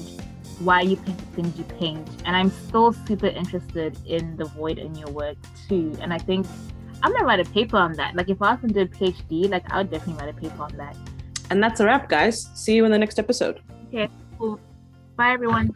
why 0.61 0.83
you 0.83 0.97
paint 0.97 1.19
the 1.19 1.43
things 1.43 1.59
you 1.59 1.65
paint. 1.65 2.09
And 2.25 2.37
I'm 2.37 2.51
still 2.51 2.93
super 2.93 3.27
interested 3.27 3.99
in 4.07 4.37
the 4.37 4.45
void 4.45 4.79
in 4.79 4.95
your 4.95 5.11
work 5.11 5.37
too. 5.69 5.97
And 6.01 6.13
I 6.13 6.19
think 6.19 6.47
I'm 7.03 7.13
gonna 7.13 7.25
write 7.25 7.41
a 7.41 7.51
paper 7.51 7.77
on 7.77 7.95
that. 7.95 8.15
Like 8.15 8.29
if 8.29 8.41
I 8.43 8.53
was 8.53 8.61
to 8.61 8.69
do 8.69 8.81
a 8.81 8.87
PhD, 8.87 9.51
like 9.51 9.71
I 9.73 9.79
would 9.79 9.91
definitely 9.91 10.25
write 10.25 10.37
a 10.37 10.41
paper 10.41 10.63
on 10.63 10.77
that. 10.77 10.97
And 11.51 11.63
that's 11.63 11.81
a 11.81 11.85
wrap, 11.85 12.09
guys. 12.09 12.49
See 12.55 12.75
you 12.77 12.85
in 12.85 12.93
the 12.93 12.99
next 12.99 13.19
episode. 13.19 13.61
Cool. 14.39 14.61
Bye 15.17 15.33
everyone. 15.33 15.75